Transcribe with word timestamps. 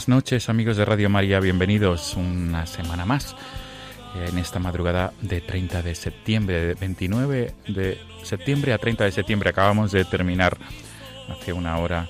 Buenas 0.00 0.08
noches 0.24 0.48
amigos 0.48 0.78
de 0.78 0.86
Radio 0.86 1.10
María, 1.10 1.40
bienvenidos 1.40 2.14
una 2.16 2.64
semana 2.64 3.04
más 3.04 3.36
en 4.26 4.38
esta 4.38 4.58
madrugada 4.58 5.12
de 5.20 5.42
30 5.42 5.82
de 5.82 5.94
septiembre, 5.94 6.68
de 6.68 6.74
29 6.74 7.52
de 7.68 8.00
septiembre 8.22 8.72
a 8.72 8.78
30 8.78 9.04
de 9.04 9.12
septiembre. 9.12 9.50
Acabamos 9.50 9.92
de 9.92 10.06
terminar 10.06 10.56
hace 11.28 11.52
una 11.52 11.76
hora 11.76 12.08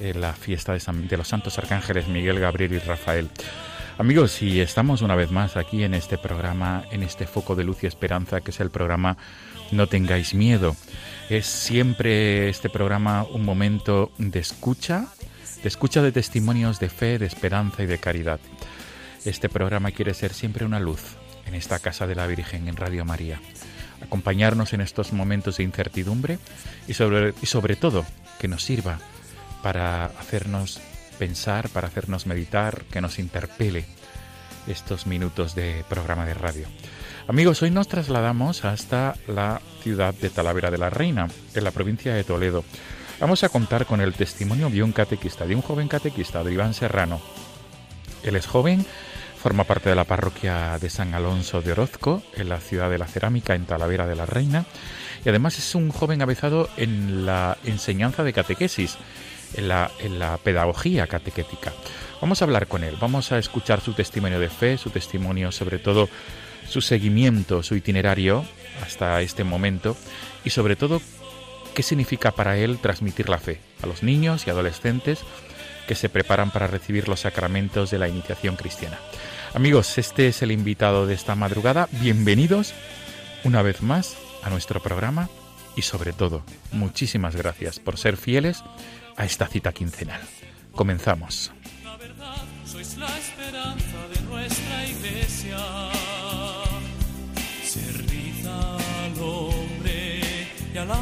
eh, 0.00 0.14
la 0.14 0.32
fiesta 0.32 0.72
de, 0.72 0.80
San- 0.80 1.06
de 1.06 1.16
los 1.16 1.28
santos 1.28 1.56
arcángeles 1.60 2.08
Miguel, 2.08 2.40
Gabriel 2.40 2.72
y 2.72 2.78
Rafael. 2.80 3.28
Amigos, 3.98 4.42
y 4.42 4.60
estamos 4.60 5.00
una 5.00 5.14
vez 5.14 5.30
más 5.30 5.56
aquí 5.56 5.84
en 5.84 5.94
este 5.94 6.18
programa, 6.18 6.86
en 6.90 7.04
este 7.04 7.28
foco 7.28 7.54
de 7.54 7.62
luz 7.62 7.84
y 7.84 7.86
esperanza, 7.86 8.40
que 8.40 8.50
es 8.50 8.58
el 8.58 8.70
programa 8.70 9.16
No 9.70 9.86
tengáis 9.86 10.34
miedo. 10.34 10.74
Es 11.30 11.46
siempre 11.46 12.48
este 12.48 12.68
programa 12.68 13.22
un 13.22 13.44
momento 13.44 14.10
de 14.18 14.40
escucha, 14.40 15.06
de 15.62 15.68
escucha 15.68 16.02
de 16.02 16.12
testimonios 16.12 16.80
de 16.80 16.88
fe, 16.88 17.18
de 17.18 17.26
esperanza 17.26 17.82
y 17.82 17.86
de 17.86 17.98
caridad. 17.98 18.40
Este 19.24 19.48
programa 19.48 19.90
quiere 19.90 20.14
ser 20.14 20.32
siempre 20.32 20.64
una 20.64 20.80
luz 20.80 21.00
en 21.46 21.54
esta 21.54 21.78
casa 21.78 22.06
de 22.06 22.14
la 22.14 22.26
Virgen 22.26 22.68
en 22.68 22.76
Radio 22.76 23.04
María. 23.04 23.40
Acompañarnos 24.02 24.72
en 24.72 24.80
estos 24.80 25.12
momentos 25.12 25.56
de 25.56 25.64
incertidumbre 25.64 26.38
y 26.86 26.94
sobre, 26.94 27.34
y 27.42 27.46
sobre 27.46 27.76
todo 27.76 28.06
que 28.38 28.48
nos 28.48 28.64
sirva 28.64 29.00
para 29.62 30.06
hacernos 30.06 30.80
pensar, 31.18 31.68
para 31.68 31.88
hacernos 31.88 32.26
meditar, 32.26 32.84
que 32.92 33.00
nos 33.00 33.18
interpele 33.18 33.84
estos 34.68 35.06
minutos 35.06 35.54
de 35.54 35.84
programa 35.88 36.26
de 36.26 36.34
radio. 36.34 36.66
Amigos, 37.26 37.60
hoy 37.62 37.70
nos 37.70 37.88
trasladamos 37.88 38.64
hasta 38.64 39.16
la 39.26 39.60
ciudad 39.82 40.14
de 40.14 40.30
Talavera 40.30 40.70
de 40.70 40.78
la 40.78 40.90
Reina, 40.90 41.28
en 41.54 41.64
la 41.64 41.72
provincia 41.72 42.14
de 42.14 42.24
Toledo. 42.24 42.64
Vamos 43.20 43.42
a 43.42 43.48
contar 43.48 43.84
con 43.84 44.00
el 44.00 44.14
testimonio 44.14 44.70
de 44.70 44.80
un 44.80 44.92
catequista, 44.92 45.44
de 45.44 45.56
un 45.56 45.62
joven 45.62 45.88
catequista, 45.88 46.44
de 46.44 46.52
Iván 46.52 46.72
Serrano. 46.72 47.20
Él 48.22 48.36
es 48.36 48.46
joven, 48.46 48.86
forma 49.42 49.64
parte 49.64 49.88
de 49.88 49.96
la 49.96 50.04
parroquia 50.04 50.78
de 50.78 50.88
San 50.88 51.14
Alonso 51.14 51.60
de 51.60 51.72
Orozco, 51.72 52.22
en 52.36 52.48
la 52.48 52.60
ciudad 52.60 52.88
de 52.88 52.98
la 52.98 53.08
cerámica, 53.08 53.56
en 53.56 53.64
Talavera 53.64 54.06
de 54.06 54.14
la 54.14 54.24
Reina, 54.24 54.66
y 55.24 55.28
además 55.28 55.58
es 55.58 55.74
un 55.74 55.90
joven 55.90 56.22
avezado 56.22 56.68
en 56.76 57.26
la 57.26 57.58
enseñanza 57.64 58.22
de 58.22 58.32
catequesis, 58.32 58.96
en 59.54 59.66
la, 59.66 59.90
en 59.98 60.20
la 60.20 60.36
pedagogía 60.36 61.08
catequética. 61.08 61.72
Vamos 62.20 62.40
a 62.40 62.44
hablar 62.44 62.68
con 62.68 62.84
él, 62.84 62.96
vamos 63.00 63.32
a 63.32 63.38
escuchar 63.38 63.80
su 63.80 63.94
testimonio 63.94 64.38
de 64.38 64.48
fe, 64.48 64.78
su 64.78 64.90
testimonio 64.90 65.50
sobre 65.50 65.80
todo 65.80 66.08
su 66.68 66.80
seguimiento, 66.80 67.64
su 67.64 67.74
itinerario 67.74 68.44
hasta 68.84 69.20
este 69.22 69.42
momento 69.42 69.96
y 70.44 70.50
sobre 70.50 70.76
todo 70.76 71.00
qué 71.74 71.82
significa 71.82 72.32
para 72.32 72.56
él 72.56 72.78
transmitir 72.78 73.28
la 73.28 73.38
fe 73.38 73.60
a 73.82 73.86
los 73.86 74.02
niños 74.02 74.46
y 74.46 74.50
adolescentes 74.50 75.20
que 75.86 75.94
se 75.94 76.08
preparan 76.08 76.50
para 76.50 76.66
recibir 76.66 77.08
los 77.08 77.20
sacramentos 77.20 77.90
de 77.90 77.98
la 77.98 78.08
iniciación 78.08 78.56
cristiana. 78.56 78.98
Amigos, 79.54 79.96
este 79.96 80.28
es 80.28 80.42
el 80.42 80.52
invitado 80.52 81.06
de 81.06 81.14
esta 81.14 81.34
madrugada. 81.34 81.88
Bienvenidos 81.92 82.74
una 83.44 83.62
vez 83.62 83.82
más 83.82 84.16
a 84.42 84.50
nuestro 84.50 84.80
programa 84.80 85.28
y 85.76 85.82
sobre 85.82 86.12
todo, 86.12 86.42
muchísimas 86.72 87.36
gracias 87.36 87.78
por 87.80 87.98
ser 87.98 88.16
fieles 88.16 88.62
a 89.16 89.24
esta 89.24 89.46
cita 89.46 89.72
quincenal. 89.72 90.20
Comenzamos. 90.72 91.52
La 91.84 91.96
verdad, 91.96 92.44
sois 92.64 92.96
la 92.96 93.08
esperanza 93.16 94.08
de 94.14 94.20
nuestra 94.22 94.86
iglesia. 94.86 95.58
Servid 97.64 98.46
al 98.46 99.20
hombre 99.20 100.20
y 100.74 100.78
a 100.78 100.84
la 100.84 100.98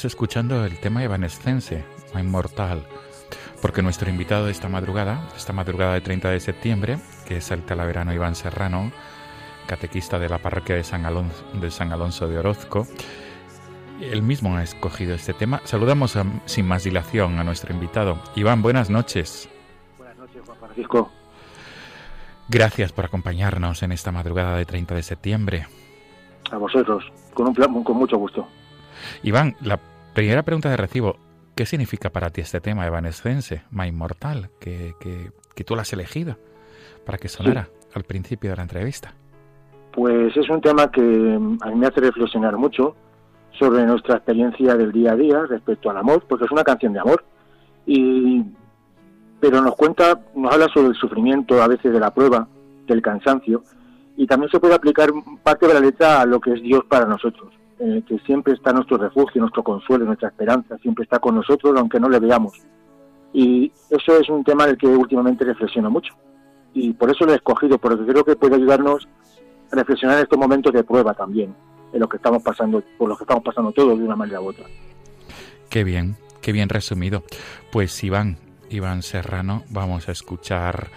estamos 0.00 0.14
escuchando 0.14 0.64
el 0.64 0.78
tema 0.78 1.04
evanescense, 1.04 1.84
inmortal, 2.18 2.86
porque 3.60 3.82
nuestro 3.82 4.08
invitado 4.08 4.46
de 4.46 4.52
esta 4.52 4.66
madrugada, 4.66 5.28
esta 5.36 5.52
madrugada 5.52 5.92
de 5.92 6.00
30 6.00 6.30
de 6.30 6.40
septiembre, 6.40 6.98
que 7.26 7.36
es 7.36 7.50
el 7.50 7.62
talaverano 7.66 8.14
Iván 8.14 8.34
Serrano, 8.34 8.92
catequista 9.66 10.18
de 10.18 10.30
la 10.30 10.38
parroquia 10.38 10.74
de 10.76 10.84
San 10.84 11.04
Alonso 11.04 11.44
de, 11.52 11.70
San 11.70 11.92
Alonso 11.92 12.28
de 12.28 12.38
Orozco. 12.38 12.86
Él 14.00 14.22
mismo 14.22 14.56
ha 14.56 14.62
escogido 14.62 15.14
este 15.14 15.34
tema. 15.34 15.60
Saludamos 15.64 16.16
a- 16.16 16.24
sin 16.46 16.66
más 16.66 16.84
dilación 16.84 17.38
a 17.38 17.44
nuestro 17.44 17.74
invitado. 17.74 18.22
Iván, 18.36 18.62
buenas 18.62 18.88
noches. 18.88 19.50
Buenas 19.98 20.16
noches, 20.16 20.40
Juan 20.46 20.56
Francisco. 20.60 21.12
Gracias 22.48 22.92
por 22.92 23.04
acompañarnos 23.04 23.82
en 23.82 23.92
esta 23.92 24.12
madrugada 24.12 24.56
de 24.56 24.64
30 24.64 24.94
de 24.94 25.02
septiembre. 25.02 25.66
A 26.50 26.56
vosotros, 26.56 27.04
con, 27.34 27.48
un, 27.48 27.54
pla- 27.54 27.68
con 27.84 27.98
mucho 27.98 28.16
gusto. 28.16 28.48
Iván, 29.22 29.56
la 29.62 29.78
primera 30.14 30.42
pregunta 30.42 30.70
de 30.70 30.76
recibo, 30.76 31.16
¿qué 31.54 31.66
significa 31.66 32.10
para 32.10 32.30
ti 32.30 32.40
este 32.40 32.60
tema 32.60 32.86
evanescense, 32.86 33.62
Ma 33.70 33.86
Inmortal, 33.86 34.50
que, 34.60 34.94
que, 35.00 35.30
que 35.54 35.64
tú 35.64 35.74
lo 35.74 35.82
has 35.82 35.92
elegido 35.92 36.36
para 37.04 37.18
que 37.18 37.28
sonara 37.28 37.68
al 37.94 38.04
principio 38.04 38.50
de 38.50 38.56
la 38.56 38.62
entrevista? 38.62 39.14
Pues 39.92 40.36
es 40.36 40.48
un 40.48 40.60
tema 40.60 40.90
que 40.90 41.00
mm, 41.00 41.58
a 41.62 41.66
mí 41.70 41.76
me 41.76 41.86
hace 41.86 42.00
reflexionar 42.00 42.56
mucho 42.56 42.94
sobre 43.58 43.84
nuestra 43.84 44.16
experiencia 44.16 44.74
del 44.74 44.92
día 44.92 45.12
a 45.12 45.16
día 45.16 45.42
respecto 45.48 45.90
al 45.90 45.98
amor, 45.98 46.24
porque 46.28 46.44
es 46.44 46.50
una 46.50 46.64
canción 46.64 46.92
de 46.92 47.00
amor. 47.00 47.24
Y, 47.86 48.44
pero 49.40 49.60
nos 49.60 49.74
cuenta, 49.76 50.20
nos 50.34 50.52
habla 50.52 50.68
sobre 50.72 50.88
el 50.88 50.94
sufrimiento, 50.94 51.62
a 51.62 51.68
veces 51.68 51.92
de 51.92 52.00
la 52.00 52.12
prueba, 52.12 52.46
del 52.86 53.02
cansancio, 53.02 53.62
y 54.16 54.26
también 54.26 54.50
se 54.50 54.60
puede 54.60 54.74
aplicar 54.74 55.10
parte 55.42 55.66
de 55.66 55.74
la 55.74 55.80
letra 55.80 56.20
a 56.20 56.26
lo 56.26 56.40
que 56.40 56.52
es 56.52 56.62
Dios 56.62 56.84
para 56.88 57.06
nosotros, 57.06 57.52
eh, 57.82 58.02
que 58.06 58.18
siempre 58.26 58.52
está 58.52 58.74
nuestro 58.74 58.98
refugio, 58.98 59.40
nuestro 59.40 59.64
consuelo, 59.64 60.04
nuestra 60.04 60.28
esperanza, 60.28 60.76
siempre 60.82 61.04
está 61.04 61.18
con 61.18 61.34
nosotros 61.34 61.74
aunque 61.78 61.98
no 61.98 62.10
le 62.10 62.20
veamos. 62.20 62.60
Y 63.32 63.72
eso 63.88 64.20
es 64.20 64.28
un 64.28 64.44
tema 64.44 64.66
del 64.66 64.76
que 64.76 64.86
últimamente 64.86 65.46
reflexiono 65.46 65.90
mucho. 65.90 66.12
Y 66.74 66.92
por 66.92 67.10
eso 67.10 67.24
lo 67.24 67.32
he 67.32 67.36
escogido, 67.36 67.78
porque 67.78 68.04
creo 68.04 68.22
que 68.22 68.36
puede 68.36 68.56
ayudarnos 68.56 69.08
a 69.72 69.76
reflexionar 69.76 70.18
en 70.18 70.24
estos 70.24 70.38
momentos 70.38 70.74
de 70.74 70.84
prueba 70.84 71.14
también, 71.14 71.54
en 71.92 72.00
lo 72.00 72.06
que 72.06 72.18
estamos 72.18 72.42
pasando, 72.42 72.82
por 72.98 73.08
lo 73.08 73.16
que 73.16 73.24
estamos 73.24 73.42
pasando 73.42 73.72
todos 73.72 73.98
de 73.98 74.04
una 74.04 74.16
manera 74.16 74.42
u 74.42 74.48
otra. 74.48 74.66
Qué 75.70 75.82
bien, 75.82 76.16
qué 76.42 76.52
bien 76.52 76.68
resumido. 76.68 77.22
Pues 77.72 78.04
Iván, 78.04 78.36
Iván 78.68 79.02
Serrano, 79.02 79.62
vamos 79.70 80.10
a 80.10 80.12
escuchar, 80.12 80.88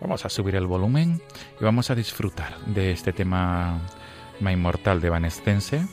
vamos 0.00 0.24
a 0.24 0.28
subir 0.30 0.56
el 0.56 0.66
volumen 0.66 1.20
y 1.60 1.64
vamos 1.64 1.92
a 1.92 1.94
disfrutar 1.94 2.58
de 2.66 2.90
este 2.90 3.12
tema 3.12 3.78
Ma 4.40 4.50
Inmortal 4.50 5.00
de 5.00 5.06
Evanescense 5.06 5.86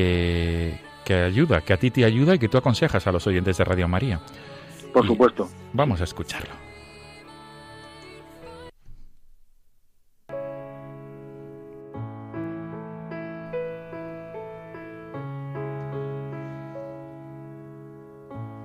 que, 0.00 0.74
que 1.04 1.14
ayuda, 1.14 1.60
que 1.60 1.72
a 1.74 1.76
ti 1.76 1.90
te 1.90 2.04
ayuda 2.04 2.34
y 2.34 2.38
que 2.38 2.48
tú 2.48 2.56
aconsejas 2.58 3.06
a 3.06 3.12
los 3.12 3.26
oyentes 3.26 3.58
de 3.58 3.64
Radio 3.64 3.88
María. 3.88 4.20
Por 4.94 5.04
Y- 5.04 5.08
supuesto. 5.08 5.48
Vamos 5.72 6.00
a 6.00 6.04
escucharlo. 6.04 6.54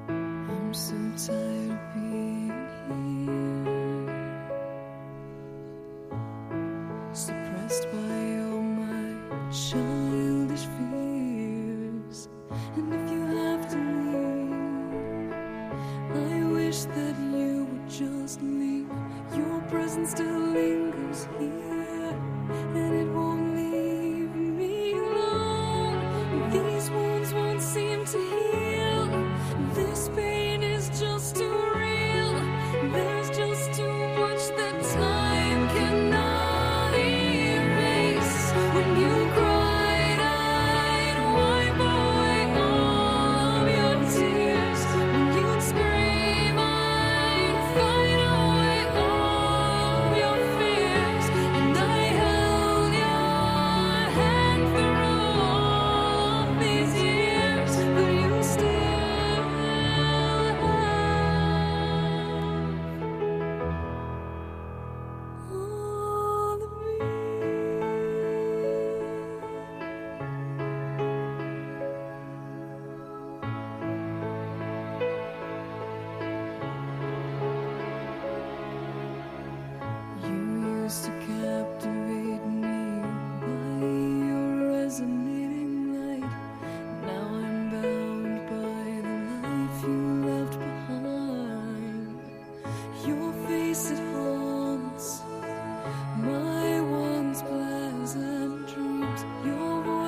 I'm 0.07 0.73
so 0.73 0.95
tired 1.17 1.79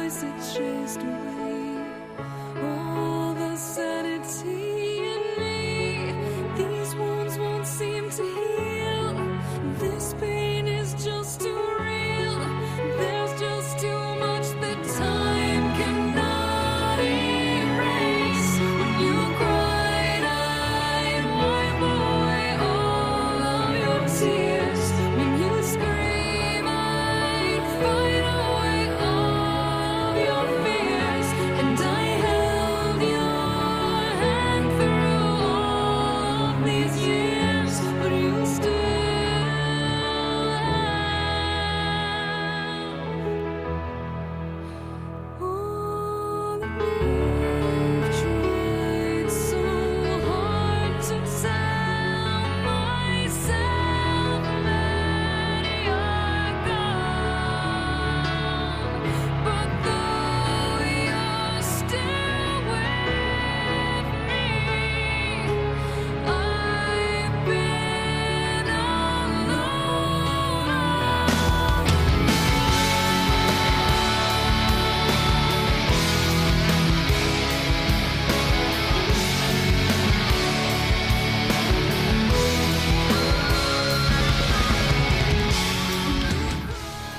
voice 0.08 0.24
it 0.24 0.38
chased 0.54 1.02
away 1.02 1.57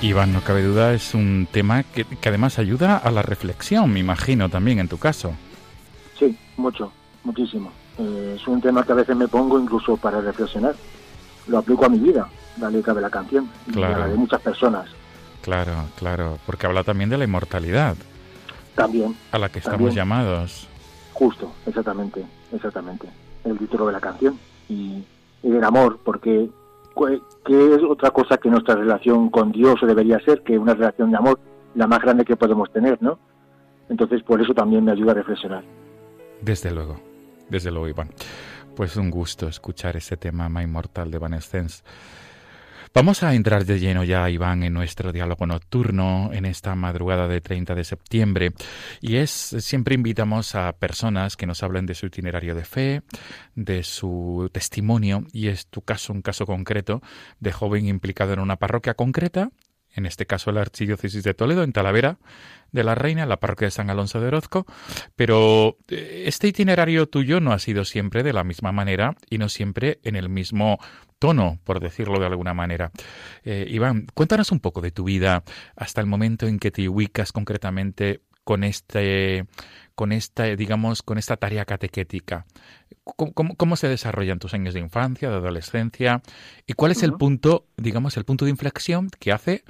Iván, 0.09 0.33
no 0.33 0.41
cabe 0.41 0.63
duda, 0.63 0.93
es 0.93 1.13
un 1.13 1.47
tema 1.51 1.83
que, 1.83 2.03
que 2.05 2.29
además 2.29 2.57
ayuda 2.59 2.97
a 2.97 3.11
la 3.11 3.21
reflexión, 3.21 3.91
me 3.91 3.99
imagino, 3.99 4.49
también 4.49 4.79
en 4.79 4.87
tu 4.87 4.97
caso. 4.97 5.33
Sí, 6.17 6.37
mucho, 6.57 6.91
muchísimo. 7.23 7.71
Eh, 7.97 8.37
es 8.39 8.47
un 8.47 8.59
tema 8.61 8.83
que 8.83 8.91
a 8.91 8.95
veces 8.95 9.15
me 9.15 9.27
pongo 9.27 9.59
incluso 9.59 9.97
para 9.97 10.19
reflexionar. 10.21 10.75
Lo 11.47 11.59
aplico 11.59 11.85
a 11.85 11.89
mi 11.89 11.99
vida, 11.99 12.27
la 12.59 12.69
letra 12.69 12.93
de 12.93 13.01
la 13.01 13.09
canción, 13.09 13.49
y 13.67 13.71
Claro. 13.71 13.95
a 13.95 13.99
la 13.99 14.07
de 14.07 14.15
muchas 14.15 14.41
personas. 14.41 14.89
Claro, 15.41 15.73
claro, 15.97 16.39
porque 16.45 16.65
habla 16.65 16.83
también 16.83 17.09
de 17.09 17.17
la 17.17 17.23
inmortalidad 17.23 17.95
También, 18.75 19.15
a 19.31 19.37
la 19.39 19.49
que 19.49 19.59
estamos 19.59 19.77
También. 19.77 19.95
llamados. 19.95 20.67
justo, 21.13 21.51
exactamente, 21.65 22.23
exactamente. 22.53 23.07
El 23.43 23.57
título 23.57 23.87
de 23.87 23.93
la 23.93 23.99
canción 23.99 24.39
y, 24.69 25.03
y 25.43 25.49
del 25.49 25.63
amor, 25.63 25.99
porque 26.03 26.49
¿qué 27.45 27.75
es 27.75 27.83
otra 27.83 28.11
cosa 28.11 28.37
que 28.37 28.49
nuestra 28.49 28.75
relación 28.75 29.29
con 29.29 29.51
Dios 29.51 29.75
debería 29.81 30.19
ser 30.19 30.41
que 30.41 30.57
una 30.57 30.73
relación 30.73 31.11
de 31.11 31.17
amor 31.17 31.39
la 31.75 31.87
más 31.87 31.99
grande 31.99 32.25
que 32.25 32.35
podemos 32.35 32.71
tener, 32.71 33.01
¿no? 33.01 33.19
Entonces, 33.89 34.21
por 34.23 34.41
eso 34.41 34.53
también 34.53 34.83
me 34.83 34.91
ayuda 34.91 35.11
a 35.11 35.15
reflexionar. 35.15 35.63
Desde 36.41 36.71
luego, 36.71 36.99
desde 37.49 37.71
luego, 37.71 37.87
Iván. 37.87 38.09
Pues 38.75 38.95
un 38.95 39.09
gusto 39.09 39.47
escuchar 39.47 39.97
ese 39.97 40.15
tema 40.15 40.47
más 40.47 40.63
inmortal 40.63 41.11
de 41.11 41.17
Evanescence. 41.17 41.83
Vamos 42.91 43.21
a 43.21 43.35
entrar 43.35 43.65
de 43.65 43.79
lleno 43.79 44.03
ya, 44.03 44.27
Iván, 44.31 44.63
en 44.63 44.73
nuestro 44.73 45.11
diálogo 45.11 45.45
nocturno 45.45 46.31
en 46.33 46.45
esta 46.45 46.73
madrugada 46.73 47.27
de 47.27 47.39
30 47.39 47.75
de 47.75 47.83
septiembre. 47.83 48.51
Y 48.99 49.17
es, 49.17 49.29
siempre 49.29 49.93
invitamos 49.93 50.55
a 50.55 50.73
personas 50.73 51.37
que 51.37 51.45
nos 51.45 51.61
hablen 51.61 51.85
de 51.85 51.93
su 51.93 52.07
itinerario 52.07 52.55
de 52.55 52.65
fe, 52.65 53.03
de 53.53 53.83
su 53.83 54.49
testimonio, 54.51 55.23
y 55.31 55.49
es 55.49 55.67
tu 55.67 55.83
caso, 55.83 56.13
un 56.13 56.23
caso 56.23 56.47
concreto 56.47 57.01
de 57.39 57.51
joven 57.51 57.85
implicado 57.85 58.33
en 58.33 58.39
una 58.39 58.55
parroquia 58.55 58.95
concreta, 58.95 59.51
en 59.93 60.05
este 60.05 60.25
caso 60.25 60.51
la 60.51 60.61
Archidiócesis 60.61 61.23
de 61.23 61.33
Toledo, 61.33 61.63
en 61.63 61.73
Talavera 61.73 62.17
de 62.71 62.83
la 62.83 62.95
Reina, 62.95 63.25
la 63.25 63.39
parroquia 63.39 63.67
de 63.67 63.71
San 63.71 63.89
Alonso 63.89 64.19
de 64.19 64.27
Orozco, 64.27 64.65
pero 65.15 65.77
eh, 65.89 66.23
este 66.25 66.47
itinerario 66.47 67.07
tuyo 67.07 67.39
no 67.39 67.53
ha 67.53 67.59
sido 67.59 67.85
siempre 67.85 68.23
de 68.23 68.33
la 68.33 68.43
misma 68.43 68.71
manera 68.71 69.15
y 69.29 69.37
no 69.37 69.49
siempre 69.49 69.99
en 70.03 70.15
el 70.15 70.29
mismo 70.29 70.79
tono, 71.19 71.59
por 71.63 71.79
decirlo 71.79 72.19
de 72.19 72.25
alguna 72.25 72.53
manera. 72.53 72.91
Eh, 73.43 73.65
Iván, 73.69 74.07
cuéntanos 74.13 74.51
un 74.51 74.59
poco 74.59 74.81
de 74.81 74.91
tu 74.91 75.03
vida 75.03 75.43
hasta 75.75 76.01
el 76.01 76.07
momento 76.07 76.47
en 76.47 76.59
que 76.59 76.71
te 76.71 76.87
ubicas 76.89 77.31
concretamente 77.31 78.21
con 78.43 78.63
este 78.63 79.45
con 79.93 80.11
esta 80.11 80.45
digamos 80.55 81.03
con 81.03 81.17
esta 81.17 81.37
tarea 81.37 81.65
catequética. 81.65 82.45
¿Cómo, 83.03 83.33
cómo, 83.33 83.55
cómo 83.55 83.75
se 83.75 83.87
desarrollan 83.87 84.39
tus 84.39 84.53
años 84.53 84.73
de 84.73 84.79
infancia 84.79 85.29
de 85.29 85.35
adolescencia 85.35 86.21
y 86.65 86.73
cuál 86.73 86.91
es 86.91 87.03
el 87.03 87.13
punto 87.13 87.67
digamos 87.77 88.17
el 88.17 88.23
punto 88.25 88.45
de 88.45 88.51
inflexión 88.51 89.09
que 89.19 89.31
hace 89.31 89.63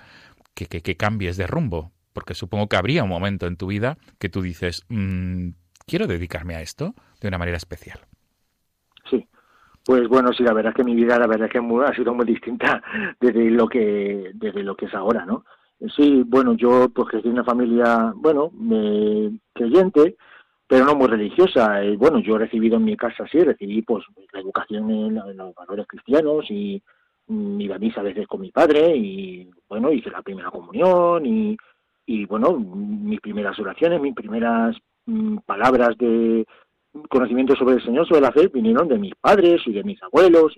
que, 0.53 0.67
que, 0.67 0.81
que 0.81 0.95
cambies 0.97 1.35
de 1.35 1.47
rumbo 1.47 1.91
porque 2.13 2.35
supongo 2.35 2.67
que 2.69 2.77
habría 2.77 3.03
un 3.03 3.09
momento 3.09 3.47
en 3.47 3.57
tu 3.57 3.67
vida 3.67 3.97
que 4.17 4.29
tú 4.29 4.41
dices 4.41 4.85
"Mm, 4.89 5.49
quiero 5.87 6.07
dedicarme 6.07 6.55
a 6.55 6.61
esto 6.61 6.95
de 7.19 7.27
una 7.27 7.37
manera 7.37 7.57
especial. 7.57 7.99
Pues 9.89 10.07
bueno, 10.07 10.31
sí, 10.33 10.43
la 10.43 10.53
verdad 10.53 10.69
es 10.69 10.75
que 10.75 10.83
mi 10.83 10.93
vida, 10.93 11.17
la 11.17 11.25
verdad 11.25 11.47
es 11.47 11.51
que 11.51 11.57
ha 11.57 11.95
sido 11.95 12.13
muy 12.13 12.23
distinta 12.23 12.79
desde 13.19 13.49
lo 13.49 13.67
que 13.67 14.29
desde 14.35 14.61
lo 14.61 14.75
que 14.75 14.85
es 14.85 14.93
ahora, 14.93 15.25
¿no? 15.25 15.45
Sí, 15.95 16.21
bueno, 16.27 16.53
yo 16.53 16.89
pues 16.89 17.09
crecí 17.09 17.27
en 17.27 17.33
una 17.33 17.43
familia, 17.43 18.13
bueno, 18.15 18.51
eh, 18.71 19.31
creyente, 19.51 20.15
pero 20.67 20.85
no 20.85 20.93
muy 20.93 21.07
religiosa. 21.07 21.83
Eh, 21.83 21.97
bueno, 21.97 22.19
yo 22.19 22.35
he 22.35 22.39
recibido 22.39 22.77
en 22.77 22.83
mi 22.83 22.95
casa, 22.95 23.25
sí, 23.31 23.39
recibí 23.39 23.81
pues 23.81 24.05
la 24.31 24.41
educación 24.41 24.91
en, 24.91 25.17
en 25.17 25.37
los 25.37 25.55
valores 25.55 25.87
cristianos 25.87 26.45
y 26.51 26.79
mm, 27.25 27.59
iba 27.59 27.77
a 27.77 27.79
misa 27.79 28.01
a 28.01 28.03
veces 28.03 28.27
con 28.27 28.41
mi 28.41 28.51
padre 28.51 28.95
y 28.95 29.49
bueno, 29.67 29.91
hice 29.91 30.11
la 30.11 30.21
primera 30.21 30.51
comunión 30.51 31.25
y, 31.25 31.57
y 32.05 32.25
bueno, 32.25 32.53
mis 32.59 33.21
primeras 33.21 33.57
oraciones, 33.57 33.99
mis 33.99 34.13
primeras 34.13 34.77
mm, 35.07 35.37
palabras 35.47 35.97
de 35.97 36.45
conocimiento 37.09 37.55
sobre 37.55 37.75
el 37.75 37.83
Señor, 37.83 38.07
sobre 38.07 38.21
la 38.21 38.31
fe, 38.31 38.47
vinieron 38.47 38.87
de 38.87 38.97
mis 38.97 39.15
padres 39.15 39.61
y 39.65 39.73
de 39.73 39.83
mis 39.83 40.01
abuelos. 40.03 40.53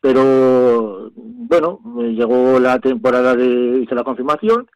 Pero, 0.00 1.10
bueno, 1.14 1.80
me 1.84 2.14
llegó 2.14 2.58
la 2.58 2.78
temporada 2.78 3.36
de 3.36 3.80
hice 3.82 3.94
la 3.94 4.04
confirmación, 4.04 4.68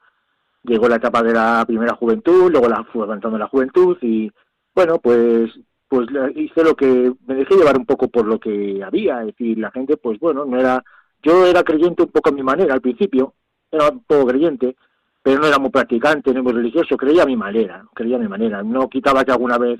llegó 0.63 0.89
la 0.89 0.97
etapa 0.97 1.23
de 1.23 1.33
la 1.33 1.65
primera 1.67 1.95
juventud, 1.95 2.51
luego 2.51 2.69
la 2.69 2.85
fue 2.85 3.05
avanzando 3.05 3.39
la 3.39 3.49
juventud 3.49 3.97
y, 4.03 4.31
bueno, 4.75 4.99
pues 4.99 5.51
pues 5.89 6.09
hice 6.35 6.65
lo 6.65 6.75
que 6.75 7.13
me 7.27 7.35
dejé 7.35 7.55
llevar 7.55 7.79
un 7.79 7.87
poco 7.87 8.09
por 8.09 8.27
lo 8.27 8.39
que 8.39 8.83
había, 8.85 9.21
es 9.21 9.27
decir, 9.27 9.59
la 9.59 9.71
gente, 9.71 9.97
pues 9.97 10.19
bueno, 10.19 10.45
no 10.45 10.59
era, 10.59 10.83
yo 11.23 11.47
era 11.47 11.63
creyente 11.63 12.03
un 12.03 12.11
poco 12.11 12.31
a 12.31 12.33
mi 12.33 12.43
manera 12.43 12.75
al 12.75 12.81
principio, 12.81 13.35
era 13.71 13.91
un 13.91 14.03
poco 14.05 14.27
creyente, 14.27 14.77
pero 15.23 15.41
no 15.41 15.47
era 15.47 15.59
muy 15.59 15.71
practicante, 15.71 16.33
no 16.33 16.43
muy 16.43 16.53
religioso, 16.53 16.97
creía 16.97 17.23
a 17.23 17.27
mi 17.27 17.37
manera, 17.37 17.85
creía 17.95 18.17
a 18.17 18.21
mi 18.21 18.29
manera, 18.29 18.63
no 18.63 18.89
quitaba 18.89 19.25
que 19.25 19.33
alguna 19.33 19.59
vez 19.59 19.79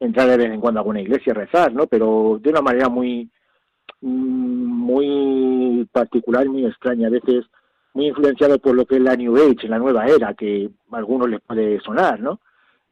entrar 0.00 0.28
de 0.28 0.36
vez 0.36 0.50
en 0.50 0.60
cuando 0.60 0.80
a 0.80 0.82
alguna 0.82 1.00
iglesia 1.00 1.32
a 1.32 1.36
rezar, 1.36 1.72
¿no? 1.72 1.86
Pero 1.86 2.40
de 2.42 2.50
una 2.50 2.62
manera 2.62 2.88
muy 2.88 3.30
muy 4.00 5.86
particular 5.92 6.46
y 6.46 6.48
muy 6.48 6.66
extraña, 6.66 7.08
a 7.08 7.10
veces 7.10 7.44
muy 7.92 8.06
influenciado 8.08 8.58
por 8.58 8.74
lo 8.74 8.86
que 8.86 8.96
es 8.96 9.02
la 9.02 9.16
New 9.16 9.36
Age, 9.36 9.68
la 9.68 9.78
nueva 9.78 10.06
era, 10.06 10.34
que 10.34 10.70
a 10.90 10.96
algunos 10.96 11.28
les 11.28 11.40
puede 11.40 11.80
sonar, 11.80 12.20
¿no? 12.20 12.40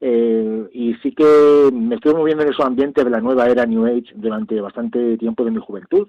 Eh, 0.01 0.69
y 0.73 0.95
sí 0.97 1.13
que 1.13 1.71
me 1.73 1.97
estoy 1.97 2.15
moviendo 2.15 2.45
en 2.45 2.51
esos 2.51 2.65
ambientes 2.65 3.05
de 3.05 3.11
la 3.11 3.21
nueva 3.21 3.49
era 3.49 3.67
New 3.67 3.87
Age 3.87 4.13
durante 4.15 4.61
bastante 4.61 5.17
tiempo 5.17 5.45
de 5.45 5.51
mi 5.51 5.61
juventud. 5.61 6.09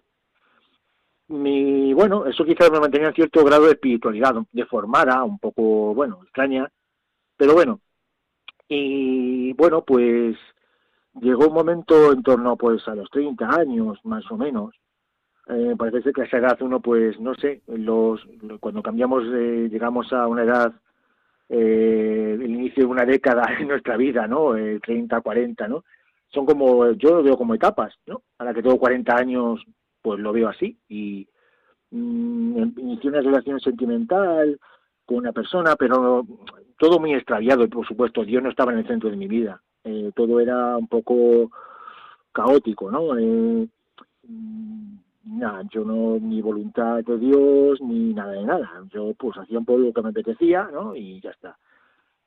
Mi, 1.27 1.94
bueno, 1.94 2.25
eso 2.25 2.44
quizás 2.44 2.72
me 2.72 2.79
mantenía 2.79 3.10
en 3.10 3.13
cierto 3.13 3.44
grado 3.46 3.65
de 3.65 3.72
espiritualidad, 3.74 4.36
deformada, 4.51 5.24
un 5.24 5.38
poco, 5.39 5.94
bueno, 5.94 6.20
extraña, 6.24 6.68
pero 7.38 7.53
bueno. 7.53 7.79
Y 8.68 9.53
bueno, 9.53 9.84
pues 9.84 10.36
llegó 11.13 11.48
un 11.48 11.54
momento 11.54 12.12
en 12.12 12.24
torno 12.24 12.56
pues 12.56 12.88
a 12.88 12.96
los 12.96 13.10
30 13.10 13.50
años 13.50 14.00
más 14.04 14.30
o 14.32 14.38
menos. 14.38 14.75
Eh, 15.48 15.75
parece 15.78 16.04
ser 16.04 16.13
que 16.13 16.22
a 16.22 16.25
esa 16.25 16.38
edad 16.38 16.62
uno 16.62 16.80
pues 16.80 17.20
no 17.20 17.34
sé 17.34 17.63
los 17.66 18.22
cuando 18.60 18.84
cambiamos 18.84 19.24
eh, 19.34 19.68
llegamos 19.72 20.13
a 20.13 20.28
una 20.28 20.44
edad 20.44 20.72
eh, 21.50 22.38
el 22.39 22.51
inicio 22.51 22.84
de 22.84 22.92
una 22.92 23.04
década 23.04 23.44
en 23.60 23.68
nuestra 23.68 23.98
vida 23.98 24.28
no 24.28 24.56
eh, 24.56 24.80
30 24.80 25.22
40 25.22 25.68
no 25.68 25.84
son 26.28 26.46
como 26.46 26.92
yo 26.92 27.16
lo 27.16 27.24
veo 27.24 27.36
como 27.36 27.56
etapas 27.56 27.96
no 28.06 28.22
a 28.38 28.46
la 28.46 28.54
que 28.54 28.62
tengo 28.62 28.78
40 28.78 29.16
años 29.16 29.66
pues 30.01 30.20
lo 30.20 30.32
veo 30.32 30.50
así. 30.50 30.78
Y 30.88 31.28
mm, 31.92 32.78
inicié 32.78 33.10
una 33.10 33.22
relación 33.22 33.60
sentimental 33.60 34.60
con 35.06 35.18
una 35.18 35.32
persona 35.32 35.75
pero 35.75 36.28
todo 36.78 37.00
muy 37.00 37.13
extraviado 37.13 37.63
y 37.63 37.68
por 37.68 37.88
supuesto 37.88 38.24
Dios 38.24 38.44
no 38.44 38.50
estaba 38.50 38.72
en 38.72 38.80
el 38.80 38.88
centro 38.88 39.10
de 39.10 39.18
mi 39.18 39.28
vida 39.28 39.62
eh, 39.84 40.12
todo 40.16 40.40
era 40.40 40.78
un 40.78 40.88
poco 40.88 41.52
caótico, 42.32 42.92
¿no? 42.92 43.18
Eh, 43.18 43.68
mm, 44.28 44.98
nada, 45.26 45.64
yo 45.72 45.84
no, 45.84 46.18
ni 46.20 46.42
voluntad 46.42 47.04
de 47.04 47.18
Dios, 47.18 47.82
ni 47.82 48.14
nada 48.14 48.34
de 48.34 48.44
nada. 48.44 48.84
Yo 48.92 49.14
pues 49.18 49.38
hacía 49.38 49.60
un 49.60 49.66
poco 49.66 49.80
lo 49.80 49.94
que 49.94 50.02
me 50.02 50.10
apetecía, 50.10 50.70
¿no? 50.72 50.96
Y 50.96 51.20
ya 51.22 51.32
está. 51.32 51.58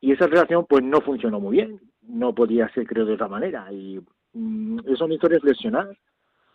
Y 0.01 0.13
esa 0.13 0.27
relación 0.27 0.67
pues 0.69 0.83
no 0.83 1.01
funcionó 1.01 1.41
muy 1.41 1.59
bien, 1.59 1.81
no 2.03 2.35
podía 2.35 2.69
ser 2.71 2.87
creo 2.87 3.07
de 3.07 3.15
otra 3.15 3.29
manera. 3.29 3.73
Y 3.73 4.01
mm, 4.33 4.81
eso 4.87 5.07
me 5.09 5.15
hizo 5.17 5.29
reflexionar, 5.29 5.97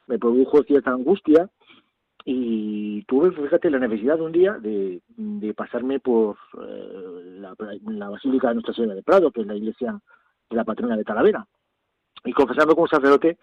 me 0.08 0.20
produjo 0.20 0.64
cierta 0.64 0.92
angustia 0.92 1.50
y 2.26 3.04
tuve, 3.04 3.32
fíjate, 3.32 3.70
la 3.70 3.80
necesidad 3.80 4.20
un 4.20 4.34
día 4.34 4.58
de, 4.60 5.02
de 5.16 5.54
pasarme 5.54 6.00
por 6.02 6.36
eh, 6.62 7.40
la, 7.40 7.56
la 7.88 8.10
Basílica 8.10 8.50
de 8.50 8.56
Nuestra 8.56 8.74
Señora 8.74 8.96
de 8.96 9.04
Prado, 9.04 9.32
que 9.32 9.42
es 9.42 9.48
la 9.48 9.56
iglesia 9.56 9.98
la 10.50 10.64
patrona 10.64 10.96
de 10.96 11.04
Talavera, 11.04 11.46
y 12.24 12.34
confesando 12.34 12.76
con 12.76 12.84
un 12.84 12.90
sacerdote 12.90 13.38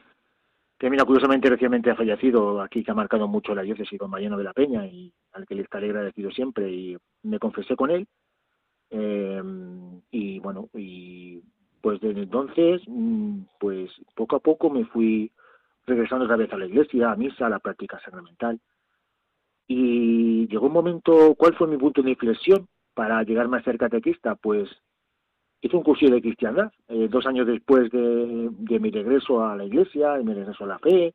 que 0.78 0.90
mira 0.90 1.04
curiosamente 1.04 1.48
recientemente 1.48 1.90
ha 1.90 1.96
fallecido 1.96 2.60
aquí 2.60 2.82
que 2.82 2.90
ha 2.90 2.94
marcado 2.94 3.28
mucho 3.28 3.54
la 3.54 3.62
diócesis 3.62 3.98
con 3.98 4.10
Mariano 4.10 4.36
de 4.36 4.44
la 4.44 4.52
Peña 4.52 4.86
y 4.86 5.12
al 5.32 5.46
que 5.46 5.54
le 5.54 5.62
estaré 5.62 5.86
agradecido 5.86 6.30
siempre 6.30 6.70
y 6.70 6.96
me 7.22 7.38
confesé 7.38 7.76
con 7.76 7.90
él. 7.90 8.06
Eh, 8.90 9.42
y 10.10 10.38
bueno 10.40 10.68
y 10.74 11.40
pues 11.80 12.00
desde 12.00 12.22
entonces 12.22 12.82
mm, 12.86 13.40
pues 13.58 13.90
poco 14.14 14.36
a 14.36 14.40
poco 14.40 14.68
me 14.68 14.84
fui 14.84 15.32
regresando 15.86 16.26
otra 16.26 16.36
vez 16.36 16.52
a 16.52 16.58
la 16.58 16.66
iglesia 16.66 17.10
a 17.10 17.16
misa 17.16 17.46
a 17.46 17.50
la 17.50 17.60
práctica 17.60 18.00
sacramental. 18.00 18.60
Y 19.66 20.46
llegó 20.48 20.66
un 20.66 20.72
momento 20.72 21.34
¿cuál 21.36 21.54
fue 21.54 21.68
mi 21.68 21.78
punto 21.78 22.02
de 22.02 22.10
inflexión 22.10 22.68
para 22.94 23.22
llegarme 23.22 23.58
a 23.58 23.62
ser 23.62 23.78
catequista? 23.78 24.34
pues 24.34 24.68
hice 25.64 25.76
un 25.76 25.82
curso 25.82 26.06
de 26.06 26.20
cristiandad, 26.20 26.70
eh, 26.88 27.08
dos 27.10 27.24
años 27.26 27.46
después 27.46 27.90
de, 27.90 28.78
mi 28.78 28.90
regreso 28.90 29.42
a 29.42 29.56
la 29.56 29.64
iglesia, 29.64 30.20
y 30.20 30.24
mi 30.24 30.34
regreso 30.34 30.64
a 30.64 30.66
la 30.66 30.78
fe, 30.78 31.14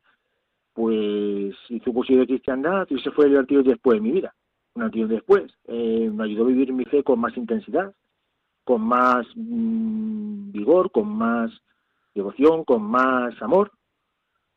pues 0.74 1.56
hice 1.70 1.90
un 1.90 1.94
curso 1.94 2.14
de 2.16 2.26
cristiandad 2.26 2.88
y 2.90 2.96
ese 2.96 3.12
fue 3.12 3.28
el 3.28 3.38
antes 3.38 3.64
después 3.64 3.98
de 3.98 4.02
mi 4.02 4.12
vida, 4.12 4.34
un 4.74 4.84
antes 4.84 5.08
después. 5.08 5.54
Eh, 5.68 6.10
me 6.12 6.24
ayudó 6.24 6.46
a 6.46 6.48
vivir 6.48 6.74
mi 6.74 6.86
fe 6.86 7.04
con 7.04 7.20
más 7.20 7.38
intensidad, 7.38 7.94
con 8.64 8.82
más 8.82 9.28
mmm, 9.36 10.52
vigor, 10.52 10.90
con 10.92 11.10
más 11.10 11.52
devoción, 12.16 12.64
con 12.64 12.82
más 12.82 13.40
amor. 13.44 13.72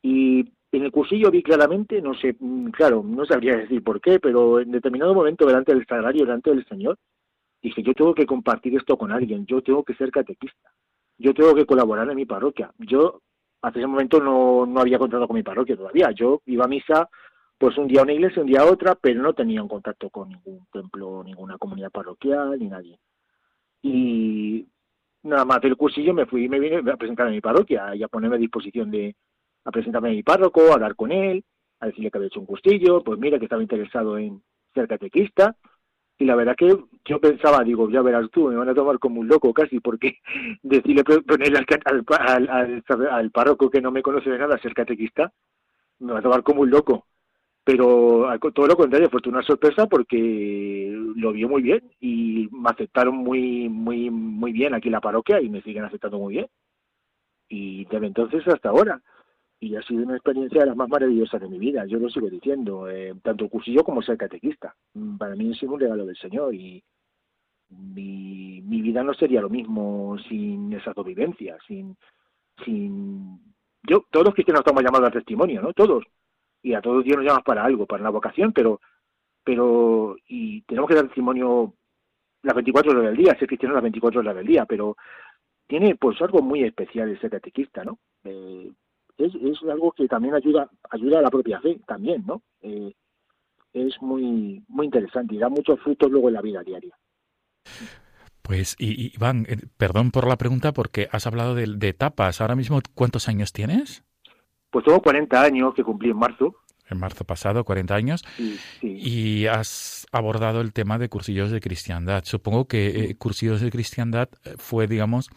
Y 0.01 0.39
en 0.71 0.83
el 0.83 0.91
cursillo 0.91 1.29
vi 1.29 1.43
claramente, 1.43 2.01
no 2.01 2.15
sé, 2.15 2.35
claro, 2.71 3.03
no 3.05 3.25
sabría 3.25 3.57
decir 3.57 3.83
por 3.83 4.01
qué, 4.01 4.19
pero 4.19 4.59
en 4.59 4.71
determinado 4.71 5.13
momento 5.13 5.45
delante 5.45 5.71
del 5.71 5.85
sagrario, 5.85 6.25
delante 6.25 6.49
del 6.49 6.65
Señor, 6.65 6.97
dije, 7.63 7.81
yo 7.81 7.93
tengo 7.93 8.13
que 8.13 8.25
compartir 8.25 8.75
esto 8.75 8.97
con 8.97 9.11
alguien, 9.11 9.45
yo 9.45 9.61
tengo 9.61 9.83
que 9.83 9.95
ser 9.95 10.11
catequista, 10.11 10.71
yo 11.17 11.33
tengo 11.33 11.55
que 11.55 11.65
colaborar 11.65 12.09
en 12.09 12.15
mi 12.15 12.25
parroquia. 12.25 12.71
Yo 12.77 13.21
hasta 13.61 13.79
ese 13.79 13.87
momento 13.87 14.19
no, 14.19 14.65
no 14.65 14.81
había 14.81 14.99
contratado 14.99 15.27
con 15.27 15.37
mi 15.37 15.43
parroquia 15.43 15.77
todavía, 15.77 16.11
yo 16.11 16.41
iba 16.45 16.65
a 16.65 16.67
misa 16.67 17.09
pues 17.57 17.77
un 17.77 17.87
día 17.87 18.01
a 18.01 18.03
una 18.03 18.13
iglesia, 18.13 18.41
un 18.41 18.47
día 18.47 18.61
a 18.61 18.65
otra, 18.65 18.95
pero 18.95 19.21
no 19.21 19.33
tenían 19.33 19.69
contacto 19.69 20.09
con 20.09 20.27
ningún 20.27 20.67
templo, 20.71 21.23
ninguna 21.23 21.57
comunidad 21.57 21.91
parroquial, 21.91 22.59
ni 22.59 22.67
nadie. 22.67 22.99
Y 23.81 24.67
nada 25.23 25.45
más 25.45 25.61
del 25.61 25.77
cursillo 25.77 26.13
me 26.13 26.25
fui 26.25 26.43
y 26.43 26.49
me 26.49 26.59
vine 26.59 26.91
a 26.91 26.97
presentar 26.97 27.27
a 27.27 27.31
mi 27.31 27.39
parroquia 27.39 27.95
y 27.95 28.03
a 28.03 28.09
ponerme 28.09 28.35
a 28.35 28.39
disposición 28.39 28.91
de 28.91 29.15
a 29.65 29.71
presentarme 29.71 30.09
a 30.09 30.11
mi 30.11 30.23
párroco, 30.23 30.71
a 30.71 30.73
hablar 30.73 30.95
con 30.95 31.13
él, 31.13 31.45
a 31.79 31.87
decirle 31.87 32.11
que 32.11 32.17
había 32.17 32.27
hecho 32.27 32.41
un 32.41 32.45
cursillo, 32.45 33.01
pues 33.01 33.17
mira 33.17 33.39
que 33.39 33.45
estaba 33.45 33.61
interesado 33.61 34.17
en 34.17 34.41
ser 34.73 34.87
catequista. 34.87 35.55
Y 36.17 36.25
la 36.25 36.35
verdad 36.35 36.55
que 36.55 36.75
yo 37.05 37.19
pensaba, 37.19 37.63
digo, 37.63 37.89
ya 37.89 38.01
verás 38.01 38.29
tú, 38.31 38.47
me 38.47 38.55
van 38.55 38.69
a 38.69 38.75
tomar 38.75 38.99
como 38.99 39.19
un 39.19 39.27
loco 39.27 39.53
casi, 39.53 39.79
porque 39.79 40.19
decirle 40.63 41.03
ponerle 41.03 41.57
al, 41.57 42.05
al, 42.07 42.49
al, 42.49 42.83
al, 43.09 43.31
párroco 43.31 43.69
que 43.69 43.81
no 43.81 43.91
me 43.91 44.01
conoce 44.03 44.29
de 44.29 44.37
nada 44.37 44.57
ser 44.59 44.73
catequista, 44.73 45.31
me 45.99 46.13
va 46.13 46.19
a 46.19 46.21
tomar 46.21 46.43
como 46.43 46.61
un 46.61 46.69
loco. 46.69 47.07
Pero 47.65 48.27
todo 48.53 48.67
lo 48.67 48.75
contrario 48.75 49.09
fue 49.09 49.21
una 49.27 49.41
sorpresa 49.41 49.87
porque 49.87 50.93
lo 51.15 51.31
vio 51.31 51.47
muy 51.47 51.61
bien 51.61 51.81
y 52.01 52.49
me 52.51 52.69
aceptaron 52.69 53.15
muy 53.15 53.69
muy 53.69 54.09
muy 54.09 54.51
bien 54.51 54.73
aquí 54.73 54.89
en 54.89 54.93
la 54.93 54.99
parroquia 55.01 55.39
y 55.41 55.47
me 55.49 55.61
siguen 55.61 55.85
aceptando 55.85 56.19
muy 56.19 56.33
bien. 56.33 56.47
Y 57.47 57.85
desde 57.85 58.07
entonces 58.07 58.45
hasta 58.49 58.69
ahora 58.69 59.01
y 59.63 59.77
ha 59.77 59.81
sido 59.83 60.03
una 60.03 60.15
experiencia 60.15 60.59
de 60.59 60.67
las 60.67 60.75
más 60.75 60.89
maravillosas 60.89 61.39
de 61.39 61.47
mi 61.47 61.57
vida 61.57 61.85
yo 61.85 61.97
lo 61.97 62.09
sigo 62.09 62.29
diciendo 62.29 62.89
eh, 62.89 63.15
tanto 63.23 63.45
el 63.45 63.49
cursillo 63.49 63.83
como 63.83 64.01
ser 64.01 64.17
catequista. 64.17 64.75
Mm, 64.93 65.17
para 65.17 65.35
mí 65.35 65.51
ha 65.51 65.55
sido 65.55 65.73
un 65.73 65.79
regalo 65.79 66.05
del 66.05 66.17
Señor 66.17 66.53
y 66.53 66.83
mi, 67.69 68.61
mi 68.61 68.81
vida 68.81 69.03
no 69.03 69.13
sería 69.13 69.41
lo 69.41 69.49
mismo 69.49 70.17
sin 70.27 70.73
esas 70.73 70.93
dos 70.93 71.05
vivencias 71.05 71.59
sin 71.65 71.95
sin 72.65 73.39
yo 73.83 74.05
todos 74.11 74.25
los 74.25 74.33
cristianos 74.33 74.61
estamos 74.61 74.83
llamados 74.83 75.07
al 75.07 75.13
testimonio 75.13 75.61
no 75.61 75.71
todos. 75.73 76.03
Y 76.61 76.73
a 76.73 76.81
todos 76.81 77.03
Dios 77.03 77.17
nos 77.17 77.25
llama 77.25 77.41
para 77.41 77.63
algo, 77.63 77.85
para 77.85 78.01
una 78.01 78.09
vocación, 78.09 78.51
pero 78.51 78.81
pero 79.45 80.17
y 80.27 80.61
tenemos 80.63 80.89
que 80.89 80.95
dar 80.95 81.05
testimonio 81.05 81.73
las 82.41 82.55
24 82.55 82.91
horas 82.91 83.05
del 83.05 83.17
día, 83.17 83.37
ser 83.39 83.47
cristiano 83.47 83.75
las 83.75 83.83
24 83.83 84.19
horas 84.19 84.35
del 84.35 84.47
día, 84.47 84.65
pero 84.65 84.97
tiene 85.67 85.95
pues 85.95 86.21
algo 86.21 86.41
muy 86.41 86.63
especial 86.63 87.17
ser 87.19 87.31
catequista, 87.31 87.83
¿no? 87.85 87.99
Eh, 88.25 88.71
es, 89.17 89.33
es 89.35 89.61
algo 89.69 89.91
que 89.91 90.07
también 90.07 90.35
ayuda 90.35 90.69
ayuda 90.89 91.19
a 91.19 91.21
la 91.21 91.29
propia 91.29 91.59
fe, 91.61 91.79
también, 91.87 92.23
¿no? 92.25 92.41
Eh, 92.61 92.93
es 93.73 94.01
muy 94.01 94.63
muy 94.67 94.85
interesante 94.85 95.35
y 95.35 95.39
da 95.39 95.49
muchos 95.49 95.79
frutos 95.81 96.11
luego 96.11 96.29
en 96.29 96.35
la 96.35 96.41
vida 96.41 96.63
diaria. 96.63 96.95
Pues, 98.41 98.75
y, 98.77 99.15
Iván, 99.15 99.45
eh, 99.47 99.57
perdón 99.77 100.11
por 100.11 100.27
la 100.27 100.37
pregunta 100.37 100.73
porque 100.73 101.07
has 101.11 101.25
hablado 101.25 101.55
de, 101.55 101.65
de 101.65 101.87
etapas. 101.87 102.41
Ahora 102.41 102.55
mismo, 102.55 102.79
¿cuántos 102.93 103.29
años 103.29 103.53
tienes? 103.53 104.03
Pues 104.69 104.83
tengo 104.83 105.01
40 105.01 105.41
años 105.41 105.73
que 105.73 105.83
cumplí 105.83 106.09
en 106.09 106.17
marzo. 106.17 106.55
En 106.89 106.99
marzo 106.99 107.23
pasado, 107.23 107.63
40 107.63 107.95
años. 107.95 108.25
Sí, 108.35 108.59
sí. 108.81 108.97
Y 108.97 109.47
has 109.47 110.05
abordado 110.11 110.59
el 110.59 110.73
tema 110.73 110.97
de 110.97 111.07
cursillos 111.07 111.51
de 111.51 111.61
cristiandad. 111.61 112.25
Supongo 112.25 112.67
que 112.67 112.87
eh, 112.87 113.15
cursillos 113.15 113.61
de 113.61 113.71
cristiandad 113.71 114.27
fue, 114.57 114.87
digamos, 114.87 115.29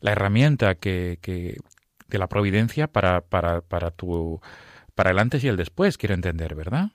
la 0.00 0.12
herramienta 0.12 0.74
que, 0.74 1.18
que 1.22 1.58
de 2.14 2.18
la 2.20 2.28
providencia 2.28 2.86
para, 2.86 3.20
para, 3.20 3.60
para 3.60 3.90
tu 3.90 4.40
para 4.94 5.10
el 5.10 5.18
antes 5.18 5.42
y 5.44 5.48
el 5.48 5.56
después, 5.56 5.98
quiero 5.98 6.14
entender, 6.14 6.54
¿verdad? 6.54 6.90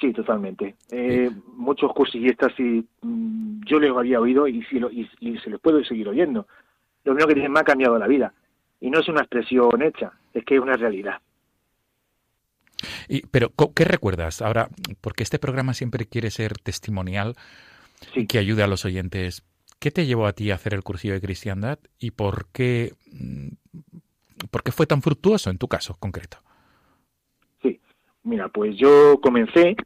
Sí, 0.00 0.12
totalmente. 0.12 0.74
Eh, 0.90 1.30
muchos 1.56 1.92
cursillistas 1.92 2.52
sí, 2.56 2.84
mm, 3.02 3.60
yo 3.64 3.78
les 3.80 3.90
había 3.90 4.20
oído 4.20 4.46
y, 4.48 4.60
lo- 4.72 4.90
y, 4.90 5.08
y 5.20 5.38
se 5.38 5.50
les 5.50 5.60
puedo 5.60 5.82
seguir 5.84 6.08
oyendo. 6.08 6.46
Lo 7.04 7.12
único 7.12 7.28
que 7.28 7.34
dicen 7.34 7.52
me 7.52 7.60
ha 7.60 7.64
cambiado 7.64 7.98
la 7.98 8.06
vida. 8.08 8.32
Y 8.80 8.90
no 8.90 9.00
es 9.00 9.08
una 9.08 9.20
expresión 9.20 9.82
hecha, 9.82 10.12
es 10.34 10.44
que 10.44 10.56
es 10.56 10.60
una 10.60 10.76
realidad. 10.76 11.20
Y, 13.08 13.22
pero, 13.26 13.50
¿qué 13.74 13.84
recuerdas 13.84 14.40
ahora? 14.42 14.68
Porque 15.00 15.22
este 15.24 15.38
programa 15.38 15.74
siempre 15.74 16.06
quiere 16.06 16.30
ser 16.30 16.58
testimonial 16.58 17.34
Sí. 18.14 18.26
que 18.28 18.38
ayude 18.38 18.62
a 18.62 18.68
los 18.68 18.84
oyentes. 18.84 19.42
¿Qué 19.80 19.90
te 19.90 20.06
llevó 20.06 20.26
a 20.26 20.32
ti 20.32 20.50
a 20.50 20.54
hacer 20.54 20.74
el 20.74 20.84
cursillo 20.84 21.14
de 21.14 21.20
cristiandad 21.20 21.78
y 21.98 22.12
por 22.12 22.46
qué, 22.52 22.94
mm, 23.12 23.48
por 24.50 24.62
qué 24.62 24.72
fue 24.72 24.86
tan 24.86 25.02
fructuoso 25.02 25.50
en 25.50 25.58
tu 25.58 25.68
caso 25.68 25.96
concreto? 25.98 26.38
Sí, 27.62 27.80
mira, 28.22 28.48
pues 28.48 28.76
yo 28.76 29.20
comencé 29.20 29.76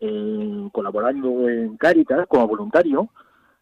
eh, 0.00 0.68
colaborando 0.72 1.48
en 1.48 1.76
Cáritas 1.76 2.26
como 2.28 2.46
voluntario 2.46 3.10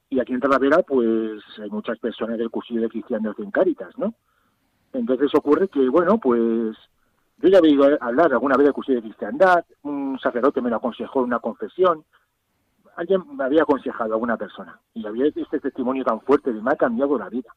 y 0.09 0.21
aquí 0.21 0.33
en 0.33 0.41
Talavera 0.41 0.83
pues 0.83 1.43
hay 1.61 1.71
muchas 1.71 1.99
personas 1.99 2.39
del 2.39 2.51
cursillo 2.51 2.83
de 2.83 2.89
cristianos 2.89 3.37
en 3.39 3.51
Cáritas, 3.51 3.97
¿no? 3.99 4.15
Entonces 4.93 5.35
ocurre 5.35 5.69
que, 5.69 5.89
bueno, 5.89 6.19
pues 6.19 6.77
yo 7.39 7.49
ya 7.49 7.59
había 7.59 7.73
oído 7.73 7.99
hablar 8.01 8.33
alguna 8.33 8.57
vez 8.57 8.65
del 8.65 8.73
cursillo 8.73 8.97
de 8.97 9.09
cristiandad, 9.09 9.65
un 9.83 10.19
sacerdote 10.21 10.61
me 10.61 10.71
lo 10.71 10.77
aconsejó 10.77 11.21
en 11.21 11.27
una 11.27 11.39
confesión, 11.39 12.05
alguien 12.97 13.23
me 13.37 13.45
había 13.45 13.63
aconsejado 13.63 14.13
a 14.13 14.15
alguna 14.15 14.37
persona 14.37 14.81
y 14.95 15.07
había 15.07 15.27
este 15.27 15.61
testimonio 15.61 16.05
tan 16.05 16.21
fuerte 16.23 16.53
de 16.53 16.63
me 16.63 16.71
ha 16.71 16.77
cambiado 16.77 17.19
la 17.19 17.29
vida, 17.29 17.55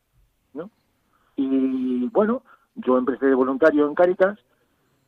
¿no? 0.53 0.69
Y 1.35 2.07
bueno, 2.09 2.43
yo 2.75 2.97
empecé 2.97 3.25
de 3.27 3.35
voluntario 3.35 3.87
en 3.87 3.95
Cáritas 3.95 4.39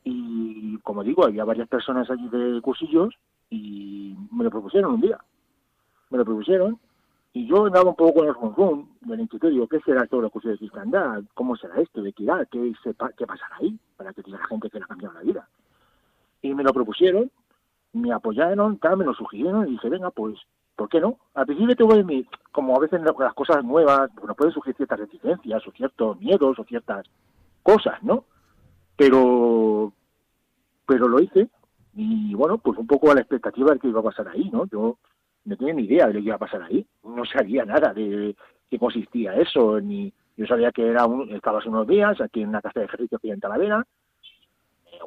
y 0.04 0.78
como 0.80 1.04
digo, 1.04 1.26
había 1.26 1.45
varias 1.45 1.67
personas 1.67 2.10
allí 2.10 2.28
de 2.30 2.62
cursillos 2.62 3.13
y 3.50 4.15
me 4.32 4.43
lo 4.43 4.50
propusieron 4.50 4.93
un 4.95 5.02
día. 5.02 5.19
Me 6.10 6.17
lo 6.17 6.26
propusieron 6.26 6.80
y 7.34 7.47
yo 7.47 7.65
andaba 7.65 7.89
un 7.89 7.95
poco 7.95 8.15
con 8.19 8.28
el 8.28 8.34
rum 8.34 8.88
del 9.02 9.19
instituto 9.21 9.47
digo, 9.50 9.67
¿qué 9.67 9.80
será 9.82 10.06
todo 10.08 10.21
los 10.21 10.32
cursillos 10.32 10.56
de 10.60 10.67
cristiandad? 10.67 11.24
¿Cómo 11.34 11.56
será 11.56 11.76
esto 11.80 12.02
de? 12.02 12.12
¿Qué, 12.13 12.74
se 12.84 12.93
qué 13.17 13.26
pasará 13.28 13.58
ahí? 13.60 13.78
Para 13.95 14.12
que 14.13 14.21
la 14.26 14.45
gente 14.47 14.69
que 14.69 14.80
le 14.80 14.84
ha 14.84 14.88
cambiado 14.88 15.13
la 15.13 15.21
vida. 15.21 15.47
Y 16.41 16.54
me 16.56 16.63
lo 16.63 16.74
propusieron, 16.74 17.32
me 17.93 18.12
apoyaron, 18.12 18.78
tal, 18.80 18.97
me 18.97 19.06
lo 19.06 19.13
sugirieron 19.13 19.67
y 19.67 19.71
dije, 19.71 19.89
venga, 19.89 20.10
pues, 20.12 20.36
¿por 20.76 20.89
qué 20.89 21.00
no? 21.00 21.19
Al 21.36 21.45
principio 21.45 21.76
tuve 21.76 22.04
mi, 22.04 22.26
como 22.52 22.76
a 22.76 22.80
veces 22.80 23.02
la- 23.02 23.13
las 23.19 23.34
cosas 23.34 23.63
nuevas, 23.63 24.10
bueno, 24.15 24.34
pueden 24.34 24.54
surgir 24.54 24.76
ciertas 24.76 25.00
reticencias 25.00 25.65
o 25.67 25.71
ciertos 25.71 26.19
miedos 26.19 26.58
o 26.58 26.63
ciertas 26.65 27.06
cosas, 27.63 28.02
¿no? 28.04 28.26
Pero 28.95 29.93
pero 30.86 31.08
lo 31.08 31.21
hice 31.21 31.50
y 31.93 32.34
bueno, 32.34 32.58
pues 32.58 32.78
un 32.78 32.88
poco 32.88 33.12
a 33.12 33.15
la 33.15 33.21
expectativa 33.21 33.74
de 33.74 33.80
que 33.80 33.88
iba 33.88 34.00
a 34.00 34.04
pasar 34.04 34.28
ahí, 34.28 34.50
¿no? 34.50 34.65
Yo 34.67 34.97
no 35.45 35.58
tenía 35.58 35.74
ni 35.74 35.84
idea 35.84 36.08
de 36.08 36.13
lo 36.13 36.19
que 36.19 36.26
iba 36.26 36.36
a 36.36 36.39
pasar 36.39 36.63
ahí, 36.63 36.86
no 37.04 37.26
sabía 37.26 37.65
nada 37.65 37.93
de 37.93 38.36
qué 38.69 38.80
consistía 38.80 39.36
eso, 39.36 39.80
ni 39.80 40.13
yo 40.38 40.45
sabía 40.45 40.71
que 40.71 40.88
era 40.88 41.06
un, 41.06 41.30
estabas 41.34 41.65
unos 41.65 41.88
días 41.88 42.19
aquí 42.21 42.41
en 42.41 42.50
una 42.50 42.62
casa 42.62 42.80
de 42.80 42.86
ejercicios 42.86 43.19
aquí 43.19 43.32
en 43.32 43.39
Talavera, 43.39 43.86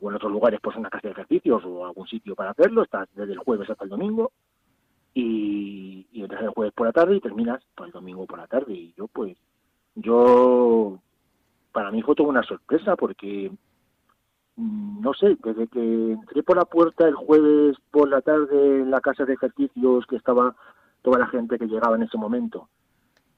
o 0.01 0.11
en 0.11 0.17
otros 0.17 0.33
lugares 0.33 0.61
pues 0.63 0.77
una 0.77 0.91
casa 0.91 1.09
de 1.09 1.13
ejercicios 1.13 1.63
o 1.65 1.87
algún 1.87 2.07
sitio 2.07 2.35
para 2.35 2.51
hacerlo, 2.51 2.83
estás 2.83 3.09
desde 3.15 3.33
el 3.33 3.39
jueves 3.39 3.71
hasta 3.71 3.85
el 3.85 3.91
domingo 3.91 4.33
y, 5.15 6.07
y 6.13 6.23
entras 6.23 6.43
el 6.43 6.51
jueves 6.51 6.75
por 6.75 6.87
la 6.87 6.93
tarde 6.93 7.17
y 7.17 7.21
terminas 7.21 7.63
el 7.85 7.91
domingo 7.91 8.27
por 8.27 8.39
la 8.39 8.47
tarde 8.47 8.75
y 8.75 8.95
yo 8.97 9.07
pues 9.07 9.37
yo 9.95 10.99
para 11.75 11.91
mí 11.91 12.03
fue 12.03 12.15
toda 12.15 12.29
una 12.29 12.45
sorpresa 12.45 12.95
porque 12.95 13.51
mm, 14.57 15.01
no 15.01 15.13
sé, 15.13 15.37
desde 15.43 15.67
que 15.67 16.13
entré 16.13 16.45
por 16.45 16.57
la 16.57 16.65
puerta 16.65 17.07
el 17.07 17.17
jueves 17.17 17.77
por 17.91 18.09
la 18.09 18.23
tarde 18.23 18.81
en 18.81 18.93
la 18.93 19.01
casa 19.01 19.25
de 19.25 19.35
ejercicios 19.35 20.07
que 20.07 20.15
estaba 20.15 20.55
toda 21.03 21.19
la 21.19 21.27
gente 21.27 21.59
que 21.59 21.67
llegaba 21.67 21.97
en 21.97 22.05
ese 22.05 22.17
momento, 22.17 22.69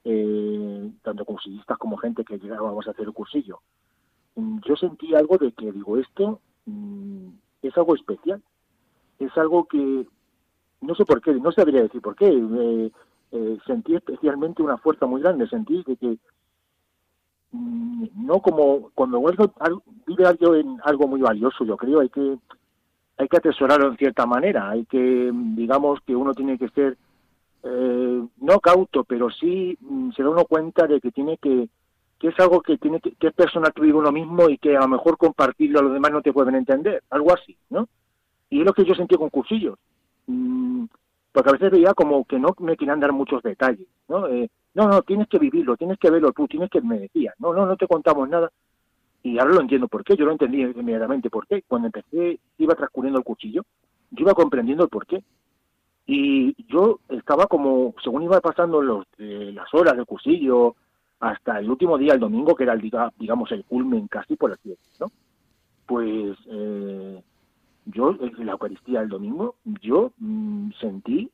eh, 0.05 0.91
tanto 1.01 1.25
cursillistas 1.25 1.79
como 1.79 1.97
gente 1.97 2.23
que 2.23 2.37
llegábamos 2.37 2.87
a 2.87 2.91
hacer 2.91 3.07
el 3.07 3.13
cursillo, 3.13 3.59
mm, 4.35 4.59
yo 4.67 4.75
sentí 4.75 5.15
algo 5.15 5.39
de 5.39 5.51
que 5.53 5.71
digo, 5.71 5.97
esto 5.97 6.39
mm, 6.67 7.29
es 7.63 7.75
algo 7.75 7.95
especial, 7.95 8.41
es 9.17 9.35
algo 9.35 9.65
que 9.65 10.07
no 10.81 10.93
sé 10.93 11.05
por 11.05 11.21
qué, 11.21 11.33
no 11.33 11.51
sabría 11.51 11.81
decir 11.81 12.01
por 12.01 12.15
qué, 12.15 12.27
eh, 12.29 12.91
eh, 13.31 13.57
sentí 13.65 13.95
especialmente 13.95 14.61
una 14.61 14.77
fuerza 14.77 15.07
muy 15.07 15.21
grande, 15.21 15.47
sentí 15.47 15.83
de 15.87 15.97
que 15.97 16.19
no 17.51 18.39
como 18.41 18.91
cuando 18.93 19.17
algo, 19.27 19.51
al- 19.59 19.81
vive 20.05 20.25
alguien 20.25 20.77
algo 20.83 21.07
muy 21.07 21.21
valioso, 21.21 21.65
yo 21.65 21.77
creo, 21.77 22.01
hay 22.01 22.09
que 22.09 22.37
hay 23.17 23.27
que 23.27 23.37
atesorarlo 23.37 23.87
en 23.89 23.97
cierta 23.97 24.25
manera, 24.27 24.69
hay 24.69 24.85
que, 24.85 25.31
mm, 25.33 25.55
digamos, 25.55 25.99
que 26.05 26.15
uno 26.15 26.33
tiene 26.33 26.57
que 26.57 26.69
ser 26.69 26.97
eh, 27.63 28.23
no 28.37 28.59
cauto, 28.59 29.03
pero 29.03 29.29
sí 29.31 29.77
mm, 29.81 30.11
se 30.11 30.23
da 30.23 30.29
uno 30.29 30.45
cuenta 30.45 30.87
de 30.87 31.01
que 31.01 31.11
tiene 31.11 31.37
que 31.37 31.69
que 32.19 32.29
es 32.29 32.39
algo 32.39 32.61
que 32.61 32.77
tiene 32.77 32.99
que, 32.99 33.11
que 33.13 33.27
es 33.27 33.33
personal 33.33 33.71
tuyo 33.73 33.97
uno 33.97 34.11
mismo 34.11 34.49
y 34.49 34.57
que 34.57 34.75
a 34.75 34.81
lo 34.81 34.87
mejor 34.87 35.17
compartirlo 35.17 35.79
a 35.79 35.83
los 35.83 35.93
demás 35.93 36.11
no 36.11 36.21
te 36.21 36.33
pueden 36.33 36.55
entender, 36.55 37.03
algo 37.11 37.31
así, 37.33 37.55
¿no? 37.69 37.87
Y 38.49 38.61
es 38.61 38.65
lo 38.65 38.73
que 38.73 38.85
yo 38.85 38.95
sentí 38.95 39.15
con 39.15 39.29
cursillos. 39.29 39.77
Mm, 40.27 40.85
porque 41.31 41.49
a 41.49 41.53
veces 41.53 41.71
veía 41.71 41.93
como 41.93 42.25
que 42.25 42.39
no 42.39 42.55
me 42.59 42.75
querían 42.75 42.99
dar 42.99 43.11
muchos 43.13 43.43
detalles, 43.43 43.87
¿no? 44.07 44.27
Eh, 44.27 44.49
no, 44.77 44.87
no, 44.87 45.01
tienes 45.01 45.27
que 45.27 45.39
vivirlo, 45.39 45.75
tienes 45.75 45.97
que 45.99 46.09
verlo 46.09 46.31
tú, 46.31 46.47
tienes 46.47 46.69
que, 46.69 46.79
me 46.81 46.99
decías, 46.99 47.33
no, 47.39 47.51
no, 47.53 47.65
no 47.65 47.75
te 47.75 47.87
contamos 47.87 48.29
nada. 48.29 48.51
Y 49.23 49.39
ahora 49.39 49.55
lo 49.55 49.61
entiendo 49.61 49.87
por 49.87 50.03
qué, 50.03 50.15
yo 50.15 50.25
lo 50.25 50.31
entendí 50.31 50.61
inmediatamente 50.61 51.29
por 51.29 51.47
qué. 51.47 51.63
Cuando 51.67 51.87
empecé, 51.87 52.39
iba 52.59 52.75
transcurriendo 52.75 53.17
el 53.19 53.25
cuchillo, 53.25 53.63
yo 54.11 54.21
iba 54.21 54.33
comprendiendo 54.33 54.83
el 54.83 54.89
por 54.89 55.05
qué. 55.05 55.23
Y 56.05 56.55
yo 56.71 56.99
estaba 57.09 57.47
como, 57.47 57.93
según 58.03 58.21
iba 58.23 58.39
pasando 58.39 58.81
los, 58.81 59.05
eh, 59.17 59.51
las 59.53 59.73
horas 59.73 59.97
del 59.97 60.05
cursillo, 60.05 60.75
hasta 61.19 61.59
el 61.59 61.69
último 61.69 61.97
día, 61.97 62.13
el 62.13 62.19
domingo, 62.19 62.55
que 62.55 62.63
era 62.63 62.73
el, 62.73 62.81
diga- 62.81 63.11
digamos, 63.17 63.51
el 63.51 63.65
culmen 63.65 64.07
casi, 64.07 64.35
por 64.35 64.51
así 64.53 64.69
decirlo, 64.69 65.07
¿no? 65.07 65.11
pues 65.87 66.37
eh, 66.47 67.21
yo 67.85 68.11
en 68.11 68.45
la 68.45 68.51
Eucaristía 68.51 68.99
del 68.99 69.09
domingo, 69.09 69.55
yo 69.81 70.11
mm, 70.19 70.71
sentí 70.79 71.29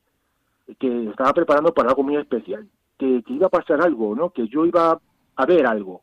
que 0.79 1.09
estaba 1.09 1.33
preparando 1.33 1.73
para 1.73 1.89
algo 1.89 2.03
muy 2.03 2.15
especial, 2.15 2.67
que, 3.25 3.33
iba 3.33 3.47
a 3.47 3.49
pasar 3.49 3.81
algo, 3.81 4.15
¿no? 4.15 4.29
Que 4.29 4.47
yo 4.47 4.65
iba 4.65 4.99
a 5.35 5.45
ver 5.45 5.65
algo, 5.65 6.01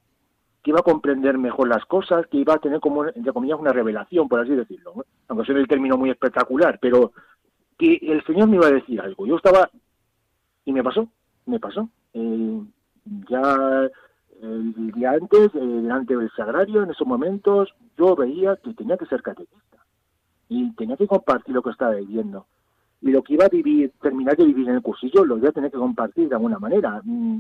que 0.63 0.71
iba 0.71 0.81
a 0.81 0.85
comprender 0.85 1.39
mejor 1.39 1.69
las 1.69 1.85
cosas, 1.87 2.27
que 2.27 2.39
iba 2.39 2.55
a 2.55 2.59
tener 2.59 2.81
como, 2.81 3.07
entre 3.07 3.33
comillas, 3.33 3.59
una 3.59 3.73
revelación, 3.73 4.29
por 4.29 4.41
así 4.41 4.55
decirlo, 4.55 5.05
aunque 5.29 5.47
sea 5.47 5.57
el 5.57 5.69
término 5.69 5.97
muy 5.97 6.11
espectacular, 6.11 6.79
pero 6.81 7.13
que 7.79 7.99
el 8.03 8.23
Señor 8.25 8.49
me 8.49 8.57
iba 8.57 8.67
a 8.67 8.73
decir 8.73 9.01
algo. 9.01 9.27
Yo 9.27 9.37
estaba, 9.37 9.71
y 10.65 10.73
me 10.73 10.83
pasó, 10.83 11.09
me 11.47 11.59
pasó. 11.59 11.89
Eh, 12.13 12.61
ya 13.29 13.89
el 14.43 14.93
día 14.93 15.13
antes, 15.13 15.55
eh, 15.55 15.59
delante 15.59 16.17
del 16.17 16.31
sagrario, 16.33 16.83
en 16.83 16.91
esos 16.91 17.07
momentos, 17.07 17.75
yo 17.97 18.15
veía 18.15 18.57
que 18.57 18.75
tenía 18.75 18.97
que 18.97 19.07
ser 19.07 19.23
catequista 19.23 19.79
y 20.49 20.71
tenía 20.75 20.97
que 20.97 21.07
compartir 21.07 21.55
lo 21.55 21.63
que 21.63 21.71
estaba 21.71 21.95
viviendo. 21.95 22.47
Y 23.03 23.11
lo 23.11 23.23
que 23.23 23.35
iba 23.35 23.47
a 23.47 23.49
vivir, 23.49 23.93
terminar 24.01 24.37
de 24.37 24.45
vivir 24.45 24.69
en 24.69 24.77
el 24.77 24.83
cursillo, 24.83 25.25
lo 25.25 25.39
iba 25.39 25.49
a 25.49 25.53
tener 25.53 25.71
que 25.71 25.79
compartir 25.79 26.29
de 26.29 26.35
alguna 26.35 26.59
manera. 26.59 27.01
Mm, 27.05 27.39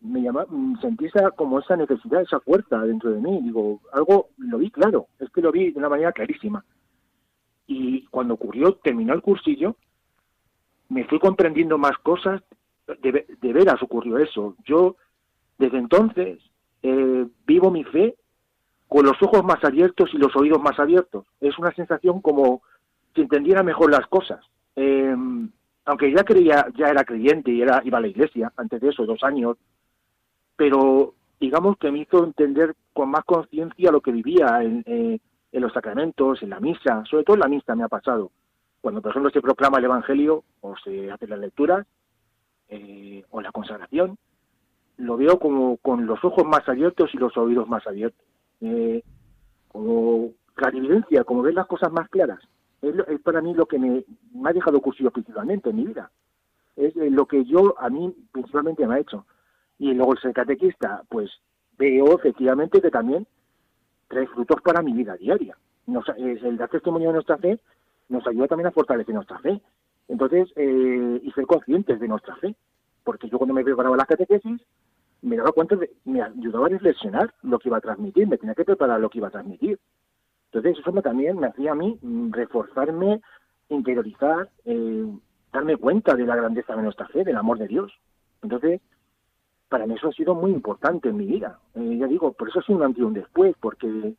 me 0.00 0.22
llama, 0.22 0.46
mm, 0.48 0.80
sentí 0.80 1.06
esa, 1.06 1.30
como 1.32 1.58
esa 1.58 1.76
necesidad, 1.76 2.22
esa 2.22 2.40
fuerza 2.40 2.78
dentro 2.82 3.10
de 3.10 3.20
mí. 3.20 3.40
Digo, 3.42 3.80
algo 3.92 4.28
lo 4.38 4.58
vi 4.58 4.70
claro, 4.70 5.08
es 5.18 5.28
que 5.30 5.42
lo 5.42 5.52
vi 5.52 5.70
de 5.72 5.78
una 5.78 5.88
manera 5.88 6.12
clarísima. 6.12 6.64
Y 7.66 8.06
cuando 8.06 8.34
ocurrió, 8.34 8.74
terminó 8.76 9.12
el 9.12 9.22
cursillo, 9.22 9.76
me 10.88 11.04
fui 11.04 11.18
comprendiendo 11.18 11.76
más 11.76 11.98
cosas, 11.98 12.42
de, 12.86 13.52
veras 13.52 13.82
ocurrió 13.82 14.18
eso. 14.18 14.56
Yo, 14.64 14.96
desde 15.58 15.78
entonces, 15.78 16.38
eh, 16.82 17.26
vivo 17.46 17.70
mi 17.70 17.84
fe 17.84 18.16
con 18.88 19.04
los 19.04 19.22
ojos 19.22 19.44
más 19.44 19.62
abiertos 19.62 20.10
y 20.14 20.18
los 20.18 20.34
oídos 20.34 20.62
más 20.62 20.78
abiertos. 20.78 21.26
Es 21.40 21.58
una 21.58 21.72
sensación 21.74 22.22
como 22.22 22.62
si 23.14 23.20
entendiera 23.20 23.62
mejor 23.62 23.90
las 23.90 24.06
cosas. 24.06 24.40
Eh, 24.80 25.16
aunque 25.86 26.12
ya 26.12 26.22
creía, 26.22 26.66
ya 26.76 26.86
era 26.86 27.02
creyente 27.02 27.50
y 27.50 27.62
era, 27.62 27.80
iba 27.84 27.98
a 27.98 28.00
la 28.00 28.06
iglesia, 28.06 28.52
antes 28.56 28.80
de 28.80 28.90
eso, 28.90 29.04
dos 29.06 29.24
años, 29.24 29.56
pero 30.54 31.14
digamos 31.40 31.76
que 31.78 31.90
me 31.90 32.00
hizo 32.00 32.22
entender 32.22 32.76
con 32.92 33.10
más 33.10 33.24
conciencia 33.24 33.90
lo 33.90 34.00
que 34.00 34.12
vivía 34.12 34.62
en, 34.62 34.84
eh, 34.86 35.18
los 35.52 35.72
sacramentos, 35.72 36.42
en 36.42 36.50
la 36.50 36.60
misa, 36.60 37.02
sobre 37.10 37.24
todo 37.24 37.34
en 37.34 37.40
la 37.40 37.48
misa 37.48 37.74
me 37.74 37.82
ha 37.82 37.88
pasado. 37.88 38.30
Cuando, 38.80 39.02
por 39.02 39.10
ejemplo, 39.10 39.30
se 39.30 39.40
proclama 39.40 39.78
el 39.78 39.86
Evangelio 39.86 40.44
o 40.60 40.76
se 40.76 41.10
hace 41.10 41.26
las 41.26 41.40
lecturas 41.40 41.84
eh, 42.68 43.24
o 43.30 43.40
la 43.40 43.50
consagración, 43.50 44.16
lo 44.98 45.16
veo 45.16 45.40
como 45.40 45.78
con 45.78 46.06
los 46.06 46.22
ojos 46.24 46.44
más 46.44 46.68
abiertos 46.68 47.10
y 47.14 47.16
los 47.16 47.36
oídos 47.36 47.68
más 47.68 47.84
abiertos. 47.86 48.24
Eh, 48.60 49.02
como 49.68 50.30
clarividencia, 50.54 51.24
como 51.24 51.42
ver 51.42 51.54
las 51.54 51.66
cosas 51.66 51.90
más 51.90 52.08
claras. 52.08 52.40
Es, 52.82 52.94
lo- 52.94 53.06
es 53.06 53.20
para 53.20 53.40
mí 53.40 53.54
lo 53.54 53.66
que 53.66 53.78
me, 53.78 54.04
ha 54.44 54.52
dejado 54.52 54.80
cursillo 54.80 55.10
principalmente 55.10 55.70
en 55.70 55.76
mi 55.76 55.84
vida. 55.86 56.10
Es 56.76 56.96
eh, 56.96 57.10
lo 57.10 57.26
que 57.26 57.44
yo, 57.44 57.74
a 57.78 57.88
mí, 57.90 58.14
principalmente 58.32 58.86
me 58.86 58.94
ha 58.94 59.00
hecho. 59.00 59.26
Y 59.78 59.94
luego 59.94 60.12
el 60.12 60.20
ser 60.20 60.32
catequista, 60.32 61.02
pues 61.08 61.30
veo 61.76 62.14
efectivamente 62.16 62.80
que 62.80 62.90
también 62.90 63.26
trae 64.08 64.26
frutos 64.28 64.60
para 64.62 64.82
mi 64.82 64.92
vida 64.92 65.16
diaria. 65.16 65.56
Nos, 65.86 66.04
el 66.16 66.56
dar 66.56 66.68
testimonio 66.68 67.08
de 67.08 67.14
nuestra 67.14 67.38
fe 67.38 67.58
nos 68.08 68.26
ayuda 68.26 68.48
también 68.48 68.68
a 68.68 68.72
fortalecer 68.72 69.14
nuestra 69.14 69.38
fe. 69.38 69.60
Entonces, 70.08 70.50
eh, 70.56 71.20
y 71.22 71.30
ser 71.32 71.46
conscientes 71.46 72.00
de 72.00 72.08
nuestra 72.08 72.36
fe. 72.36 72.54
Porque 73.04 73.28
yo 73.28 73.38
cuando 73.38 73.54
me 73.54 73.64
preparaba 73.64 73.96
las 73.96 74.06
catequesis, 74.06 74.60
me 75.22 75.36
daba 75.36 75.52
cuenta 75.52 75.76
de, 75.76 75.90
me 76.04 76.22
ayudaba 76.22 76.66
a 76.66 76.70
reflexionar 76.70 77.32
lo 77.42 77.58
que 77.58 77.68
iba 77.68 77.78
a 77.78 77.80
transmitir, 77.80 78.28
me 78.28 78.38
tenía 78.38 78.54
que 78.54 78.64
preparar 78.64 79.00
lo 79.00 79.08
que 79.10 79.18
iba 79.18 79.28
a 79.28 79.32
transmitir. 79.32 79.78
Entonces, 80.52 80.78
eso 80.78 81.02
también 81.02 81.38
me 81.38 81.48
hacía 81.48 81.72
a 81.72 81.74
mí 81.74 81.98
mm, 82.00 82.32
reforzarme, 82.32 83.20
interiorizar, 83.68 84.48
eh, 84.64 85.06
darme 85.52 85.76
cuenta 85.76 86.14
de 86.14 86.24
la 86.24 86.36
grandeza 86.36 86.74
de 86.74 86.82
nuestra 86.82 87.06
fe, 87.08 87.24
del 87.24 87.36
amor 87.36 87.58
de 87.58 87.68
Dios. 87.68 87.92
Entonces, 88.42 88.80
para 89.68 89.86
mí 89.86 89.94
eso 89.94 90.08
ha 90.08 90.12
sido 90.12 90.34
muy 90.34 90.52
importante 90.52 91.10
en 91.10 91.16
mi 91.16 91.26
vida. 91.26 91.58
Eh, 91.74 91.98
ya 91.98 92.06
digo, 92.06 92.32
por 92.32 92.48
eso 92.48 92.60
ha 92.60 92.62
sido 92.62 92.78
un 92.78 92.84
antes 92.84 93.00
y 93.00 93.04
un 93.04 93.14
después, 93.14 93.54
porque 93.60 94.14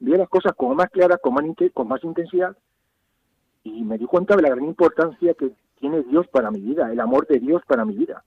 vi 0.00 0.16
las 0.16 0.28
cosas 0.28 0.54
como 0.56 0.74
más 0.74 0.90
claras, 0.90 1.18
con 1.22 1.34
más, 1.34 1.44
con 1.72 1.88
más 1.88 2.02
intensidad, 2.02 2.56
y 3.62 3.84
me 3.84 3.98
di 3.98 4.06
cuenta 4.06 4.34
de 4.36 4.42
la 4.42 4.50
gran 4.50 4.64
importancia 4.64 5.34
que 5.34 5.52
tiene 5.78 6.02
Dios 6.02 6.26
para 6.28 6.50
mi 6.50 6.60
vida, 6.60 6.90
el 6.90 7.00
amor 7.00 7.26
de 7.26 7.38
Dios 7.38 7.62
para 7.66 7.84
mi 7.84 7.94
vida. 7.94 8.24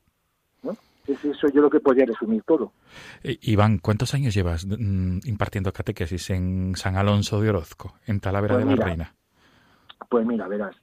¿no? 0.61 0.75
Es 1.07 1.23
eso 1.25 1.47
yo 1.49 1.61
lo 1.61 1.69
que 1.69 1.79
podría 1.79 2.05
resumir 2.05 2.43
todo. 2.43 2.71
Eh, 3.23 3.37
Iván, 3.41 3.79
¿cuántos 3.79 4.13
años 4.13 4.33
llevas 4.33 4.65
mm, 4.65 5.19
impartiendo 5.25 5.73
catequesis 5.73 6.29
en 6.29 6.75
San 6.75 6.95
Alonso 6.95 7.41
de 7.41 7.49
Orozco, 7.49 7.95
en 8.07 8.19
Talavera 8.19 8.55
Pues 8.55 8.65
de 8.65 8.69
la 8.69 8.75
mira, 8.75 8.85
Reina? 8.85 9.15
Pues 10.09 10.25
mira, 10.25 10.47
verás. 10.47 10.75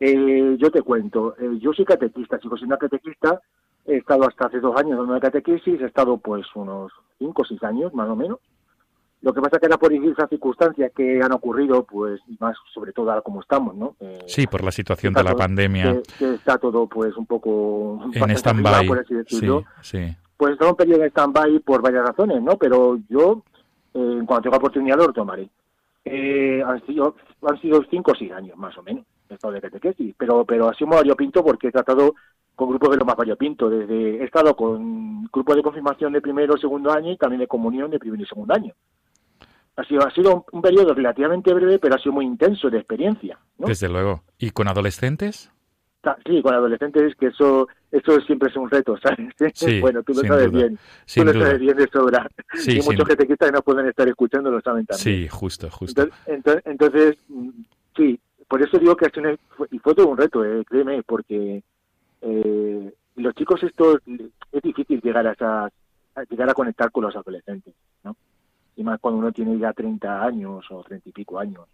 Eh, 0.00 0.56
yo 0.58 0.70
te 0.70 0.82
cuento, 0.82 1.36
eh, 1.38 1.58
yo 1.60 1.72
soy 1.72 1.84
catequista, 1.84 2.38
sigo 2.40 2.56
siendo 2.56 2.76
catequista, 2.76 3.40
he 3.86 3.98
estado 3.98 4.26
hasta 4.26 4.46
hace 4.46 4.58
dos 4.58 4.76
años 4.76 4.98
dando 4.98 5.20
catequesis, 5.20 5.80
he 5.80 5.84
estado 5.84 6.18
pues 6.18 6.44
unos 6.56 6.90
cinco 7.18 7.42
o 7.42 7.44
seis 7.44 7.62
años 7.62 7.94
más 7.94 8.08
o 8.08 8.16
menos. 8.16 8.40
Lo 9.22 9.32
que 9.32 9.40
pasa 9.40 9.58
que 9.60 9.66
era 9.66 9.78
por 9.78 9.92
esas 9.92 10.28
circunstancias 10.28 10.90
que 10.94 11.20
han 11.22 11.32
ocurrido, 11.32 11.84
pues 11.84 12.20
y 12.26 12.36
más 12.40 12.56
sobre 12.74 12.92
todo 12.92 13.08
ahora 13.10 13.22
como 13.22 13.40
estamos, 13.40 13.74
¿no? 13.76 13.94
Eh, 14.00 14.18
Sí, 14.26 14.46
por 14.48 14.64
la 14.64 14.72
situación 14.72 15.12
de 15.14 15.22
la 15.22 15.30
todo- 15.30 15.38
pandemia 15.38 15.92
Que, 15.92 16.02
que 16.18 16.34
está 16.34 16.58
todo 16.58 16.88
pues 16.88 17.16
un 17.16 17.26
poco 17.26 18.00
en 18.12 18.30
stand-by. 18.32 18.88
Sí, 19.26 19.46
sí. 19.82 20.16
Pues 20.36 20.52
estaba 20.54 20.72
un 20.72 20.76
periodo 20.76 21.02
de 21.02 21.10
stand-by 21.10 21.60
por 21.60 21.80
varias 21.82 22.04
razones, 22.04 22.42
¿no? 22.42 22.56
Pero 22.56 22.98
yo, 23.08 23.42
eh, 23.94 23.98
en 24.18 24.26
cuanto 24.26 24.42
tenga 24.50 24.56
oportunidad, 24.56 24.96
lo 24.96 25.06
retomaré. 25.06 25.48
Eh, 26.04 26.60
han, 26.66 26.84
sido, 26.84 27.14
han 27.42 27.60
sido 27.60 27.80
cinco 27.88 28.10
o 28.10 28.14
seis 28.16 28.32
años, 28.32 28.56
más 28.56 28.76
o 28.76 28.82
menos, 28.82 29.04
he 29.30 29.34
estado 29.34 29.54
de 29.54 29.60
catequesis. 29.60 30.14
Pero, 30.18 30.44
pero 30.44 30.68
ha 30.68 30.74
sido 30.74 30.88
muy 30.88 30.96
variopinto 30.96 31.44
porque 31.44 31.68
he 31.68 31.72
tratado 31.72 32.16
con 32.56 32.70
grupos 32.70 32.90
de 32.90 32.96
lo 32.96 33.04
más 33.04 33.14
variopinto. 33.14 33.70
Desde, 33.70 34.20
he 34.20 34.24
estado 34.24 34.56
con 34.56 35.24
grupos 35.32 35.54
de 35.54 35.62
confirmación 35.62 36.12
de 36.12 36.20
primero 36.20 36.54
o 36.54 36.58
segundo 36.58 36.90
año 36.90 37.12
y 37.12 37.16
también 37.16 37.38
de 37.38 37.46
comunión 37.46 37.88
de 37.92 38.00
primer 38.00 38.20
y 38.20 38.26
segundo 38.26 38.52
año. 38.52 38.74
Ha 39.76 39.84
sido, 39.84 40.06
ha 40.06 40.10
sido 40.10 40.44
un, 40.52 40.60
periodo 40.62 40.94
relativamente 40.94 41.52
breve, 41.54 41.78
pero 41.78 41.94
ha 41.94 41.98
sido 41.98 42.12
muy 42.12 42.26
intenso 42.26 42.68
de 42.68 42.78
experiencia, 42.78 43.38
¿no? 43.58 43.66
Desde 43.66 43.88
luego. 43.88 44.22
¿Y 44.38 44.50
con 44.50 44.68
adolescentes? 44.68 45.50
Sí, 46.26 46.42
con 46.42 46.52
adolescentes, 46.52 47.14
que 47.14 47.26
eso 47.28 47.68
eso 47.92 48.20
siempre 48.22 48.48
es 48.50 48.56
un 48.56 48.68
reto, 48.68 48.96
¿sabes? 48.98 49.18
Sí, 49.54 49.80
bueno, 49.80 50.02
tú 50.02 50.12
lo 50.14 50.22
sabes 50.22 50.50
duda, 50.50 50.58
bien. 50.66 50.78
sin 51.06 51.22
tú 51.22 51.26
lo 51.26 51.32
duda. 51.32 51.46
sabes 51.46 51.60
bien 51.60 51.76
de 51.76 51.88
sobra. 51.88 52.28
Sí, 52.54 52.78
y 52.78 52.82
muchos 52.82 53.06
catequistas 53.06 53.48
que 53.48 53.52
nos 53.52 53.62
pueden 53.62 53.86
estar 53.86 54.08
escuchando 54.08 54.50
lo 54.50 54.60
saben 54.60 54.84
también. 54.84 55.04
Sí, 55.04 55.28
justo, 55.28 55.70
justo. 55.70 56.08
Entonces, 56.26 57.16
sí, 57.96 58.18
por 58.48 58.60
eso 58.62 58.78
digo 58.78 58.96
que 58.96 59.06
ha 59.06 59.10
sido 59.10 59.28
una- 59.28 59.38
y 59.70 59.78
fue 59.78 59.94
todo 59.94 60.08
un 60.08 60.18
reto, 60.18 60.44
eh, 60.44 60.64
créeme, 60.68 61.02
porque 61.04 61.62
eh, 62.20 62.92
los 63.16 63.34
chicos 63.34 63.62
estos 63.62 63.98
es 64.52 64.62
difícil 64.62 65.00
llegar 65.00 65.26
a, 65.26 65.32
esas- 65.32 65.72
a 66.16 66.22
llegar 66.28 66.50
a 66.50 66.54
conectar 66.54 66.90
con 66.90 67.04
los 67.04 67.14
adolescentes, 67.16 67.74
¿no? 68.04 68.16
Y 68.76 68.84
más 68.84 69.00
cuando 69.00 69.20
uno 69.20 69.32
tiene 69.32 69.58
ya 69.58 69.72
30 69.72 70.24
años 70.24 70.64
o 70.70 70.82
30 70.82 71.08
y 71.08 71.12
pico 71.12 71.38
años. 71.38 71.66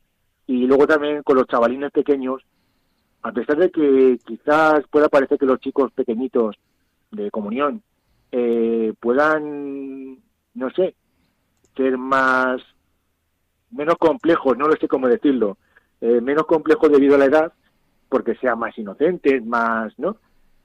Y 0.47 0.67
luego 0.67 0.87
también 0.87 1.23
con 1.23 1.37
los 1.37 1.47
chavalines 1.47 1.93
pequeños, 1.93 2.43
a 3.23 3.33
pesar 3.33 3.57
de 3.57 3.71
que 3.71 4.19
quizás 4.25 4.87
pueda 4.91 5.09
parecer 5.09 5.39
que 5.39 5.47
los 5.47 5.61
chicos 5.61 5.93
pequeñitos 5.93 6.57
de 7.11 7.31
comunión 7.31 7.83
eh, 8.33 8.93
puedan, 9.01 10.19
no 10.55 10.71
sé, 10.71 10.95
ser 11.77 11.97
más 11.97 12.61
menos 13.71 13.97
complejos, 13.99 14.57
no 14.57 14.67
lo 14.67 14.77
sé 14.77 14.89
cómo 14.89 15.09
decirlo, 15.09 15.59
eh, 16.01 16.21
menos 16.21 16.47
complejos 16.47 16.91
debido 16.91 17.15
a 17.15 17.19
la 17.19 17.27
edad, 17.27 17.53
porque 18.09 18.35
sean 18.37 18.59
más 18.59 18.77
inocentes, 18.79 19.45
más, 19.45 19.93
¿no? 19.99 20.17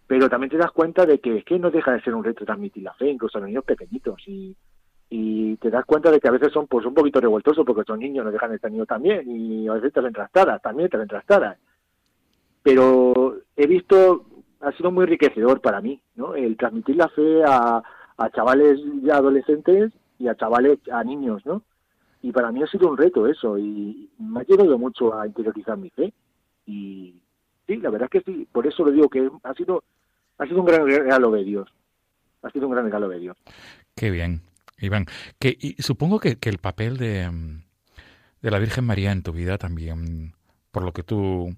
Pero 0.07 0.29
también 0.29 0.51
te 0.51 0.57
das 0.57 0.71
cuenta 0.71 1.05
de 1.05 1.19
que 1.19 1.37
es 1.37 1.45
que 1.45 1.59
no 1.59 1.71
deja 1.71 1.91
de 1.91 2.01
ser 2.01 2.15
un 2.15 2.23
reto 2.23 2.45
transmitir 2.45 2.83
la 2.83 2.93
fe, 2.93 3.09
incluso 3.09 3.37
a 3.37 3.41
los 3.41 3.49
niños 3.49 3.65
pequeñitos, 3.65 4.21
y, 4.27 4.55
y 5.15 5.57
te 5.57 5.69
das 5.69 5.85
cuenta 5.85 6.09
de 6.09 6.19
que 6.19 6.27
a 6.27 6.31
veces 6.31 6.51
son 6.51 6.65
pues 6.65 6.87
un 6.87 6.95
poquito 6.95 7.21
revoltosos, 7.21 7.63
porque 7.63 7.83
son 7.85 7.99
niños, 7.99 8.25
no 8.25 8.31
dejan 8.31 8.49
de 8.49 8.55
estar 8.55 8.71
niños 8.71 8.87
también, 8.87 9.29
y 9.29 9.67
a 9.67 9.73
veces 9.73 9.93
te 9.93 10.01
ven 10.01 10.11
trastadas, 10.11 10.59
también 10.59 10.89
te 10.89 10.97
ven 10.97 11.07
trastadas. 11.07 11.55
Pero 12.63 13.37
he 13.55 13.67
visto, 13.67 14.25
ha 14.59 14.71
sido 14.71 14.89
muy 14.89 15.03
enriquecedor 15.03 15.61
para 15.61 15.81
mí, 15.81 16.01
¿no? 16.15 16.33
El 16.33 16.57
transmitir 16.57 16.95
la 16.95 17.09
fe 17.09 17.43
a, 17.45 17.83
a 18.17 18.29
chavales 18.31 18.79
ya 19.03 19.17
adolescentes 19.17 19.91
y 20.17 20.29
a 20.29 20.35
chavales, 20.35 20.79
a 20.91 21.03
niños, 21.03 21.45
¿no? 21.45 21.61
y 22.23 22.31
para 22.31 22.51
mí 22.51 22.63
ha 22.63 22.67
sido 22.67 22.89
un 22.89 22.97
reto 22.97 23.27
eso 23.27 23.57
y 23.57 24.09
me 24.17 24.39
ha 24.39 24.43
ayudado 24.43 24.77
mucho 24.79 25.13
a 25.13 25.27
interiorizar 25.27 25.77
mi 25.77 25.89
fe 25.89 26.13
y 26.65 27.13
sí 27.67 27.75
la 27.77 27.89
verdad 27.89 28.09
es 28.09 28.23
que 28.23 28.31
sí 28.31 28.47
por 28.49 28.65
eso 28.65 28.85
lo 28.85 28.91
digo 28.91 29.09
que 29.09 29.29
ha 29.43 29.53
sido 29.53 29.83
ha 30.37 30.45
sido 30.45 30.61
un 30.61 30.65
gran 30.65 30.87
regalo 30.87 31.31
de 31.31 31.43
Dios 31.43 31.69
ha 32.41 32.49
sido 32.49 32.67
un 32.67 32.73
gran 32.73 32.85
regalo 32.85 33.09
de 33.09 33.19
Dios 33.19 33.37
Qué 33.93 34.09
bien, 34.09 34.41
Iván. 34.83 35.05
Que, 35.39 35.57
y 35.59 35.81
supongo 35.81 36.19
que, 36.19 36.37
el 36.41 36.57
papel 36.57 36.97
de, 36.97 37.29
de 38.41 38.51
la 38.51 38.59
Virgen 38.59 38.85
María 38.85 39.11
en 39.11 39.23
tu 39.23 39.31
vida 39.31 39.57
también, 39.57 40.33
por 40.71 40.83
lo 40.83 40.91
que 40.93 41.03
tú, 41.03 41.55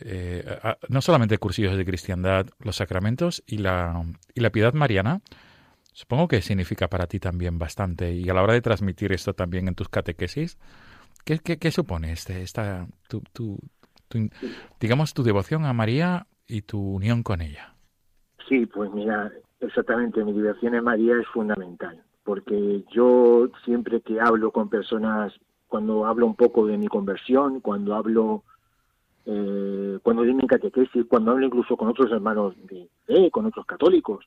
eh, 0.00 0.44
a- 0.62 0.78
no 0.88 1.00
solamente 1.00 1.38
cursillos 1.38 1.76
de 1.76 1.84
cristiandad, 1.84 2.46
los 2.60 2.76
sacramentos 2.76 3.42
y 3.46 3.58
la, 3.58 4.04
y 4.34 4.40
la 4.40 4.50
piedad 4.50 4.74
mariana, 4.74 5.20
supongo 5.92 6.28
que 6.28 6.42
significa 6.42 6.88
para 6.88 7.06
ti 7.06 7.18
también 7.18 7.58
bastante. 7.58 8.12
Y 8.12 8.28
a 8.28 8.34
la 8.34 8.42
hora 8.42 8.52
de 8.54 8.60
transmitir 8.62 9.12
esto 9.12 9.34
también 9.34 9.68
en 9.68 9.74
tus 9.74 9.88
catequesis, 9.88 10.58
¿Qué, 11.24 11.40
qué, 11.40 11.70
supone 11.72 12.12
este, 12.12 12.42
esta, 12.42 12.86
tu, 13.08 13.20
tu, 13.32 13.58
tu- 14.06 14.30
digamos, 14.78 15.12
tu 15.12 15.24
devoción 15.24 15.64
a 15.64 15.72
María 15.72 16.28
y 16.46 16.62
tu 16.62 16.78
unión 16.80 17.24
con 17.24 17.42
ella? 17.42 17.74
Sí, 18.48 18.64
pues 18.66 18.92
mira, 18.92 19.32
exactamente, 19.58 20.22
mi 20.22 20.32
diversión 20.32 20.76
en 20.76 20.84
María 20.84 21.14
es 21.20 21.26
fundamental, 21.34 22.00
porque 22.26 22.82
yo 22.90 23.48
siempre 23.64 24.00
que 24.00 24.20
hablo 24.20 24.50
con 24.50 24.68
personas, 24.68 25.32
cuando 25.68 26.06
hablo 26.06 26.26
un 26.26 26.34
poco 26.34 26.66
de 26.66 26.76
mi 26.76 26.88
conversión, 26.88 27.60
cuando 27.60 27.94
hablo, 27.94 28.42
eh, 29.26 30.00
cuando 30.02 30.24
doy 30.24 30.34
mi 30.34 30.48
catequesis, 30.48 31.06
cuando 31.08 31.30
hablo 31.30 31.46
incluso 31.46 31.76
con 31.76 31.86
otros 31.88 32.10
hermanos 32.10 32.56
de 32.64 32.88
fe, 33.06 33.30
con 33.30 33.46
otros 33.46 33.64
católicos, 33.64 34.26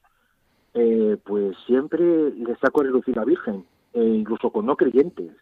eh, 0.74 1.18
pues 1.26 1.58
siempre 1.68 2.32
les 2.32 2.58
saco 2.60 2.80
a 2.80 2.86
relucir 2.86 3.18
la 3.18 3.26
Virgen, 3.26 3.66
eh, 3.94 4.02
incluso 4.02 4.50
con 4.50 4.66
no 4.66 4.78
creyentes, 4.78 5.34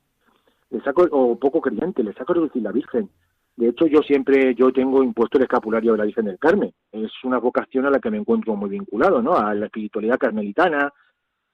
les 0.72 0.84
saco, 0.84 1.08
o 1.12 1.38
poco 1.38 1.62
creyentes, 1.62 2.04
les 2.04 2.16
saco 2.16 2.32
a 2.32 2.36
relucir 2.38 2.64
la 2.64 2.72
Virgen. 2.72 3.08
De 3.56 3.70
hecho, 3.70 3.86
yo 3.86 4.02
siempre 4.02 4.56
yo 4.56 4.72
tengo 4.72 5.04
impuesto 5.04 5.38
el 5.38 5.44
escapulario 5.44 5.92
de 5.92 6.00
la 6.00 6.06
Virgen 6.06 6.26
del 6.26 6.40
Carmen. 6.40 6.74
Es 6.92 7.12
una 7.24 7.38
vocación 7.38 7.86
a 7.86 7.92
la 7.92 8.00
que 8.00 8.10
me 8.10 8.18
encuentro 8.18 8.56
muy 8.56 8.70
vinculado, 8.72 9.22
¿no? 9.22 9.36
A 9.36 9.54
la 9.54 9.68
espiritualidad 9.68 10.18
carmelitana, 10.18 10.92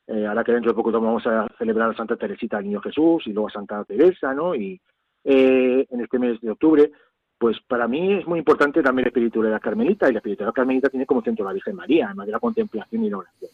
eh, 0.07 0.25
ahora 0.25 0.43
que 0.43 0.51
dentro 0.51 0.71
de 0.71 0.75
poco 0.75 0.91
vamos 0.91 1.25
a 1.25 1.47
celebrar 1.57 1.91
a 1.91 1.95
Santa 1.95 2.15
Teresita 2.15 2.57
del 2.57 2.67
Niño 2.67 2.81
Jesús 2.81 3.23
y 3.25 3.33
luego 3.33 3.47
a 3.47 3.51
Santa 3.51 3.83
Teresa, 3.85 4.33
¿no? 4.33 4.53
Y 4.53 4.79
eh, 5.23 5.87
en 5.89 6.01
este 6.01 6.19
mes 6.19 6.41
de 6.41 6.51
octubre, 6.51 6.91
pues 7.37 7.57
para 7.67 7.87
mí 7.87 8.13
es 8.13 8.27
muy 8.27 8.39
importante 8.39 8.81
también 8.81 9.05
la 9.05 9.09
espiritualidad 9.09 9.61
carmelita 9.61 10.09
y 10.09 10.13
la 10.13 10.19
espiritualidad 10.19 10.53
carmelita 10.53 10.89
tiene 10.89 11.05
como 11.05 11.21
centro 11.21 11.45
la 11.45 11.53
Virgen 11.53 11.75
María, 11.75 12.07
además 12.07 12.25
de 12.25 12.31
la 12.33 12.39
contemplación 12.39 13.05
y 13.05 13.09
la 13.09 13.17
oración. 13.17 13.51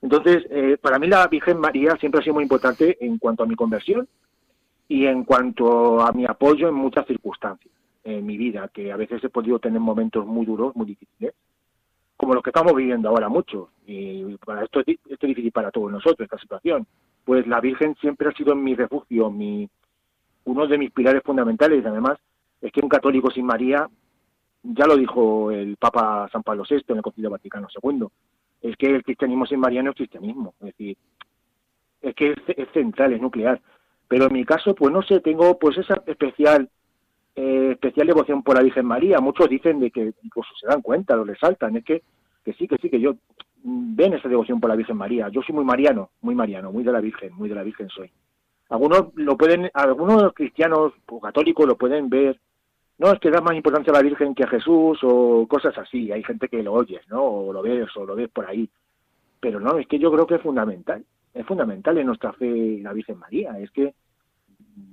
Entonces, 0.00 0.44
eh, 0.50 0.78
para 0.80 0.98
mí 0.98 1.06
la 1.06 1.26
Virgen 1.28 1.58
María 1.58 1.96
siempre 1.96 2.20
ha 2.20 2.24
sido 2.24 2.34
muy 2.34 2.42
importante 2.42 2.98
en 3.04 3.18
cuanto 3.18 3.42
a 3.42 3.46
mi 3.46 3.54
conversión 3.54 4.08
y 4.88 5.06
en 5.06 5.24
cuanto 5.24 6.00
a 6.00 6.12
mi 6.12 6.24
apoyo 6.26 6.68
en 6.68 6.74
muchas 6.74 7.06
circunstancias 7.06 7.72
en 8.04 8.26
mi 8.26 8.36
vida, 8.36 8.68
que 8.72 8.90
a 8.90 8.96
veces 8.96 9.22
he 9.22 9.28
podido 9.28 9.58
tener 9.58 9.80
momentos 9.80 10.26
muy 10.26 10.44
duros, 10.44 10.74
muy 10.74 10.86
difíciles, 10.86 11.34
como 12.16 12.34
los 12.34 12.42
que 12.42 12.50
estamos 12.50 12.74
viviendo 12.74 13.08
ahora 13.08 13.28
muchos. 13.28 13.68
Y 13.86 14.36
para 14.38 14.64
esto, 14.64 14.80
esto 14.80 15.02
es 15.04 15.20
difícil 15.20 15.52
para 15.52 15.70
todos 15.70 15.90
nosotros, 15.90 16.20
esta 16.20 16.38
situación. 16.38 16.86
Pues 17.24 17.46
la 17.46 17.60
Virgen 17.60 17.94
siempre 18.00 18.28
ha 18.28 18.32
sido 18.32 18.54
mi 18.54 18.74
refugio, 18.74 19.30
mi, 19.30 19.68
uno 20.44 20.66
de 20.66 20.78
mis 20.78 20.90
pilares 20.90 21.22
fundamentales. 21.24 21.84
Además, 21.84 22.18
es 22.60 22.70
que 22.72 22.80
un 22.80 22.88
católico 22.88 23.30
sin 23.30 23.46
María, 23.46 23.88
ya 24.62 24.86
lo 24.86 24.96
dijo 24.96 25.50
el 25.50 25.76
Papa 25.76 26.28
San 26.30 26.42
Pablo 26.42 26.64
VI 26.68 26.84
en 26.88 26.96
el 26.96 27.02
Concilio 27.02 27.30
Vaticano 27.30 27.68
II, 27.82 28.06
es 28.62 28.76
que 28.76 28.86
el 28.86 29.02
cristianismo 29.02 29.46
sin 29.46 29.60
María 29.60 29.82
no 29.82 29.90
es 29.90 29.96
cristianismo. 29.96 30.54
Es 30.60 30.66
decir, 30.66 30.96
es 32.00 32.14
que 32.14 32.30
es, 32.32 32.38
es 32.56 32.68
central, 32.72 33.12
es 33.12 33.20
nuclear. 33.20 33.60
Pero 34.08 34.26
en 34.26 34.32
mi 34.32 34.44
caso, 34.44 34.74
pues 34.74 34.92
no 34.92 35.02
sé, 35.02 35.20
tengo 35.20 35.58
pues 35.58 35.78
esa 35.78 36.02
especial 36.06 36.68
eh, 37.34 37.70
especial 37.72 38.06
devoción 38.06 38.42
por 38.42 38.56
la 38.56 38.62
Virgen 38.62 38.86
María. 38.86 39.20
Muchos 39.20 39.48
dicen 39.48 39.80
de 39.80 39.90
que 39.90 40.12
se 40.12 40.66
dan 40.66 40.82
cuenta, 40.82 41.16
lo 41.16 41.24
resaltan, 41.24 41.76
es 41.76 41.84
que, 41.84 42.02
que 42.44 42.52
sí, 42.54 42.68
que 42.68 42.76
sí, 42.78 42.90
que 42.90 43.00
yo 43.00 43.14
mm, 43.62 43.96
ven 43.96 44.14
esa 44.14 44.28
devoción 44.28 44.60
por 44.60 44.70
la 44.70 44.76
Virgen 44.76 44.96
María. 44.96 45.28
Yo 45.28 45.42
soy 45.42 45.54
muy 45.54 45.64
mariano, 45.64 46.10
muy 46.20 46.34
mariano, 46.34 46.72
muy 46.72 46.84
de 46.84 46.92
la 46.92 47.00
Virgen, 47.00 47.32
muy 47.34 47.48
de 47.48 47.54
la 47.54 47.62
Virgen 47.62 47.88
soy. 47.88 48.10
Algunos 48.68 49.14
lo 49.16 49.36
pueden, 49.36 49.70
algunos 49.74 50.32
cristianos 50.32 50.92
o 51.06 51.20
católicos 51.20 51.66
lo 51.66 51.76
pueden 51.76 52.08
ver, 52.08 52.38
no, 53.02 53.10
es 53.10 53.18
que 53.18 53.30
da 53.30 53.40
más 53.40 53.56
importancia 53.56 53.92
a 53.92 53.96
la 53.96 54.02
Virgen 54.02 54.32
que 54.32 54.44
a 54.44 54.48
Jesús 54.48 54.98
o 55.02 55.44
cosas 55.48 55.76
así. 55.76 56.12
Hay 56.12 56.22
gente 56.22 56.48
que 56.48 56.62
lo 56.62 56.72
oyes, 56.72 57.02
¿no? 57.08 57.20
O 57.20 57.52
lo 57.52 57.60
ves 57.60 57.88
o 57.96 58.04
lo 58.04 58.14
ves 58.14 58.28
por 58.28 58.46
ahí. 58.46 58.70
Pero 59.40 59.58
no, 59.58 59.76
es 59.78 59.88
que 59.88 59.98
yo 59.98 60.12
creo 60.12 60.24
que 60.24 60.36
es 60.36 60.40
fundamental. 60.40 61.04
Es 61.34 61.44
fundamental 61.44 61.98
en 61.98 62.06
nuestra 62.06 62.32
fe 62.34 62.78
la 62.80 62.92
Virgen 62.92 63.18
María. 63.18 63.58
Es 63.58 63.72
que, 63.72 63.94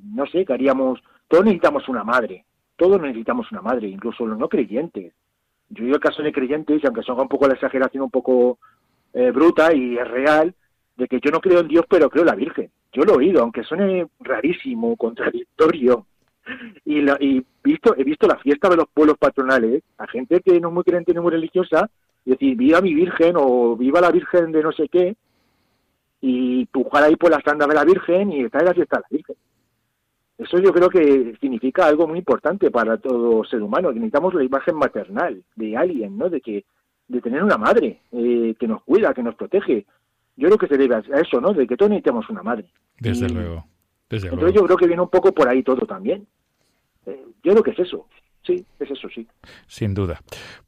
no 0.06 0.26
sé, 0.26 0.44
que 0.44 0.54
haríamos, 0.54 1.00
todos 1.30 1.46
necesitamos 1.46 1.88
una 1.88 2.04
madre, 2.04 2.44
todos 2.76 3.00
necesitamos 3.02 3.50
una 3.54 3.62
madre, 3.62 3.88
incluso 3.88 4.26
los 4.26 4.38
no 4.38 4.50
creyentes. 4.50 5.14
Yo 5.70 5.84
digo 5.86 5.96
el 5.96 6.02
caso 6.02 6.22
de 6.24 6.34
creyentes, 6.34 6.82
y 6.84 6.86
aunque 6.88 7.04
son 7.04 7.20
un 7.22 7.28
poco 7.30 7.48
la 7.48 7.54
exageración 7.54 8.04
un 8.04 8.10
poco 8.12 8.58
eh, 9.14 9.32
bruta 9.32 9.74
y 9.74 9.98
es 9.98 10.08
real, 10.08 10.54
de 10.98 11.08
que 11.08 11.20
yo 11.24 11.32
no 11.32 11.40
creo 11.40 11.60
en 11.62 11.68
Dios, 11.70 11.86
pero 11.88 12.10
creo 12.10 12.24
en 12.24 12.30
la 12.30 12.36
Virgen. 12.36 12.70
Yo 12.92 13.04
lo 13.04 13.14
he 13.14 13.18
oído, 13.18 13.42
aunque 13.42 13.64
suene 13.64 14.08
rarísimo, 14.20 14.98
contradictorio. 14.98 16.06
Y, 16.84 17.02
la- 17.02 17.18
y 17.20 17.46
visto, 17.64 17.96
he 17.96 18.04
visto 18.04 18.28
la 18.28 18.38
fiesta 18.40 18.68
de 18.70 18.78
los 18.78 18.88
pueblos 18.92 19.18
patronales, 19.20 19.84
a 20.00 20.08
gente 20.08 20.42
que 20.42 20.60
no 20.60 20.70
es 20.70 20.74
muy 20.74 20.84
creyente 20.84 21.14
ni 21.14 21.20
muy 21.20 21.32
religiosa, 21.32 21.90
y 22.26 22.32
decir, 22.32 22.58
viva 22.58 22.82
mi 22.82 22.94
Virgen 22.96 23.36
o 23.38 23.78
viva 23.78 24.02
la 24.02 24.12
Virgen 24.12 24.52
de 24.52 24.64
no 24.64 24.72
sé 24.72 24.90
qué, 24.90 25.16
y 26.22 26.66
pujar 26.66 27.04
ahí 27.04 27.16
por 27.16 27.32
las 27.32 27.46
andas 27.48 27.68
de 27.68 27.76
la 27.76 27.86
Virgen 27.86 28.32
y 28.32 28.42
estar 28.44 28.62
en 28.62 28.68
la 28.68 28.74
fiesta 28.74 28.98
de 28.98 29.02
la 29.04 29.08
Virgen. 29.18 29.36
Eso 30.40 30.58
yo 30.58 30.72
creo 30.74 30.90
que 30.90 31.36
significa 31.42 31.86
algo 31.86 32.08
muy 32.08 32.18
importante 32.20 32.72
para 32.72 32.98
todo 32.98 33.44
ser 33.44 33.62
humano, 33.62 33.90
que 33.90 33.96
necesitamos 34.00 34.34
la 34.34 34.44
imagen 34.44 34.76
maternal 34.78 35.44
de 35.56 35.78
alguien, 35.78 36.18
¿no? 36.18 36.30
De 36.30 36.40
que 36.42 36.64
de 37.08 37.22
tener 37.22 37.44
una 37.44 37.58
madre 37.58 38.00
eh, 38.12 38.56
que 38.60 38.68
nos 38.68 38.82
cuida, 38.84 39.14
que 39.14 39.22
nos 39.24 39.36
protege. 39.36 39.86
Yo 40.38 40.48
creo 40.48 40.58
que 40.58 40.68
se 40.68 40.78
debe 40.78 40.96
a 40.96 41.00
eso, 41.20 41.42
¿no? 41.42 41.54
De 41.54 41.68
que 41.68 41.76
todos 41.76 41.90
necesitamos 41.90 42.30
una 42.30 42.42
madre. 42.42 42.66
Desde 43.00 43.26
Y- 43.28 43.30
luego, 43.34 43.66
desde 44.10 44.28
Entonces 44.30 44.54
luego. 44.54 44.60
yo 44.62 44.66
creo 44.66 44.78
que 44.78 44.88
viene 44.88 45.02
un 45.02 45.10
poco 45.10 45.34
por 45.34 45.48
ahí 45.50 45.62
todo 45.62 45.86
también. 45.86 46.26
Eh, 47.06 47.26
yo 47.44 47.52
creo 47.52 47.64
que 47.64 47.72
es 47.72 47.80
eso. 47.80 48.08
Sí, 48.44 48.66
es 48.80 48.90
eso, 48.90 49.10
sí. 49.14 49.28
Sin 49.68 49.94
duda. 49.94 50.22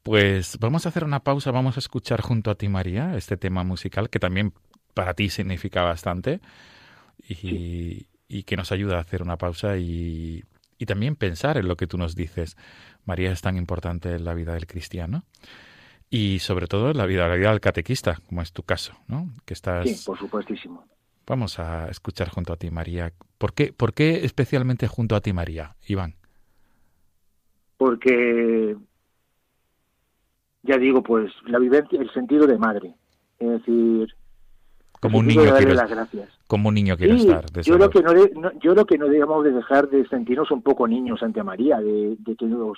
Pues 0.04 0.58
vamos 0.60 0.86
a 0.86 0.90
hacer 0.90 1.06
una 1.06 1.22
pausa, 1.22 1.52
vamos 1.52 1.78
a 1.78 1.80
escuchar 1.80 2.20
junto 2.22 2.52
a 2.52 2.56
ti, 2.56 2.68
María, 2.68 3.16
este 3.16 3.38
tema 3.38 3.64
musical 3.64 4.10
que 4.10 4.20
también 4.20 4.52
para 4.94 5.14
ti 5.14 5.30
significa 5.30 5.82
bastante 5.84 6.42
y, 7.30 8.06
y 8.32 8.44
que 8.44 8.56
nos 8.56 8.72
ayuda 8.72 8.98
a 8.98 9.02
hacer 9.02 9.22
una 9.22 9.38
pausa 9.38 9.78
y, 9.78 10.46
y 10.78 10.86
también 10.86 11.18
pensar 11.18 11.58
en 11.58 11.68
lo 11.68 11.76
que 11.76 11.86
tú 11.86 11.98
nos 11.98 12.16
dices. 12.16 12.56
María 13.04 13.30
es 13.30 13.42
tan 13.42 13.58
importante 13.58 14.16
en 14.16 14.24
la 14.24 14.34
vida 14.34 14.54
del 14.54 14.68
cristiano 14.68 15.26
y 16.10 16.40
sobre 16.40 16.68
todo 16.68 16.92
en 16.92 16.98
la 16.98 17.06
vida, 17.06 17.28
la 17.28 17.36
vida 17.36 17.50
del 17.50 17.60
catequista, 17.60 18.20
como 18.28 18.42
es 18.42 18.54
tu 18.54 18.64
caso, 18.64 18.94
¿no? 19.08 19.30
Que 19.46 19.54
estás... 19.54 19.90
Sí, 19.90 20.06
por 20.06 20.18
supuestísimo. 20.18 20.86
Vamos 21.28 21.60
a 21.60 21.90
escuchar 21.90 22.30
junto 22.30 22.54
a 22.54 22.56
ti, 22.56 22.72
María. 22.72 23.12
¿Por 23.38 23.54
qué, 23.54 23.74
¿Por 23.74 23.94
qué 23.94 24.24
especialmente 24.24 24.88
junto 24.88 25.16
a 25.18 25.22
ti, 25.22 25.34
María, 25.34 25.76
Iván? 25.86 26.16
Porque, 27.76 28.78
ya 30.64 30.78
digo, 30.78 31.04
pues 31.04 31.32
la 31.48 31.60
vivencia, 31.60 32.00
el 32.00 32.12
sentido 32.14 32.48
de 32.48 32.58
madre. 32.58 32.96
Es 33.40 33.50
decir, 33.50 34.16
Como 35.02 35.20
un 35.20 35.28
niño 35.28 35.42
de 35.42 35.52
darle 35.52 35.66
quiero, 35.68 35.82
las 35.82 35.90
gracias. 35.90 36.30
Como 36.52 36.68
un 36.68 36.76
niño 36.76 36.98
quiero 36.98 37.16
Sí, 37.18 37.22
estar. 37.30 37.46
yo 37.64 37.76
creo 37.78 37.90
que 37.90 38.02
no, 38.02 38.12
no- 38.42 38.52
yo 38.60 38.74
creo 38.74 38.86
que 38.86 38.98
no 38.98 39.06
debemos 39.08 39.42
de 39.46 39.52
dejar 39.54 39.88
de 39.88 40.06
sentirnos 40.10 40.52
un 40.52 40.62
poco 40.62 40.86
niños 40.86 41.24
ante 41.24 41.42
María, 41.44 41.80
de, 41.80 42.18
de 42.20 42.36
que 42.36 42.46
nos 42.46 42.78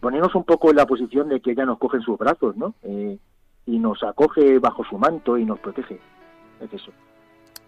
ponemos 0.00 0.34
un 0.34 0.44
poco 0.44 0.70
en 0.70 0.76
la 0.76 0.86
posición 0.86 1.28
de 1.28 1.40
que 1.40 1.50
ella 1.50 1.66
nos 1.66 1.76
coge 1.78 1.98
en 1.98 2.02
sus 2.02 2.16
brazos, 2.16 2.56
¿no? 2.56 2.74
Eh, 2.82 3.18
y 3.66 3.78
nos 3.78 4.02
acoge 4.02 4.58
bajo 4.58 4.84
su 4.84 4.96
manto 4.96 5.36
y 5.36 5.44
nos 5.44 5.58
protege. 5.60 6.00
Es 6.62 6.72
eso. 6.72 6.92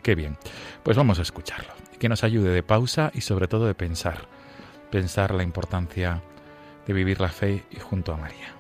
Qué 0.03 0.15
bien. 0.15 0.39
Pues 0.83 0.97
vamos 0.97 1.19
a 1.19 1.23
escucharlo. 1.23 1.75
Que 1.99 2.09
nos 2.09 2.25
ayude 2.25 2.49
de 2.49 2.63
pausa 2.63 3.11
y 3.13 3.21
sobre 3.21 3.47
todo 3.47 3.67
de 3.67 3.75
pensar. 3.75 4.21
Pensar 4.91 5.35
la 5.35 5.43
importancia 5.43 6.23
de 6.87 6.93
vivir 6.95 7.21
la 7.21 7.29
fe 7.29 7.63
y 7.71 7.77
junto 7.79 8.15
a 8.15 8.17
María. 8.17 8.56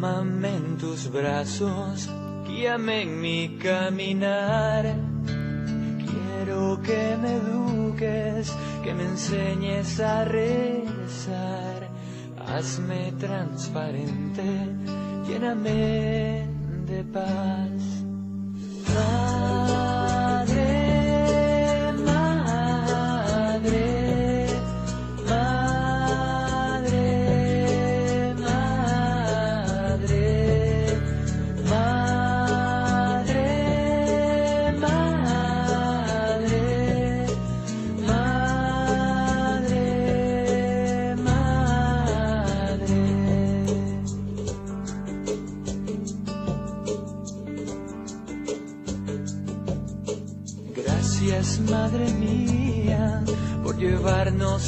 Tómame 0.00 0.56
en 0.56 0.78
tus 0.78 1.12
brazos, 1.12 2.08
guíame 2.46 3.02
en 3.02 3.20
mi 3.20 3.58
caminar. 3.58 4.96
Quiero 5.26 6.80
que 6.80 7.18
me 7.20 7.34
eduques, 7.34 8.50
que 8.82 8.94
me 8.94 9.02
enseñes 9.02 10.00
a 10.00 10.24
rezar. 10.24 11.90
Hazme 12.46 13.12
transparente, 13.18 14.42
lléname 15.28 16.48
de 16.86 17.04
paz. 17.04 18.00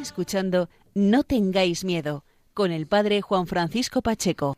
Están 0.00 0.12
escuchando 0.14 0.70
No 0.94 1.24
tengáis 1.24 1.84
miedo 1.84 2.24
con 2.54 2.72
el 2.72 2.86
padre 2.86 3.20
Juan 3.20 3.46
Francisco 3.46 4.00
Pacheco. 4.00 4.56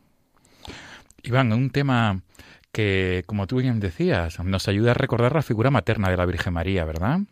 Iván, 1.25 1.53
un 1.53 1.71
tema 1.71 2.23
que, 2.71 3.25
como 3.27 3.49
tú 3.49 3.57
bien 3.57 3.81
decías, 3.81 4.39
nos 4.39 4.69
ayuda 4.69 4.93
a 4.93 4.95
recordar 4.95 5.35
la 5.35 5.43
figura 5.43 5.73
materna 5.73 6.11
de 6.11 6.17
la 6.17 6.27
Virgen 6.27 6.53
María, 6.53 6.85
¿verdad? 6.85 7.23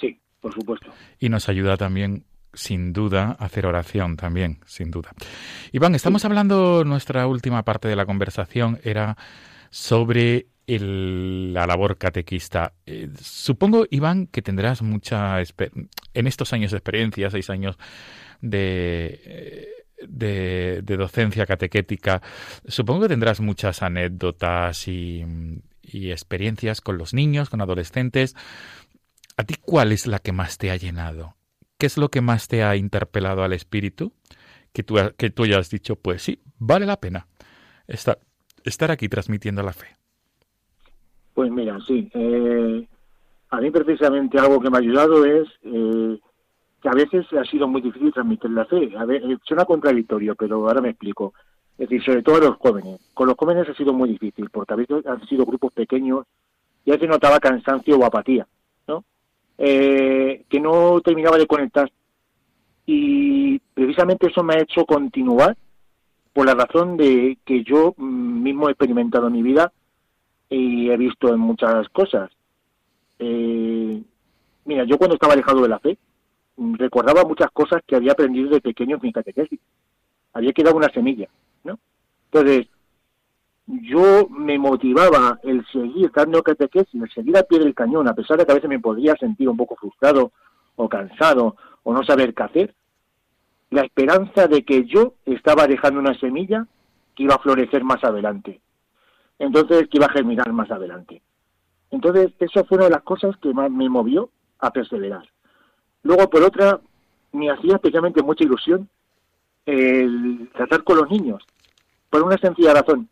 Sí, 0.00 0.20
por 0.40 0.52
supuesto. 0.52 0.90
Y 1.20 1.28
nos 1.28 1.48
ayuda 1.48 1.76
también, 1.76 2.24
sin 2.54 2.92
duda, 2.92 3.36
a 3.38 3.44
hacer 3.44 3.66
oración 3.66 4.16
también, 4.16 4.58
sin 4.66 4.90
duda. 4.90 5.12
Iván, 5.70 5.94
estamos 5.94 6.24
hablando, 6.24 6.82
nuestra 6.84 7.28
última 7.28 7.62
parte 7.62 7.86
de 7.86 7.94
la 7.94 8.04
conversación 8.04 8.80
era 8.82 9.16
sobre 9.70 10.48
la 10.76 11.66
labor 11.66 11.96
catequista. 11.96 12.74
Eh, 12.84 13.08
supongo, 13.20 13.86
Iván, 13.90 14.26
que 14.26 14.42
tendrás 14.42 14.82
mucha, 14.82 15.40
en 15.40 16.26
estos 16.26 16.52
años 16.52 16.72
de 16.72 16.76
experiencia, 16.76 17.30
seis 17.30 17.48
años 17.48 17.78
de, 18.42 19.20
eh, 20.10 20.82
docencia 20.82 21.46
catequética, 21.46 22.20
supongo 22.66 23.02
que 23.02 23.08
tendrás 23.08 23.40
muchas 23.40 23.82
anécdotas 23.82 24.86
y, 24.88 25.24
experiencias 25.82 26.82
con 26.82 26.98
los 26.98 27.14
niños, 27.14 27.48
con 27.48 27.62
adolescentes. 27.62 28.36
¿A 29.38 29.44
ti 29.44 29.54
cuál 29.58 29.92
es 29.92 30.06
la 30.06 30.18
que 30.18 30.32
más 30.32 30.58
te 30.58 30.70
ha 30.70 30.76
llenado? 30.76 31.36
¿Qué 31.78 31.86
es 31.86 31.96
lo 31.96 32.10
que 32.10 32.20
más 32.20 32.46
te 32.46 32.62
ha 32.62 32.76
interpelado 32.76 33.42
al 33.42 33.54
espíritu? 33.54 34.12
Que 34.74 34.82
tú, 34.82 34.96
que 35.16 35.30
tú 35.30 35.46
ya 35.46 35.58
has 35.58 35.70
dicho, 35.70 35.96
pues 35.96 36.22
sí, 36.22 36.42
vale 36.58 36.84
la 36.84 37.00
pena 37.00 37.26
estar 37.86 38.90
aquí 38.90 39.08
transmitiendo 39.08 39.62
la 39.62 39.72
fe. 39.72 39.97
Pues 41.38 41.52
mira, 41.52 41.78
sí. 41.86 42.10
eh, 42.14 42.84
a 43.50 43.60
mí 43.60 43.70
precisamente 43.70 44.40
algo 44.40 44.58
que 44.58 44.70
me 44.70 44.78
ha 44.78 44.80
ayudado 44.80 45.24
es 45.24 45.46
eh, 45.62 46.18
que 46.82 46.88
a 46.88 46.94
veces 46.94 47.26
ha 47.32 47.44
sido 47.44 47.68
muy 47.68 47.80
difícil 47.80 48.12
transmitir 48.12 48.50
la 48.50 48.64
fe. 48.64 48.92
A 48.98 49.04
ver, 49.04 49.22
eh, 49.22 49.38
suena 49.44 49.64
contradictorio, 49.64 50.34
pero 50.34 50.56
ahora 50.56 50.80
me 50.80 50.88
explico. 50.88 51.34
Es 51.78 51.88
decir, 51.88 52.04
sobre 52.04 52.22
todo 52.24 52.38
a 52.38 52.40
los 52.40 52.56
jóvenes. 52.56 52.98
Con 53.14 53.28
los 53.28 53.36
jóvenes 53.36 53.68
ha 53.68 53.74
sido 53.74 53.92
muy 53.92 54.08
difícil, 54.08 54.50
porque 54.50 54.72
a 54.72 54.76
veces 54.78 55.06
han 55.06 55.24
sido 55.28 55.46
grupos 55.46 55.72
pequeños 55.72 56.26
y 56.84 56.90
a 56.90 56.94
veces 56.94 57.08
notaba 57.08 57.38
cansancio 57.38 57.96
o 57.96 58.04
apatía, 58.04 58.44
¿no? 58.88 59.04
Eh, 59.58 60.44
que 60.48 60.58
no 60.58 61.00
terminaba 61.02 61.38
de 61.38 61.46
conectar. 61.46 61.88
Y 62.84 63.60
precisamente 63.74 64.26
eso 64.26 64.42
me 64.42 64.54
ha 64.54 64.62
hecho 64.62 64.84
continuar 64.84 65.56
por 66.32 66.46
la 66.46 66.54
razón 66.54 66.96
de 66.96 67.38
que 67.44 67.62
yo 67.62 67.94
mm, 67.96 68.42
mismo 68.42 68.68
he 68.68 68.72
experimentado 68.72 69.28
en 69.28 69.34
mi 69.34 69.42
vida 69.44 69.72
y 70.50 70.90
he 70.90 70.96
visto 70.96 71.32
en 71.32 71.40
muchas 71.40 71.88
cosas. 71.90 72.30
Eh, 73.18 74.02
mira, 74.64 74.84
yo 74.84 74.98
cuando 74.98 75.14
estaba 75.14 75.34
alejado 75.34 75.62
de 75.62 75.68
la 75.68 75.78
fe, 75.78 75.98
mm, 76.56 76.74
recordaba 76.74 77.24
muchas 77.24 77.50
cosas 77.50 77.82
que 77.86 77.96
había 77.96 78.12
aprendido 78.12 78.50
de 78.50 78.60
pequeño 78.60 78.96
en 78.96 79.02
mi 79.02 79.12
catequesis. 79.12 79.60
Había 80.32 80.52
quedado 80.52 80.76
una 80.76 80.88
semilla, 80.88 81.28
¿no? 81.64 81.78
Entonces, 82.30 82.68
yo 83.66 84.28
me 84.30 84.58
motivaba 84.58 85.38
el 85.42 85.66
seguir 85.66 86.10
dando 86.14 86.42
catequesis, 86.42 87.02
el 87.02 87.10
seguir 87.10 87.36
a 87.36 87.42
pie 87.42 87.58
del 87.58 87.74
cañón, 87.74 88.08
a 88.08 88.14
pesar 88.14 88.38
de 88.38 88.46
que 88.46 88.52
a 88.52 88.54
veces 88.54 88.70
me 88.70 88.80
podía 88.80 89.14
sentir 89.16 89.48
un 89.48 89.56
poco 89.56 89.76
frustrado 89.76 90.32
o 90.76 90.88
cansado 90.88 91.56
o 91.82 91.92
no 91.92 92.02
saber 92.04 92.34
qué 92.34 92.42
hacer, 92.42 92.74
la 93.70 93.82
esperanza 93.82 94.46
de 94.46 94.64
que 94.64 94.84
yo 94.86 95.14
estaba 95.26 95.66
dejando 95.66 96.00
una 96.00 96.18
semilla 96.18 96.66
que 97.14 97.24
iba 97.24 97.34
a 97.34 97.40
florecer 97.40 97.84
más 97.84 98.02
adelante. 98.02 98.60
Entonces, 99.38 99.88
que 99.88 99.98
iba 99.98 100.06
a 100.06 100.12
germinar 100.12 100.52
más 100.52 100.70
adelante. 100.70 101.22
Entonces, 101.90 102.32
eso 102.38 102.64
fue 102.64 102.76
una 102.78 102.86
de 102.86 102.92
las 102.92 103.02
cosas 103.02 103.36
que 103.38 103.52
más 103.54 103.70
me 103.70 103.88
movió 103.88 104.30
a 104.58 104.70
perseverar. 104.72 105.26
Luego, 106.02 106.28
por 106.28 106.42
otra, 106.42 106.80
me 107.32 107.50
hacía 107.50 107.74
especialmente 107.76 108.22
mucha 108.22 108.44
ilusión 108.44 108.88
el 109.66 110.50
tratar 110.54 110.82
con 110.82 110.96
los 110.96 111.10
niños, 111.10 111.42
por 112.10 112.22
una 112.22 112.38
sencilla 112.38 112.74
razón. 112.74 113.08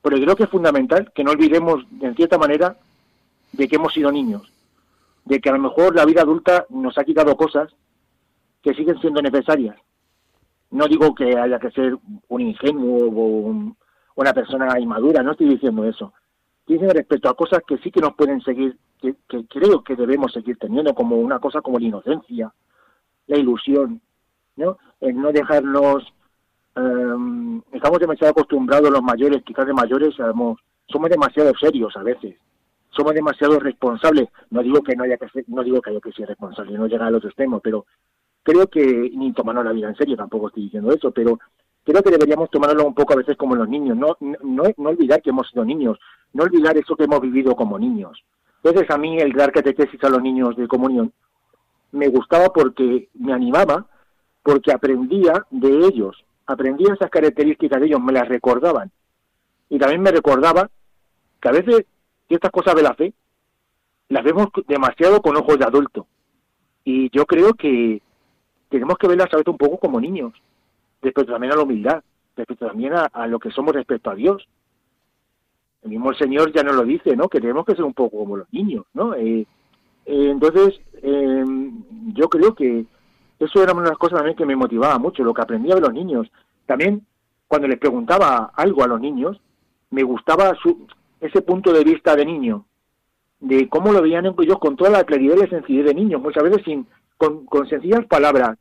Porque 0.00 0.22
creo 0.22 0.36
que 0.36 0.44
es 0.44 0.50
fundamental 0.50 1.12
que 1.14 1.24
no 1.24 1.32
olvidemos, 1.32 1.84
en 2.00 2.14
cierta 2.14 2.38
manera, 2.38 2.76
de 3.52 3.68
que 3.68 3.76
hemos 3.76 3.92
sido 3.92 4.12
niños. 4.12 4.50
De 5.24 5.40
que 5.40 5.48
a 5.50 5.52
lo 5.52 5.58
mejor 5.58 5.94
la 5.94 6.04
vida 6.04 6.22
adulta 6.22 6.64
nos 6.70 6.96
ha 6.96 7.04
quitado 7.04 7.36
cosas 7.36 7.68
que 8.62 8.74
siguen 8.74 8.98
siendo 9.00 9.20
necesarias. 9.20 9.76
No 10.70 10.86
digo 10.86 11.14
que 11.14 11.36
haya 11.36 11.58
que 11.58 11.70
ser 11.70 11.96
un 12.28 12.40
ingenuo 12.40 13.06
o 13.06 13.26
un- 13.48 13.76
una 14.18 14.32
persona 14.32 14.78
inmadura, 14.80 15.22
no 15.22 15.30
estoy 15.30 15.48
diciendo 15.48 15.84
eso. 15.84 16.12
Dice 16.66 16.92
respecto 16.92 17.28
a 17.28 17.36
cosas 17.36 17.60
que 17.64 17.78
sí 17.78 17.92
que 17.92 18.00
nos 18.00 18.14
pueden 18.14 18.40
seguir, 18.40 18.76
que, 19.00 19.14
creo 19.48 19.84
que 19.84 19.94
debemos 19.94 20.32
seguir 20.32 20.58
teniendo, 20.58 20.92
como 20.92 21.16
una 21.16 21.38
cosa 21.38 21.60
como 21.60 21.78
la 21.78 21.86
inocencia, 21.86 22.52
la 23.28 23.38
ilusión, 23.38 24.00
¿no? 24.56 24.76
El 25.00 25.20
no 25.20 25.30
dejarnos, 25.30 26.02
em, 26.74 27.62
estamos 27.72 28.00
demasiado 28.00 28.32
acostumbrados 28.32 28.90
los 28.90 29.02
mayores, 29.02 29.44
quizás 29.44 29.66
de 29.68 29.72
mayores, 29.72 30.16
somos, 30.16 30.58
somos 30.88 31.08
demasiado 31.08 31.52
serios 31.54 31.96
a 31.96 32.02
veces, 32.02 32.34
somos 32.90 33.14
demasiado 33.14 33.60
responsables. 33.60 34.28
No 34.50 34.64
digo 34.64 34.82
que 34.82 34.96
no 34.96 35.04
haya 35.04 35.16
que 35.16 35.28
ser, 35.28 35.44
no 35.46 35.62
digo 35.62 35.80
que 35.80 35.90
haya 35.90 36.00
que 36.00 36.10
ser 36.10 36.26
responsable, 36.26 36.76
no 36.76 36.88
llegar 36.88 37.06
al 37.06 37.14
otro 37.14 37.28
extremo, 37.28 37.60
pero 37.60 37.86
creo 38.42 38.66
que 38.66 39.12
ni 39.14 39.32
tomarnos 39.32 39.64
la 39.64 39.72
vida 39.72 39.88
en 39.88 39.96
serio, 39.96 40.16
tampoco 40.16 40.48
estoy 40.48 40.64
diciendo 40.64 40.90
eso, 40.90 41.12
pero 41.12 41.38
creo 41.88 42.02
que 42.02 42.10
deberíamos 42.10 42.50
tomarlo 42.50 42.84
un 42.84 42.94
poco 42.94 43.14
a 43.14 43.16
veces 43.16 43.34
como 43.38 43.54
los 43.54 43.66
niños, 43.66 43.96
no, 43.96 44.14
no, 44.20 44.64
no 44.76 44.88
olvidar 44.90 45.22
que 45.22 45.30
hemos 45.30 45.48
sido 45.48 45.64
niños, 45.64 45.98
no 46.34 46.42
olvidar 46.42 46.76
eso 46.76 46.94
que 46.94 47.04
hemos 47.04 47.22
vivido 47.22 47.56
como 47.56 47.78
niños. 47.78 48.22
Entonces 48.62 48.90
a 48.90 48.98
mí 48.98 49.16
el 49.16 49.32
dar 49.32 49.52
catequesis 49.52 50.02
a 50.04 50.10
los 50.10 50.20
niños 50.20 50.54
de 50.56 50.68
comunión 50.68 51.14
me 51.92 52.08
gustaba 52.08 52.52
porque 52.52 53.08
me 53.14 53.32
animaba, 53.32 53.86
porque 54.42 54.70
aprendía 54.70 55.46
de 55.50 55.86
ellos, 55.86 56.22
aprendía 56.46 56.92
esas 56.92 57.08
características 57.08 57.80
de 57.80 57.86
ellos, 57.86 58.00
me 58.02 58.12
las 58.12 58.28
recordaban. 58.28 58.90
Y 59.70 59.78
también 59.78 60.02
me 60.02 60.12
recordaba 60.12 60.68
que 61.40 61.48
a 61.48 61.52
veces 61.52 61.86
ciertas 62.26 62.50
cosas 62.50 62.74
de 62.74 62.82
la 62.82 62.92
fe 62.92 63.14
las 64.10 64.24
vemos 64.24 64.48
demasiado 64.66 65.22
con 65.22 65.38
ojos 65.38 65.58
de 65.58 65.64
adulto. 65.64 66.06
Y 66.84 67.08
yo 67.16 67.24
creo 67.24 67.54
que 67.54 68.02
tenemos 68.68 68.98
que 68.98 69.08
verlas 69.08 69.32
a 69.32 69.38
veces 69.38 69.48
un 69.48 69.56
poco 69.56 69.78
como 69.78 69.98
niños, 69.98 70.34
respecto 71.02 71.32
también 71.32 71.52
a 71.52 71.56
la 71.56 71.62
humildad, 71.62 72.02
respecto 72.36 72.66
también 72.66 72.92
a, 72.94 73.26
lo 73.26 73.38
que 73.38 73.50
somos 73.50 73.74
respecto 73.74 74.10
a 74.10 74.14
Dios. 74.14 74.48
El 75.82 75.90
mismo 75.90 76.12
Señor 76.14 76.52
ya 76.52 76.62
nos 76.62 76.76
lo 76.76 76.84
dice, 76.84 77.16
¿no? 77.16 77.28
Que 77.28 77.40
tenemos 77.40 77.64
que 77.64 77.74
ser 77.74 77.84
un 77.84 77.94
poco 77.94 78.18
como 78.18 78.36
los 78.36 78.52
niños, 78.52 78.84
¿no? 78.94 79.14
Eh, 79.14 79.46
eh, 80.06 80.30
entonces, 80.30 80.80
eh, 81.02 81.44
yo 82.14 82.28
creo 82.28 82.54
que 82.54 82.84
eso 83.38 83.62
era 83.62 83.72
una 83.72 83.82
de 83.82 83.88
las 83.90 83.98
cosas 83.98 84.18
también 84.18 84.36
que 84.36 84.46
me 84.46 84.56
motivaba 84.56 84.98
mucho, 84.98 85.22
lo 85.22 85.34
que 85.34 85.42
aprendía 85.42 85.74
de 85.74 85.80
los 85.80 85.92
niños. 85.92 86.28
También, 86.66 87.06
cuando 87.46 87.68
les 87.68 87.78
preguntaba 87.78 88.50
algo 88.54 88.82
a 88.82 88.88
los 88.88 89.00
niños, 89.00 89.40
me 89.90 90.02
gustaba 90.02 90.54
su, 90.60 90.86
ese 91.20 91.42
punto 91.42 91.72
de 91.72 91.84
vista 91.84 92.16
de 92.16 92.26
niño, 92.26 92.64
de 93.40 93.68
cómo 93.68 93.92
lo 93.92 94.02
veían 94.02 94.26
ellos 94.26 94.58
con 94.58 94.76
toda 94.76 94.90
la 94.90 95.04
claridad 95.04 95.36
y 95.36 95.40
la 95.40 95.48
sencillez 95.48 95.86
de 95.86 95.94
niños, 95.94 96.20
muchas 96.20 96.42
veces 96.42 96.62
sin 96.64 96.86
con 97.16 97.68
sencillas 97.68 98.06
palabras, 98.06 98.58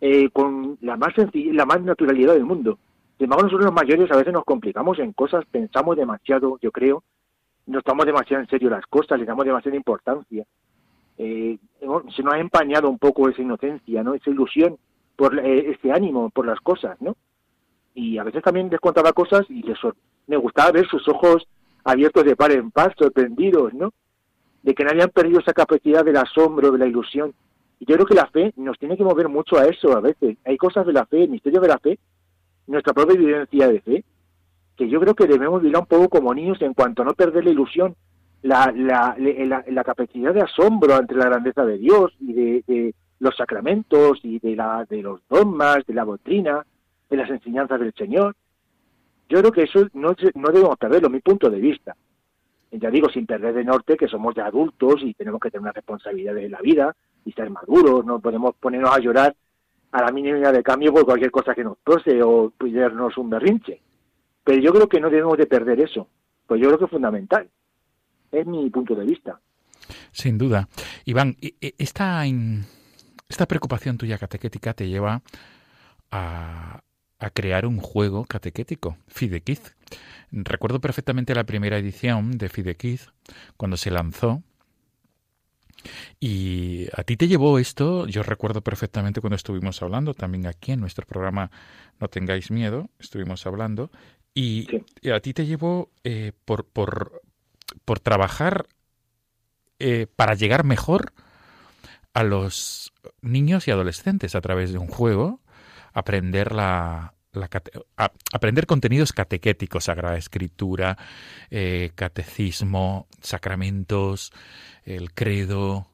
eh, 0.00 0.30
con 0.30 0.78
la 0.80 0.96
más 0.96 1.14
sencilla, 1.14 1.52
la 1.52 1.66
más 1.66 1.80
naturalidad 1.82 2.34
del 2.34 2.44
mundo. 2.44 2.78
Sin 3.16 3.24
embargo, 3.24 3.44
nosotros 3.44 3.66
los 3.66 3.74
mayores 3.74 4.10
a 4.10 4.16
veces 4.16 4.32
nos 4.32 4.44
complicamos 4.44 4.98
en 4.98 5.12
cosas, 5.12 5.44
pensamos 5.50 5.96
demasiado, 5.96 6.58
yo 6.60 6.70
creo, 6.70 7.02
nos 7.66 7.82
tomamos 7.84 8.06
demasiado 8.06 8.42
en 8.42 8.48
serio 8.48 8.70
las 8.70 8.86
cosas, 8.86 9.18
le 9.18 9.24
damos 9.24 9.44
demasiada 9.44 9.76
importancia. 9.76 10.44
Eh, 11.18 11.58
se 12.14 12.22
nos 12.22 12.34
ha 12.34 12.38
empañado 12.38 12.88
un 12.88 12.98
poco 12.98 13.28
esa 13.28 13.42
inocencia, 13.42 14.04
¿no? 14.04 14.14
Esa 14.14 14.30
ilusión 14.30 14.78
por 15.16 15.36
eh, 15.38 15.70
ese 15.72 15.90
ánimo 15.90 16.30
por 16.30 16.46
las 16.46 16.60
cosas, 16.60 17.00
¿no? 17.00 17.16
Y 17.94 18.18
a 18.18 18.22
veces 18.22 18.42
también 18.42 18.70
les 18.70 18.78
contaba 18.78 19.12
cosas 19.12 19.44
y 19.50 19.62
les 19.62 19.76
me 20.28 20.36
gustaba 20.36 20.70
ver 20.70 20.86
sus 20.86 21.08
ojos 21.08 21.48
abiertos 21.82 22.24
de 22.24 22.36
par 22.36 22.52
en 22.52 22.70
par, 22.70 22.94
sorprendidos, 22.96 23.74
¿no? 23.74 23.92
De 24.62 24.74
que 24.74 24.84
no 24.84 24.90
habían 24.90 25.10
perdido 25.10 25.40
esa 25.40 25.52
capacidad 25.52 26.04
del 26.04 26.18
asombro, 26.18 26.70
de 26.70 26.78
la 26.78 26.86
ilusión. 26.86 27.34
Y 27.80 27.86
yo 27.86 27.94
creo 27.94 28.06
que 28.06 28.14
la 28.14 28.26
fe 28.26 28.52
nos 28.56 28.78
tiene 28.78 28.96
que 28.96 29.04
mover 29.04 29.28
mucho 29.28 29.58
a 29.58 29.66
eso 29.66 29.96
a 29.96 30.00
veces. 30.00 30.36
Hay 30.44 30.56
cosas 30.56 30.86
de 30.86 30.92
la 30.92 31.06
fe, 31.06 31.24
el 31.24 31.30
misterio 31.30 31.60
de 31.60 31.68
la 31.68 31.78
fe, 31.78 31.98
nuestra 32.66 32.92
propia 32.92 33.14
evidencia 33.14 33.68
de 33.68 33.80
fe, 33.80 34.04
que 34.76 34.88
yo 34.88 35.00
creo 35.00 35.14
que 35.14 35.26
debemos 35.26 35.60
vivirla 35.60 35.80
un 35.80 35.86
poco 35.86 36.08
como 36.08 36.34
niños 36.34 36.60
en 36.62 36.74
cuanto 36.74 37.02
a 37.02 37.04
no 37.04 37.14
perder 37.14 37.44
la 37.44 37.50
ilusión, 37.50 37.96
la, 38.42 38.72
la, 38.74 39.16
la, 39.18 39.64
la 39.66 39.84
capacidad 39.84 40.32
de 40.32 40.42
asombro 40.42 40.94
ante 40.94 41.14
la 41.14 41.26
grandeza 41.26 41.64
de 41.64 41.78
Dios 41.78 42.12
y 42.20 42.32
de, 42.32 42.94
los 43.20 43.36
sacramentos 43.36 44.20
y 44.22 44.38
de, 44.38 44.54
la, 44.54 44.86
de 44.88 45.02
los 45.02 45.20
dogmas, 45.28 45.84
de 45.86 45.94
la 45.94 46.04
doctrina, 46.04 46.64
de 47.10 47.16
las 47.16 47.28
enseñanzas 47.28 47.80
del 47.80 47.92
Señor. 47.94 48.36
Yo 49.28 49.40
creo 49.40 49.50
que 49.50 49.64
eso 49.64 49.88
no, 49.92 50.14
no 50.34 50.48
debemos 50.50 50.78
perderlo, 50.78 51.10
mi 51.10 51.20
punto 51.20 51.50
de 51.50 51.58
vista. 51.58 51.96
Ya 52.70 52.90
digo, 52.90 53.08
sin 53.08 53.26
perder 53.26 53.54
de 53.54 53.64
norte 53.64 53.96
que 53.96 54.06
somos 54.06 54.34
de 54.36 54.42
adultos 54.42 55.02
y 55.02 55.14
tenemos 55.14 55.40
que 55.40 55.50
tener 55.50 55.62
una 55.62 55.72
responsabilidad 55.72 56.34
de 56.34 56.48
la 56.48 56.60
vida 56.60 56.94
y 57.28 57.32
ser 57.32 57.50
maduros, 57.50 58.06
no 58.06 58.20
podemos 58.20 58.54
ponernos 58.56 58.90
a 58.90 58.98
llorar 58.98 59.36
a 59.92 60.02
la 60.02 60.10
mínima 60.10 60.50
de 60.50 60.62
cambio 60.62 60.92
por 60.92 61.04
cualquier 61.04 61.30
cosa 61.30 61.54
que 61.54 61.62
nos 61.62 61.76
pose 61.78 62.22
o 62.22 62.50
pillarnos 62.50 63.18
un 63.18 63.28
berrinche. 63.28 63.82
Pero 64.44 64.62
yo 64.62 64.72
creo 64.72 64.88
que 64.88 64.98
no 64.98 65.10
debemos 65.10 65.36
de 65.36 65.46
perder 65.46 65.80
eso, 65.80 66.08
pues 66.46 66.58
yo 66.60 66.68
creo 66.68 66.78
que 66.78 66.84
es 66.86 66.90
fundamental. 66.90 67.50
Es 68.32 68.46
mi 68.46 68.68
punto 68.70 68.94
de 68.94 69.04
vista. 69.04 69.38
Sin 70.10 70.38
duda. 70.38 70.68
Iván, 71.04 71.36
e- 71.40 71.54
e- 71.60 71.74
esta, 71.78 72.24
esta 73.28 73.46
preocupación 73.46 73.98
tuya 73.98 74.16
catequética 74.18 74.72
te 74.72 74.88
lleva 74.88 75.20
a, 76.10 76.80
a 77.18 77.30
crear 77.30 77.66
un 77.66 77.78
juego 77.78 78.24
catequético, 78.24 78.96
Fidequiz. 79.06 79.74
Recuerdo 80.30 80.80
perfectamente 80.80 81.34
la 81.34 81.44
primera 81.44 81.76
edición 81.78 82.38
de 82.38 82.48
Fidequiz, 82.48 83.12
cuando 83.58 83.76
se 83.76 83.90
lanzó. 83.90 84.42
Y 86.20 86.86
a 86.94 87.04
ti 87.04 87.16
te 87.16 87.28
llevó 87.28 87.58
esto, 87.58 88.06
yo 88.06 88.22
recuerdo 88.22 88.62
perfectamente 88.62 89.20
cuando 89.20 89.36
estuvimos 89.36 89.80
hablando, 89.82 90.14
también 90.14 90.46
aquí 90.46 90.72
en 90.72 90.80
nuestro 90.80 91.06
programa 91.06 91.50
No 92.00 92.08
tengáis 92.08 92.50
miedo, 92.50 92.90
estuvimos 92.98 93.46
hablando, 93.46 93.90
y, 94.34 94.66
Sí. 95.02 95.10
a 95.10 95.20
ti 95.20 95.34
te 95.34 95.46
llevó 95.46 95.90
eh, 96.04 96.32
por, 96.44 96.66
por, 96.66 97.22
por 97.84 98.00
trabajar 98.00 98.66
eh, 99.78 100.06
para 100.16 100.34
llegar 100.34 100.64
mejor 100.64 101.12
a 102.14 102.24
los 102.24 102.92
niños 103.22 103.68
y 103.68 103.70
adolescentes 103.70 104.34
a 104.34 104.40
través 104.40 104.72
de 104.72 104.78
un 104.78 104.88
juego, 104.88 105.40
aprender 105.92 106.52
la, 106.52 107.14
la 107.32 107.48
a- 107.96 108.12
aprender 108.32 108.66
contenidos 108.66 109.12
catequéticos, 109.12 109.84
Sagrada 109.84 110.16
Escritura, 110.18 110.96
eh, 111.50 111.90
catecismo, 111.94 113.06
sacramentos, 113.22 114.32
el 114.84 115.12
credo, 115.12 115.90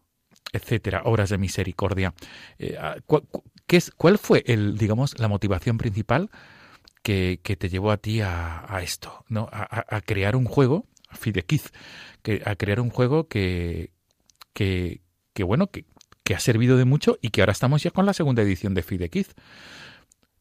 etcétera, 0.53 1.03
obras 1.05 1.30
de 1.30 1.39
misericordia. 1.39 2.14
Eh, 2.59 2.76
ah, 2.80 2.97
cu- 3.07 3.26
cu- 3.30 3.45
qué 3.66 3.76
es, 3.78 3.91
¿Cuál 3.91 4.18
fue 4.18 4.45
el, 4.47 4.78
digamos, 4.78 5.18
la 5.18 5.28
motivación 5.28 5.78
principal 5.78 6.30
que, 7.03 7.41
que 7.43 7.57
te 7.57 7.68
llevó 7.68 7.91
a 7.91 7.97
ti 7.99 8.20
a, 8.20 8.66
esto, 8.82 9.24
¿no? 9.28 9.49
A 9.53 10.01
crear 10.01 10.37
un 10.37 10.47
juego, 10.47 10.87
a 11.09 11.16
Fidequiz, 11.16 11.72
que, 12.22 12.43
a 12.45 12.57
crear 12.57 12.80
un 12.80 12.91
juego 12.91 13.28
que, 13.28 13.91
que, 14.53 15.03
que 15.35 15.45
bueno, 15.45 15.66
que, 15.68 15.85
que 16.22 16.35
ha 16.35 16.41
servido 16.41 16.76
de 16.76 16.85
mucho 16.87 17.18
y 17.20 17.30
que 17.30 17.43
ahora 17.43 17.53
estamos 17.53 17.82
ya 17.82 17.91
con 17.91 18.07
la 18.07 18.14
segunda 18.14 18.43
edición 18.43 18.74
de 18.74 18.82
Fidequiz. 18.82 19.35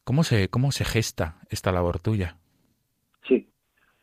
¿Cómo 0.04 0.22
se, 0.22 0.48
cómo 0.48 0.70
se 0.70 0.84
gesta 0.84 1.38
esta 1.48 1.72
labor 1.72 1.98
tuya? 1.98 2.36
Sí. 3.26 3.48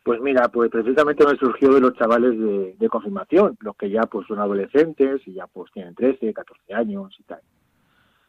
Pues 0.02 0.20
mira, 0.20 0.48
pues 0.48 0.70
precisamente 0.70 1.24
me 1.24 1.36
surgió 1.36 1.72
de 1.72 1.80
los 1.80 1.94
chavales 1.94 2.36
de, 2.38 2.74
de 2.76 2.88
confirmación, 2.88 3.56
los 3.60 3.76
que 3.76 3.88
ya 3.88 4.02
pues 4.02 4.26
son 4.26 4.40
adolescentes 4.40 5.20
y 5.26 5.34
ya 5.34 5.46
pues 5.46 5.70
tienen 5.72 5.94
13, 5.94 6.34
14 6.34 6.74
años 6.74 7.14
y 7.18 7.22
tal. 7.22 7.40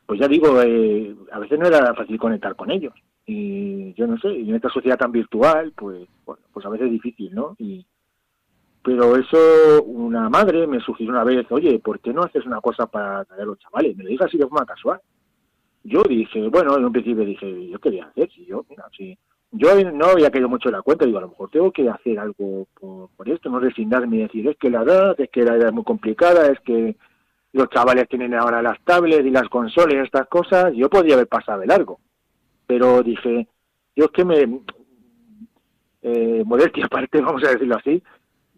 Pues 0.05 0.19
ya 0.19 0.27
digo, 0.27 0.61
eh, 0.61 1.15
a 1.31 1.39
veces 1.39 1.57
no 1.57 1.65
era 1.65 1.93
fácil 1.95 2.19
conectar 2.19 2.55
con 2.55 2.69
ellos. 2.69 2.93
Y 3.25 3.93
yo 3.93 4.05
no 4.05 4.17
sé, 4.17 4.31
y 4.33 4.49
en 4.49 4.55
esta 4.55 4.69
sociedad 4.69 4.97
tan 4.97 5.11
virtual, 5.11 5.71
pues 5.75 6.07
bueno, 6.25 6.43
pues 6.51 6.65
a 6.65 6.69
veces 6.69 6.87
es 6.87 6.91
difícil, 6.91 7.33
¿no? 7.33 7.55
Y, 7.57 7.85
pero 8.83 9.15
eso, 9.15 9.83
una 9.83 10.29
madre 10.29 10.67
me 10.67 10.81
sugirió 10.81 11.13
una 11.13 11.23
vez, 11.23 11.49
oye, 11.51 11.79
¿por 11.79 12.01
qué 12.01 12.13
no 12.13 12.23
haces 12.23 12.45
una 12.45 12.59
cosa 12.59 12.85
para 12.85 13.23
traer 13.23 13.43
a 13.43 13.45
los 13.45 13.59
chavales? 13.59 13.95
Me 13.95 14.03
lo 14.03 14.09
dijo 14.09 14.25
así 14.25 14.37
de 14.37 14.47
forma 14.47 14.65
casual. 14.65 14.99
Yo 15.83 16.03
dije, 16.03 16.47
bueno, 16.49 16.77
en 16.77 16.85
un 16.85 16.91
principio 16.93 17.25
dije, 17.25 17.67
yo 17.67 17.79
quería 17.79 18.05
hacer, 18.05 18.29
si 18.31 18.45
yo, 18.45 18.65
mira, 18.69 18.85
si 18.97 19.17
yo 19.51 19.67
no 19.91 20.05
había 20.05 20.31
caído 20.31 20.47
mucho 20.49 20.69
en 20.69 20.75
la 20.75 20.81
cuenta, 20.81 21.05
digo, 21.05 21.17
a 21.17 21.21
lo 21.21 21.29
mejor 21.29 21.49
tengo 21.49 21.71
que 21.71 21.89
hacer 21.89 22.17
algo 22.19 22.67
por, 22.79 23.09
por 23.15 23.29
esto, 23.29 23.49
no 23.49 23.59
resignarme 23.59 24.17
y 24.17 24.21
decir, 24.21 24.47
es 24.47 24.57
que 24.57 24.69
la 24.69 24.83
edad, 24.83 25.19
es 25.19 25.29
que 25.29 25.43
la 25.43 25.55
edad 25.55 25.67
es 25.67 25.73
muy 25.73 25.83
complicada, 25.83 26.47
es 26.47 26.59
que 26.61 26.95
los 27.51 27.69
chavales 27.69 28.07
tienen 28.07 28.33
ahora 28.33 28.61
las 28.61 28.79
tablets 28.83 29.25
y 29.25 29.29
las 29.29 29.47
consolas 29.49 29.93
y 29.93 29.97
estas 29.97 30.27
cosas, 30.27 30.73
yo 30.73 30.89
podría 30.89 31.15
haber 31.15 31.27
pasado 31.27 31.59
de 31.59 31.67
largo. 31.67 31.99
Pero 32.65 33.03
dije, 33.03 33.47
yo 33.95 34.05
es 34.05 34.11
que 34.11 34.25
me, 34.25 34.61
eh, 36.01 36.43
modestia 36.45 36.85
aparte, 36.87 37.21
vamos 37.21 37.43
a 37.43 37.51
decirlo 37.51 37.75
así, 37.75 38.01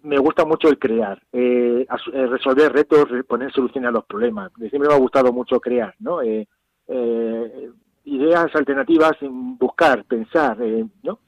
me 0.03 0.17
gusta 0.19 0.45
mucho 0.45 0.69
el 0.69 0.77
crear, 0.77 1.19
eh, 1.33 1.85
eh, 2.13 2.27
resolver 2.27 2.71
retos, 2.71 3.09
re- 3.09 3.23
poner 3.23 3.51
soluciones 3.51 3.89
a 3.89 3.91
los 3.91 4.05
problemas. 4.05 4.51
Siempre 4.57 4.87
me 4.87 4.93
ha 4.93 4.97
gustado 4.99 5.33
mucho 5.33 5.59
crear, 5.59 5.95
¿no? 5.99 6.21
Eh, 6.21 6.47
eh, 6.87 7.71
ideas 8.05 8.55
alternativas, 8.55 9.13
buscar, 9.21 10.05
pensar, 10.05 10.57
eh, 10.61 10.85
¿no? 11.03 11.19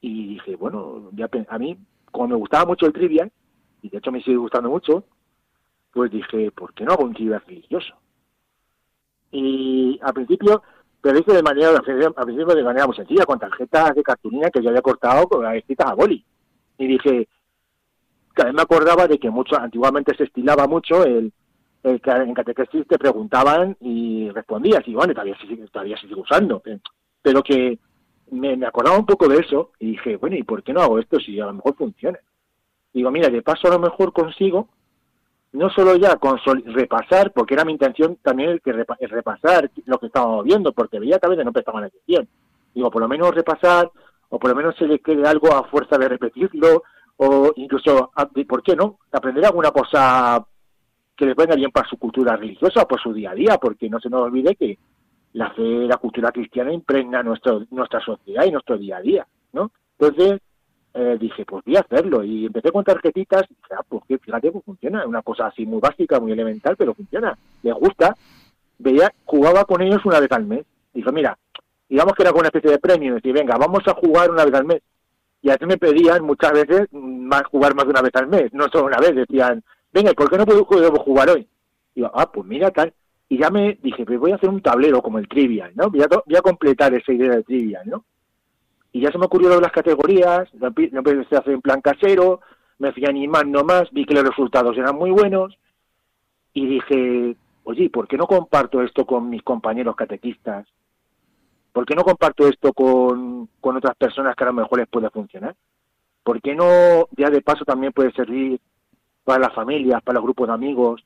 Y 0.00 0.34
dije, 0.34 0.56
bueno, 0.56 1.10
ya 1.12 1.28
a 1.48 1.58
mí, 1.58 1.76
como 2.10 2.28
me 2.28 2.36
gustaba 2.36 2.66
mucho 2.66 2.86
el 2.86 2.92
trivial, 2.92 3.30
y 3.82 3.88
de 3.88 3.98
hecho 3.98 4.12
me 4.12 4.22
sigue 4.22 4.36
gustando 4.36 4.68
mucho, 4.68 5.04
pues 5.92 6.10
dije, 6.10 6.50
¿por 6.50 6.74
qué 6.74 6.84
no 6.84 6.92
hago 6.92 7.04
un 7.04 7.14
trivial 7.14 7.42
religioso? 7.46 7.94
Y 9.30 9.98
al 10.02 10.14
principio, 10.14 10.62
pero 11.00 11.18
hice 11.18 11.32
de 11.32 11.42
manera, 11.42 11.70
al 11.70 11.82
principio 11.82 12.54
de 12.54 12.64
manera 12.64 12.86
muy 12.86 12.96
sencilla, 12.96 13.24
con 13.24 13.38
tarjetas 13.38 13.94
de 13.94 14.02
cartulina 14.02 14.50
que 14.50 14.62
yo 14.62 14.70
había 14.70 14.82
cortado 14.82 15.26
con 15.26 15.42
las 15.44 15.56
escritas 15.56 15.90
a 15.90 15.94
boli. 15.94 16.24
Y 16.78 16.86
dije, 16.86 17.28
que 18.34 18.42
además 18.42 18.54
me 18.54 18.62
acordaba 18.62 19.06
de 19.06 19.18
que 19.18 19.30
mucho, 19.30 19.56
antiguamente 19.56 20.16
se 20.16 20.24
estilaba 20.24 20.66
mucho 20.66 21.04
el, 21.04 21.32
en 21.82 22.34
catequesis 22.34 22.86
te 22.86 22.98
preguntaban 22.98 23.76
y 23.80 24.28
respondías, 24.30 24.86
y 24.86 24.94
bueno, 24.94 25.12
todavía 25.14 25.36
todavía 25.72 25.96
se 25.96 26.08
sigue 26.08 26.20
usando, 26.20 26.62
pero 27.22 27.42
que 27.42 27.78
me, 28.30 28.56
me 28.56 28.66
acordaba 28.66 28.98
un 28.98 29.06
poco 29.06 29.28
de 29.28 29.38
eso 29.38 29.70
y 29.78 29.92
dije, 29.92 30.16
bueno, 30.16 30.36
¿y 30.36 30.42
por 30.42 30.62
qué 30.62 30.72
no 30.72 30.80
hago 30.82 30.98
esto 30.98 31.18
si 31.18 31.38
a 31.40 31.46
lo 31.46 31.54
mejor 31.54 31.76
funciona? 31.76 32.18
Digo, 32.92 33.10
mira, 33.10 33.28
de 33.28 33.42
paso 33.42 33.68
a 33.68 33.70
lo 33.72 33.78
mejor 33.78 34.12
consigo 34.12 34.68
no 35.52 35.70
solo 35.70 35.96
ya 35.96 36.18
repasar, 36.66 37.32
porque 37.32 37.54
era 37.54 37.64
mi 37.64 37.72
intención 37.72 38.16
también 38.22 38.50
el 38.50 38.60
que 38.60 38.72
repa- 38.74 38.96
el 39.00 39.08
repasar 39.08 39.70
lo 39.86 39.98
que 39.98 40.06
estábamos 40.06 40.44
viendo, 40.44 40.72
porque 40.72 40.98
veía 41.00 41.18
que 41.18 41.26
a 41.26 41.30
veces 41.30 41.44
no 41.44 41.52
prestaban 41.52 41.84
atención. 41.84 42.28
Digo, 42.74 42.90
por 42.90 43.00
lo 43.00 43.08
menos 43.08 43.34
repasar, 43.34 43.90
o 44.28 44.38
por 44.38 44.50
lo 44.50 44.56
menos 44.56 44.76
se 44.76 44.86
le 44.86 44.98
quede 44.98 45.26
algo 45.26 45.54
a 45.54 45.64
fuerza 45.64 45.96
de 45.96 46.06
repetirlo, 46.08 46.82
o 47.16 47.52
incluso, 47.56 48.10
a- 48.14 48.26
¿por 48.26 48.62
qué 48.62 48.76
no? 48.76 48.98
Aprender 49.10 49.46
alguna 49.46 49.70
cosa 49.70 50.46
que 51.18 51.26
les 51.26 51.34
venga 51.34 51.56
bien 51.56 51.72
para 51.72 51.88
su 51.88 51.96
cultura 51.98 52.36
religiosa, 52.36 52.86
por 52.86 53.00
su 53.00 53.12
día 53.12 53.32
a 53.32 53.34
día, 53.34 53.58
porque 53.58 53.90
no 53.90 53.98
se 53.98 54.08
nos 54.08 54.22
olvide 54.22 54.54
que 54.54 54.78
la 55.32 55.50
fe, 55.50 55.62
la 55.62 55.96
cultura 55.96 56.30
cristiana 56.30 56.72
impregna 56.72 57.24
nuestro, 57.24 57.64
nuestra 57.72 58.00
sociedad 58.00 58.44
y 58.44 58.52
nuestro 58.52 58.78
día 58.78 58.98
a 58.98 59.02
día, 59.02 59.26
¿no? 59.52 59.72
Entonces, 59.98 60.40
eh, 60.94 61.16
dije, 61.20 61.44
pues 61.44 61.64
voy 61.64 61.76
a 61.76 61.80
hacerlo. 61.80 62.22
Y 62.22 62.46
empecé 62.46 62.70
con 62.70 62.84
tarjetitas 62.84 63.42
y 63.50 63.54
dije, 63.54 63.74
ah, 63.76 63.84
pues 63.88 64.04
que 64.06 64.18
fíjate 64.18 64.52
que 64.52 64.60
funciona. 64.60 65.04
Una 65.06 65.22
cosa 65.22 65.48
así 65.48 65.66
muy 65.66 65.80
básica, 65.80 66.20
muy 66.20 66.32
elemental, 66.32 66.76
pero 66.76 66.94
funciona. 66.94 67.36
Les 67.62 67.74
gusta. 67.74 68.14
Veía, 68.78 69.12
jugaba 69.24 69.64
con 69.64 69.82
ellos 69.82 70.04
una 70.04 70.20
vez 70.20 70.30
al 70.30 70.44
mes. 70.44 70.64
Dijo, 70.94 71.10
mira, 71.10 71.36
digamos 71.88 72.14
que 72.14 72.22
era 72.22 72.30
con 72.30 72.40
una 72.40 72.48
especie 72.48 72.70
de 72.70 72.78
premio. 72.78 73.16
Decía, 73.16 73.32
venga, 73.32 73.56
vamos 73.56 73.82
a 73.86 73.94
jugar 73.94 74.30
una 74.30 74.44
vez 74.44 74.54
al 74.54 74.64
mes. 74.64 74.82
Y 75.42 75.50
así 75.50 75.66
me 75.66 75.78
pedían 75.78 76.24
muchas 76.24 76.52
veces 76.52 76.88
mm, 76.92 77.30
jugar 77.50 77.74
más 77.74 77.84
de 77.84 77.90
una 77.90 78.02
vez 78.02 78.14
al 78.14 78.28
mes. 78.28 78.52
No 78.52 78.68
solo 78.68 78.86
una 78.86 78.98
vez. 78.98 79.14
Decían, 79.16 79.62
venga, 79.98 80.12
¿y 80.12 80.14
¿por 80.14 80.30
qué 80.30 80.38
no 80.38 80.46
puedo 80.46 80.64
jugar 80.64 81.30
hoy? 81.30 81.48
Digo, 81.94 82.10
ah, 82.14 82.30
pues 82.30 82.46
mira 82.46 82.70
tal. 82.70 82.92
Y 83.28 83.38
ya 83.38 83.50
me 83.50 83.78
dije, 83.82 84.04
pues 84.04 84.18
voy 84.18 84.30
a 84.30 84.36
hacer 84.36 84.48
un 84.48 84.62
tablero 84.62 85.02
como 85.02 85.18
el 85.18 85.28
trivial, 85.28 85.72
¿no? 85.74 85.90
Voy 85.90 86.00
a, 86.02 86.06
voy 86.06 86.36
a 86.36 86.40
completar 86.40 86.94
esa 86.94 87.12
idea 87.12 87.30
del 87.30 87.44
trivial, 87.44 87.82
¿no? 87.86 88.04
Y 88.92 89.00
ya 89.00 89.10
se 89.10 89.18
me 89.18 89.26
ocurrió 89.26 89.50
de 89.50 89.60
las 89.60 89.72
categorías, 89.72 90.48
lo 90.54 90.70
lo 90.70 90.98
empecé 90.98 91.36
a 91.36 91.40
hacer 91.40 91.52
en 91.52 91.60
plan 91.60 91.80
casero, 91.80 92.40
me 92.78 92.92
fui 92.92 93.04
animando 93.06 93.64
más, 93.64 93.90
vi 93.90 94.06
que 94.06 94.14
los 94.14 94.24
resultados 94.24 94.78
eran 94.78 94.96
muy 94.96 95.10
buenos 95.10 95.58
y 96.54 96.66
dije, 96.66 97.36
oye, 97.64 97.90
¿por 97.90 98.06
qué 98.06 98.16
no 98.16 98.26
comparto 98.26 98.80
esto 98.82 99.04
con 99.04 99.28
mis 99.28 99.42
compañeros 99.42 99.96
catequistas? 99.96 100.66
¿Por 101.72 101.84
qué 101.84 101.94
no 101.94 102.02
comparto 102.02 102.48
esto 102.48 102.72
con, 102.72 103.48
con 103.60 103.76
otras 103.76 103.96
personas 103.96 104.34
que 104.34 104.44
a 104.44 104.46
lo 104.46 104.54
mejor 104.54 104.78
les 104.78 104.88
puede 104.88 105.10
funcionar? 105.10 105.54
¿Por 106.22 106.40
qué 106.40 106.54
no, 106.54 107.08
ya 107.16 107.30
de 107.30 107.42
paso, 107.42 107.64
también 107.64 107.92
puede 107.92 108.12
servir 108.12 108.60
para 109.28 109.40
las 109.40 109.54
familias, 109.54 110.02
para 110.02 110.14
los 110.14 110.24
grupos 110.24 110.48
de 110.48 110.54
amigos, 110.54 111.04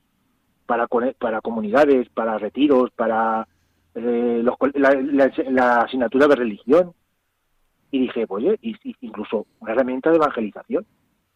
para, 0.65 0.87
para 1.19 1.41
comunidades, 1.41 2.07
para 2.07 2.37
retiros, 2.37 2.89
para 2.91 3.45
eh, 3.95 4.39
los 4.41 4.55
la, 4.75 4.93
la- 5.51 5.81
asignatura 5.81 6.27
de 6.29 6.35
religión? 6.37 6.93
y 7.91 7.99
dije, 7.99 8.25
oye, 8.29 8.57
incluso 9.01 9.45
una 9.59 9.73
herramienta 9.73 10.09
de 10.09 10.15
evangelización, 10.15 10.85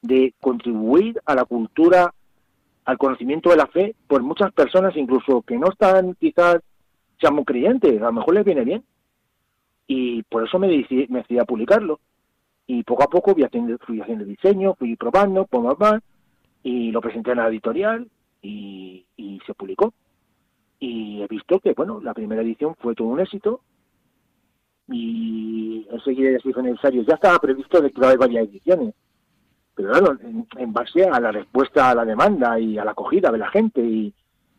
de 0.01 0.33
contribuir 0.39 1.21
a 1.25 1.35
la 1.35 1.43
cultura, 1.43 2.13
al 2.85 2.97
conocimiento 2.97 3.49
de 3.49 3.57
la 3.57 3.67
fe, 3.67 3.93
por 4.07 4.23
muchas 4.23 4.53
personas 4.53 4.95
incluso 4.95 5.41
que 5.41 5.57
no 5.57 5.67
están 5.69 6.15
quizás 6.15 6.59
sean 7.19 7.35
muy 7.35 7.43
creyentes, 7.43 8.01
a 8.01 8.05
lo 8.05 8.13
mejor 8.13 8.33
les 8.33 8.45
viene 8.45 8.63
bien. 8.63 8.83
Y 9.87 10.23
por 10.23 10.47
eso 10.47 10.57
me 10.57 10.69
decidí, 10.69 11.05
me 11.09 11.19
decidí 11.19 11.37
a 11.37 11.45
publicarlo. 11.45 11.99
Y 12.65 12.81
poco 12.83 13.03
a 13.03 13.07
poco 13.07 13.33
fui 13.33 13.43
haciendo, 13.43 13.77
fui 13.79 13.99
haciendo 14.01 14.23
diseño, 14.23 14.73
fui 14.75 14.95
probando, 14.95 15.45
poco 15.45 15.75
poco, 15.75 15.99
y 16.67 16.91
lo 16.91 16.99
presenté 16.99 17.31
en 17.31 17.37
la 17.37 17.47
editorial 17.47 18.09
y, 18.41 19.05
se 19.45 19.53
publicó. 19.53 19.93
Y 20.79 21.21
he 21.21 21.27
visto 21.27 21.59
que, 21.61 21.71
bueno, 21.71 22.01
la 22.01 22.13
primera 22.13 22.41
edición 22.41 22.75
fue 22.75 22.93
todo 22.93 23.07
un 23.07 23.21
éxito, 23.21 23.61
y 24.89 25.87
enseguida 25.89 26.31
ya 26.31 26.39
se 26.39 26.49
hizo 26.49 26.61
necesario. 26.61 27.03
Ya 27.03 27.15
estaba 27.15 27.39
previsto 27.39 27.79
de 27.79 27.89
que 27.89 27.97
iba 27.97 28.07
a 28.07 28.09
haber 28.09 28.19
varias 28.19 28.49
ediciones, 28.49 28.93
pero 29.75 29.91
claro, 29.91 30.17
en, 30.21 30.45
en 30.57 30.73
base 30.73 31.05
a 31.05 31.17
la 31.21 31.31
respuesta 31.31 31.89
a 31.89 31.95
la 31.95 32.03
demanda 32.03 32.59
y 32.59 32.77
a 32.77 32.83
la 32.83 32.91
acogida 32.91 33.31
de 33.31 33.37
la 33.37 33.49
gente, 33.49 33.79
y, 33.79 34.13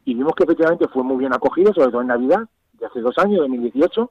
y 0.07 0.15
vimos 0.15 0.33
que 0.35 0.45
efectivamente 0.45 0.89
fue 0.89 1.03
muy 1.03 1.19
bien 1.19 1.35
acogido, 1.35 1.75
sobre 1.75 1.91
todo 1.91 2.01
en 2.01 2.09
Navidad, 2.09 2.49
de 2.73 2.87
hace 2.87 3.01
dos 3.01 3.19
años, 3.19 3.41
2018, 3.41 4.11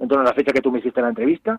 en 0.00 0.08
torno 0.08 0.22
a 0.22 0.28
la 0.28 0.34
fecha 0.34 0.52
que 0.52 0.60
tú 0.60 0.70
me 0.70 0.80
hiciste 0.80 1.00
la 1.00 1.08
entrevista, 1.08 1.58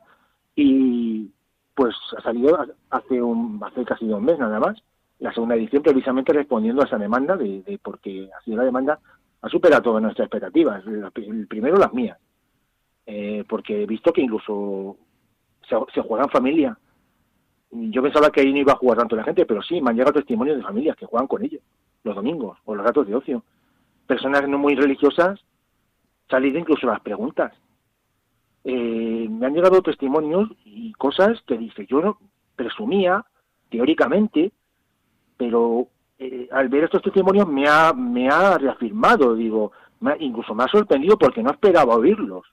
y 0.55 1.31
pues 1.76 1.95
ha 2.17 2.21
salido 2.21 2.57
hace, 2.89 3.21
un, 3.21 3.59
hace 3.63 3.84
casi 3.86 4.05
un 4.05 4.24
mes 4.24 4.39
nada 4.39 4.59
más, 4.59 4.82
la 5.19 5.34
segunda 5.34 5.55
edición 5.55 5.84
precisamente 5.84 6.34
respondiendo 6.34 6.82
a 6.82 6.86
esa 6.86 6.97
demanda, 6.97 7.36
de, 7.36 7.61
de 7.63 7.80
porque 7.82 8.30
ha 8.38 8.43
sido 8.43 8.57
la 8.57 8.63
demanda, 8.63 8.99
ha 9.41 9.49
superado 9.49 9.82
todas 9.82 10.01
nuestras 10.01 10.28
expectativas, 10.28 10.84
el 10.86 11.47
primero 11.47 11.78
las 11.78 11.93
mías 11.93 12.17
eh, 13.05 13.43
porque 13.47 13.84
he 13.84 13.86
visto 13.86 14.13
que 14.13 14.21
incluso 14.21 14.97
se, 15.67 15.76
se 15.93 16.01
juega 16.01 16.24
en 16.24 16.30
familia. 16.30 16.78
Yo 17.71 18.01
pensaba 18.01 18.30
que 18.30 18.41
ahí 18.41 18.53
no 18.53 18.59
iba 18.59 18.74
a 18.74 18.78
jugar 18.78 18.99
tanto 18.99 19.15
la 19.15 19.24
gente, 19.24 19.45
pero 19.45 19.61
sí, 19.61 19.82
me 19.82 19.89
han 19.89 19.97
llegado 19.97 20.13
testimonios 20.13 20.57
de 20.57 20.63
familias 20.63 20.95
que 20.95 21.05
juegan 21.05 21.28
con 21.28 21.43
ellos 21.43 21.61
los 22.03 22.15
domingos 22.15 22.59
o 22.65 22.76
los 22.76 22.86
ratos 22.86 23.07
de 23.07 23.15
ocio. 23.15 23.43
Personas 24.05 24.47
no 24.47 24.57
muy 24.57 24.76
religiosas, 24.76 25.39
salir 26.30 26.55
incluso 26.55 26.86
las 26.88 26.99
preguntas. 26.99 27.53
Eh, 28.64 29.28
me 29.30 29.45
han 29.45 29.53
llegado 29.53 29.82
testimonios 29.82 30.49
y 30.64 30.93
cosas 30.93 31.41
que 31.47 31.57
dice, 31.57 31.86
yo 31.86 32.18
presumía, 32.55 33.26
teóricamente, 33.70 34.51
pero 35.38 35.88
eh, 36.20 36.47
al 36.51 36.70
ver 36.70 36.86
estos 36.86 37.01
testimonios 37.01 37.47
me 37.47 37.68
ha, 37.68 37.91
me 37.93 38.30
ha 38.30 38.57
reafirmado, 38.57 39.36
digo, 39.36 39.72
me 39.99 40.11
ha- 40.11 40.18
incluso 40.20 40.53
me 40.55 40.64
ha 40.64 40.68
sorprendido 40.68 41.18
porque 41.18 41.43
no 41.43 41.51
esperaba 41.51 41.95
oírlos 41.95 42.45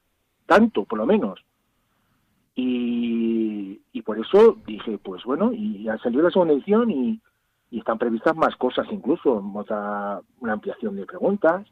tanto, 0.47 0.85
por 0.85 0.99
lo 0.99 1.07
menos. 1.07 1.39
Y, 2.57 3.81
y 3.93 4.03
por 4.03 4.19
eso 4.19 4.59
dije, 4.67 4.99
pues 4.99 5.23
bueno, 5.25 5.53
y 5.53 5.89
ha 5.89 5.97
salido 5.99 6.23
la 6.25 6.31
segunda 6.31 6.55
edición 6.55 6.91
y, 6.91 7.21
y 7.71 7.79
están 7.79 7.99
previstas 7.99 8.35
más 8.37 8.57
cosas 8.57 8.87
incluso, 8.91 9.43
otra, 9.55 10.21
una 10.41 10.53
ampliación 10.55 10.97
de 10.97 11.07
preguntas, 11.07 11.67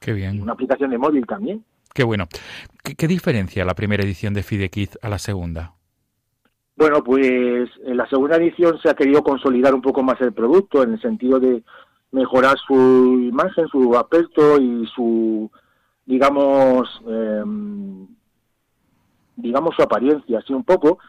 Qué 0.00 0.12
bien, 0.12 0.40
una 0.42 0.52
aplicación 0.52 0.90
de 0.90 0.98
móvil 0.98 1.26
también. 1.26 1.64
Qué 1.98 2.04
bueno. 2.04 2.28
¿Qué, 2.96 3.08
diferencia 3.08 3.64
la 3.64 3.74
primera 3.74 4.04
edición 4.04 4.32
de 4.32 4.44
Fidequiz 4.44 4.96
a 5.02 5.08
la 5.08 5.18
segunda? 5.18 5.74
Bueno, 6.76 7.02
pues 7.02 7.68
en 7.84 7.96
la 7.96 8.08
segunda 8.08 8.36
edición 8.36 8.78
se 8.80 8.88
ha 8.88 8.94
querido 8.94 9.24
consolidar 9.24 9.74
un 9.74 9.82
poco 9.82 10.04
más 10.04 10.20
el 10.20 10.32
producto 10.32 10.84
en 10.84 10.92
el 10.92 11.02
sentido 11.02 11.40
de 11.40 11.64
mejorar 12.12 12.56
su 12.64 12.74
imagen, 13.20 13.66
su 13.66 13.96
aspecto 13.96 14.60
y 14.60 14.86
su, 14.94 15.50
digamos, 16.06 17.02
em, 17.04 18.06
digamos 19.34 19.74
su 19.74 19.82
apariencia, 19.82 20.38
así 20.38 20.52
un 20.52 20.62
poco, 20.62 21.00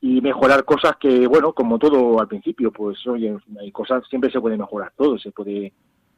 y 0.00 0.20
mejorar 0.20 0.64
cosas 0.64 0.92
que, 1.00 1.26
bueno, 1.26 1.54
como 1.54 1.76
todo 1.80 2.20
al 2.20 2.28
principio, 2.28 2.70
pues 2.70 3.04
oye, 3.08 3.36
hay 3.58 3.72
cosas, 3.72 4.04
siempre 4.08 4.30
se 4.30 4.40
puede 4.40 4.56
mejorar 4.56 4.92
todo, 4.96 5.18
se 5.18 5.32
puede, 5.32 5.72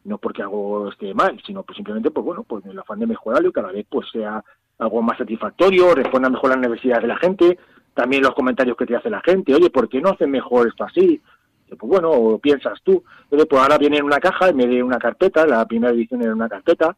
no 0.04 0.18
porque 0.18 0.42
algo 0.42 0.88
esté 0.88 1.14
mal, 1.14 1.40
sino 1.46 1.62
pues 1.62 1.76
simplemente, 1.76 2.10
pues 2.10 2.24
bueno, 2.24 2.42
pues 2.44 2.64
el 2.66 2.78
afán 2.78 2.98
de 2.98 3.06
mejorarlo 3.06 3.48
y 3.48 3.52
cada 3.52 3.72
vez 3.72 3.86
pues 3.88 4.08
sea 4.10 4.42
algo 4.78 5.02
más 5.02 5.18
satisfactorio, 5.18 5.94
responda 5.94 6.30
mejor 6.30 6.52
a 6.52 6.56
las 6.56 6.70
necesidades 6.70 7.02
de 7.02 7.08
la 7.08 7.18
gente, 7.18 7.58
también 7.94 8.22
los 8.22 8.34
comentarios 8.34 8.76
que 8.76 8.86
te 8.86 8.96
hace 8.96 9.10
la 9.10 9.20
gente, 9.20 9.54
oye, 9.54 9.70
¿por 9.70 9.88
qué 9.88 10.00
no 10.00 10.10
hacen 10.10 10.30
mejor 10.30 10.68
esto 10.68 10.84
así? 10.84 11.20
Pues 11.68 11.80
bueno, 11.80 12.10
o 12.10 12.38
piensas 12.38 12.80
tú, 12.82 13.02
oye, 13.30 13.44
pues 13.44 13.60
ahora 13.60 13.76
viene 13.76 13.98
en 13.98 14.04
una 14.04 14.20
caja 14.20 14.48
en 14.48 14.56
vez 14.56 14.68
de 14.68 14.82
una 14.82 14.98
carpeta, 14.98 15.46
la 15.46 15.66
primera 15.66 15.92
edición 15.92 16.22
era 16.22 16.32
una 16.32 16.48
carpeta, 16.48 16.96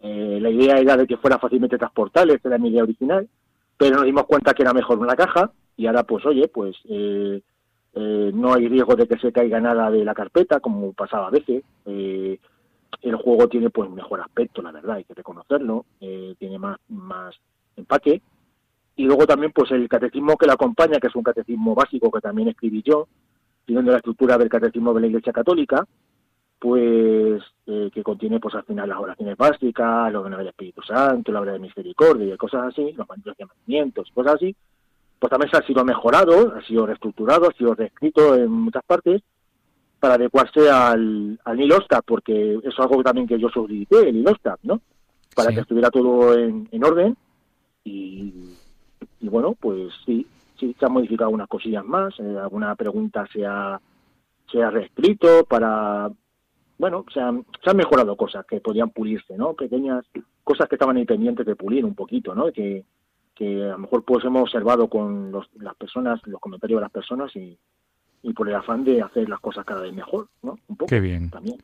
eh, 0.00 0.38
la 0.40 0.50
idea 0.50 0.78
era 0.78 0.96
de 0.96 1.06
que 1.06 1.18
fuera 1.18 1.38
fácilmente 1.38 1.76
transportable, 1.76 2.34
esta 2.34 2.48
era 2.48 2.58
mi 2.58 2.70
idea 2.70 2.82
original, 2.82 3.28
pero 3.76 3.96
nos 3.96 4.06
dimos 4.06 4.24
cuenta 4.24 4.54
que 4.54 4.62
era 4.62 4.72
mejor 4.72 4.98
una 4.98 5.14
caja 5.14 5.50
y 5.76 5.86
ahora 5.86 6.02
pues 6.02 6.24
oye, 6.26 6.48
pues 6.48 6.76
eh, 6.88 7.42
eh, 7.94 8.30
no 8.32 8.54
hay 8.54 8.68
riesgo 8.68 8.94
de 8.94 9.06
que 9.06 9.18
se 9.18 9.32
caiga 9.32 9.60
nada 9.60 9.90
de 9.90 10.04
la 10.04 10.14
carpeta, 10.14 10.60
como 10.60 10.92
pasaba 10.92 11.28
a 11.28 11.30
veces. 11.30 11.64
Eh, 11.86 12.38
el 13.02 13.16
juego 13.16 13.48
tiene 13.48 13.70
pues 13.70 13.90
mejor 13.90 14.20
aspecto, 14.20 14.62
la 14.62 14.72
verdad, 14.72 14.96
hay 14.96 15.04
que 15.04 15.14
reconocerlo, 15.14 15.86
eh, 16.00 16.34
tiene 16.38 16.58
más, 16.58 16.78
más 16.88 17.34
empaque. 17.76 18.20
Y 18.96 19.04
luego 19.04 19.26
también 19.26 19.52
pues 19.52 19.70
el 19.70 19.88
catecismo 19.88 20.36
que 20.36 20.46
la 20.46 20.54
acompaña, 20.54 20.98
que 20.98 21.06
es 21.06 21.14
un 21.14 21.22
catecismo 21.22 21.74
básico 21.74 22.10
que 22.10 22.20
también 22.20 22.48
escribí 22.48 22.82
yo, 22.84 23.08
siguiendo 23.66 23.92
la 23.92 23.98
estructura 23.98 24.36
del 24.36 24.48
Catecismo 24.48 24.92
de 24.92 25.00
la 25.00 25.06
Iglesia 25.06 25.32
Católica, 25.32 25.86
pues 26.58 27.42
que 27.64 28.02
contiene 28.02 28.40
pues 28.40 28.54
al 28.54 28.64
final 28.64 28.88
las 28.88 28.98
oraciones 28.98 29.36
básicas, 29.36 30.12
los 30.12 30.22
dones 30.24 30.38
del 30.38 30.48
Espíritu 30.48 30.82
Santo, 30.82 31.30
la 31.30 31.40
obra 31.40 31.52
de 31.52 31.60
misericordia 31.60 32.34
y 32.34 32.36
cosas 32.36 32.64
así, 32.64 32.92
los 32.92 33.06
mandamientos, 33.08 34.10
cosas 34.12 34.34
así, 34.34 34.54
pues 35.20 35.30
también 35.30 35.50
se 35.50 35.58
ha 35.58 35.62
sido 35.66 35.84
mejorado, 35.84 36.54
ha 36.56 36.62
sido 36.62 36.86
reestructurado, 36.86 37.48
ha 37.48 37.52
sido 37.52 37.74
reescrito 37.74 38.34
en 38.34 38.50
muchas 38.50 38.82
partes 38.84 39.22
para 40.00 40.14
adecuarse 40.14 40.70
al, 40.70 41.38
al 41.44 41.60
ILOSTAP, 41.60 42.04
porque 42.06 42.54
eso 42.54 42.68
es 42.68 42.78
algo 42.80 43.02
también 43.04 43.26
que 43.28 43.38
yo 43.38 43.50
solicité, 43.50 44.08
el 44.08 44.16
ILOSTAP, 44.16 44.60
¿no? 44.62 44.80
Para 45.36 45.50
Sí. 45.50 45.56
que 45.56 45.60
estuviera 45.60 45.90
todo 45.90 46.32
en, 46.38 46.66
en 46.72 46.84
orden 46.84 47.16
y, 47.84 48.32
y 49.20 49.28
bueno, 49.28 49.54
pues 49.60 49.92
sí, 50.06 50.26
sí 50.58 50.74
se 50.78 50.86
han 50.86 50.92
modificado 50.92 51.28
algunas 51.28 51.48
cosillas 51.48 51.84
más, 51.84 52.18
eh, 52.18 52.38
alguna 52.42 52.74
pregunta 52.74 53.26
se 53.30 53.44
ha, 53.44 53.78
se 54.50 54.62
ha 54.62 54.70
reescrito 54.70 55.44
para, 55.44 56.10
bueno, 56.78 57.04
se 57.12 57.20
han, 57.20 57.44
se 57.62 57.68
han 57.70 57.76
mejorado 57.76 58.16
cosas 58.16 58.46
que 58.46 58.60
podían 58.60 58.88
pulirse, 58.88 59.36
¿no? 59.36 59.52
Pequeñas 59.52 60.06
cosas 60.42 60.66
que 60.66 60.76
estaban 60.76 60.96
ahí 60.96 61.04
pendientes 61.04 61.44
de 61.44 61.56
pulir 61.56 61.84
un 61.84 61.94
poquito, 61.94 62.34
¿no? 62.34 62.50
Que, 62.50 62.84
que 63.40 63.64
a 63.64 63.68
lo 63.72 63.78
mejor 63.78 64.04
pues 64.04 64.22
hemos 64.22 64.42
observado 64.42 64.88
con 64.88 65.32
los, 65.32 65.48
las 65.54 65.74
personas, 65.74 66.20
los 66.26 66.38
comentarios 66.38 66.76
de 66.76 66.82
las 66.82 66.92
personas 66.92 67.34
y, 67.34 67.58
y 68.22 68.34
por 68.34 68.46
el 68.46 68.54
afán 68.54 68.84
de 68.84 69.00
hacer 69.00 69.30
las 69.30 69.40
cosas 69.40 69.64
cada 69.64 69.80
vez 69.80 69.94
mejor, 69.94 70.28
¿no? 70.42 70.58
Un 70.68 70.76
poco. 70.76 70.90
Qué 70.90 71.00
bien. 71.00 71.30
También. 71.30 71.56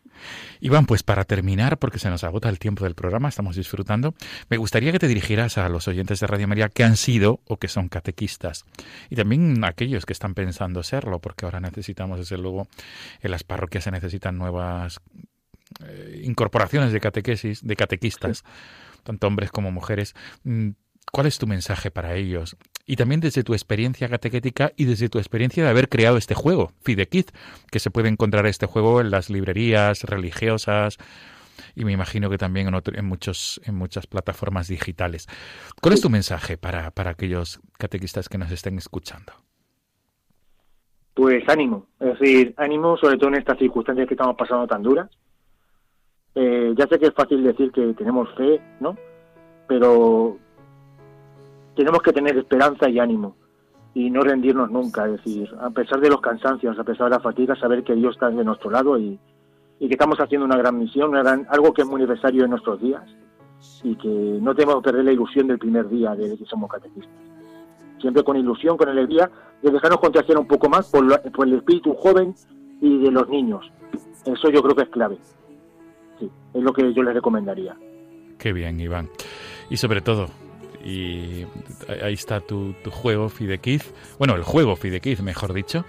Iván, 0.61 0.87
pues 0.87 1.03
para 1.03 1.25
terminar, 1.25 1.77
porque 1.77 1.99
se 1.99 2.09
nos 2.09 2.25
agota 2.25 2.49
el 2.49 2.59
tiempo 2.59 2.85
del 2.85 2.95
programa, 2.95 3.29
estamos 3.29 3.57
disfrutando, 3.57 4.15
me 4.49 4.57
gustaría 4.57 4.91
que 4.91 4.99
te 4.99 5.07
dirigieras 5.07 5.59
a 5.59 5.69
los 5.69 5.87
oyentes 5.87 6.19
de 6.19 6.27
Radio 6.27 6.49
María 6.49 6.71
que 6.71 6.83
han 6.83 6.97
sido 6.97 7.41
o 7.47 7.59
que 7.59 7.69
son 7.69 7.91
catequistas. 7.91 8.65
Y 9.11 9.17
también 9.17 9.63
a 9.63 9.69
aquellos 9.69 10.07
que 10.07 10.15
están 10.15 10.33
pensando 10.33 10.83
serlo, 10.83 11.19
porque 11.19 11.45
ahora 11.45 11.61
necesitamos, 11.61 12.19
desde 12.19 12.39
luego, 12.39 12.69
en 13.21 13.31
las 13.31 13.45
parroquias 13.45 13.85
se 13.85 13.91
necesitan 13.91 14.39
nuevas 14.39 14.99
eh, 15.85 16.23
incorporaciones 16.25 16.91
de 16.91 17.01
catequesis, 17.01 17.67
de 17.67 17.77
catequistas, 17.77 18.45
tanto 19.03 19.27
hombres 19.27 19.51
como 19.53 19.71
mujeres. 19.73 20.15
¿Cuál 21.13 21.27
es 21.27 21.39
tu 21.39 21.47
mensaje 21.47 21.91
para 21.91 22.15
ellos? 22.15 22.57
Y 22.85 22.97
también 22.97 23.21
desde 23.21 23.43
tu 23.43 23.55
experiencia 23.55 24.09
catequética 24.09 24.73
y 24.77 24.85
desde 24.85 25.09
tu 25.09 25.19
experiencia 25.19 25.65
de 25.65 25.71
haber 25.71 25.89
creado 25.89 26.19
este 26.19 26.35
juego, 26.35 26.73
Fidequiz, 26.83 27.27
que 27.71 27.79
se 27.79 27.91
puede 27.91 28.09
encontrar 28.09 28.47
este 28.47 28.67
juego 28.67 29.01
en 29.01 29.11
las 29.11 29.31
librerías 29.31 30.03
religiosas 30.05 30.99
y 31.75 31.85
me 31.85 31.93
imagino 31.93 32.29
que 32.29 32.39
también 32.39 32.69
en, 32.69 32.75
otro- 32.75 32.97
en, 32.97 33.07
muchos, 33.07 33.61
en 33.65 33.75
muchas 33.77 34.07
plataformas 34.07 34.69
digitales. 34.69 35.27
¿Cuál 35.81 35.95
es 35.95 36.01
tu 36.03 36.11
mensaje 36.11 36.59
para, 36.59 36.91
para 36.91 37.11
aquellos 37.13 37.61
catequistas 37.79 38.29
que 38.29 38.39
nos 38.39 38.51
estén 38.51 38.77
escuchando? 38.79 39.33
Pues 41.15 41.43
ánimo, 41.49 41.87
es 41.99 42.19
decir, 42.19 42.55
ánimo 42.59 42.99
sobre 42.99 43.17
todo 43.17 43.29
en 43.31 43.37
estas 43.37 43.59
circunstancias 43.59 44.07
que 44.07 44.15
estamos 44.15 44.37
pasando 44.37 44.67
tan 44.67 44.83
duras. 44.83 45.09
Eh, 46.35 46.75
ya 46.77 46.87
sé 46.87 46.99
que 46.99 47.07
es 47.07 47.15
fácil 47.15 47.43
decir 47.43 47.73
que 47.73 47.95
tenemos 47.95 48.29
fe, 48.37 48.61
¿no? 48.81 48.97
Pero 49.67 50.39
tenemos 51.77 52.03
que 52.03 52.13
tener 52.13 52.37
esperanza 52.37 52.89
y 52.89 52.99
ánimo 52.99 53.37
y 53.95 54.11
no 54.11 54.23
rendirnos 54.23 54.71
nunca, 54.71 55.07
es 55.07 55.13
decir, 55.13 55.49
a 55.61 55.71
pesar 55.71 56.01
de 56.01 56.11
los 56.11 56.21
cansancios, 56.21 56.79
a 56.79 56.85
pesar 56.85 57.05
de 57.07 57.11
la 57.17 57.21
fatiga, 57.21 57.55
saber 57.57 57.83
que 57.85 57.95
Dios 57.95 58.15
está 58.15 58.29
de 58.29 58.45
nuestro 58.45 58.71
lado 58.71 58.99
y, 58.99 59.19
que 59.79 59.87
estamos 59.87 60.19
haciendo 60.19 60.45
una 60.47 60.57
gran 60.57 60.77
misión, 60.79 61.11
una 61.11 61.23
gran- 61.23 61.47
algo 61.51 61.73
que 61.73 61.83
es 61.83 61.89
muy 61.89 62.01
necesario 62.03 62.45
en 62.45 62.51
nuestros 62.51 62.81
días 62.81 63.03
y 63.83 63.95
que 63.97 64.09
no 64.09 64.55
tenemos 64.55 64.77
que 64.77 64.83
perder 64.91 65.05
la 65.05 65.13
ilusión 65.13 65.47
del 65.47 65.59
primer 65.59 65.89
día 65.89 66.15
de 66.15 66.37
que 66.37 66.45
somos 66.47 66.71
catequistas. 66.71 67.13
Siempre 68.01 68.23
con 68.23 68.37
ilusión, 68.37 68.77
con 68.77 68.89
alegría, 68.89 69.31
de 69.63 69.71
dejarnos 69.71 70.01
contagiar 70.01 70.39
un 70.39 70.47
poco 70.47 70.69
más 70.69 70.91
por, 70.91 71.05
la- 71.07 71.23
por 71.23 71.47
el 71.47 71.55
espíritu 71.55 71.95
joven 71.95 72.35
y 72.81 72.99
de 73.03 73.11
los 73.11 73.29
niños. 73.29 73.71
Eso 74.27 74.51
yo 74.51 74.63
creo 74.63 74.75
que 74.77 74.83
es 74.83 74.89
clave. 74.91 75.17
Sí, 76.19 76.31
es 76.55 76.63
lo 76.63 76.73
que 76.73 76.93
yo 76.93 77.03
les 77.03 77.15
recomendaría. 77.15 77.75
Qué 78.39 78.53
bien, 78.53 78.79
Iván. 78.81 79.09
Y 79.71 79.79
sobre 79.79 80.01
todo, 80.03 80.27
y 80.87 81.47
ahí 82.01 82.15
está 82.15 82.41
tu, 82.41 82.75
tu 82.85 82.93
juego 82.93 83.29
Fidequiz, 83.29 83.93
bueno, 84.19 84.37
el 84.37 84.45
juego 84.45 84.77
Fidequiz, 84.77 85.21
mejor 85.21 85.53
dicho, 85.53 85.85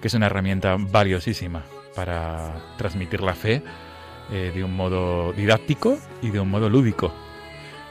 que 0.00 0.08
es 0.08 0.14
una 0.14 0.26
herramienta 0.26 0.76
valiosísima 0.78 1.64
para 1.94 2.54
transmitir 2.78 3.20
la 3.20 3.34
fe 3.34 3.62
eh, 4.30 4.50
de 4.54 4.64
un 4.64 4.74
modo 4.74 5.34
didáctico 5.34 5.98
y 6.22 6.30
de 6.30 6.40
un 6.40 6.50
modo 6.50 6.70
lúdico. 6.70 7.12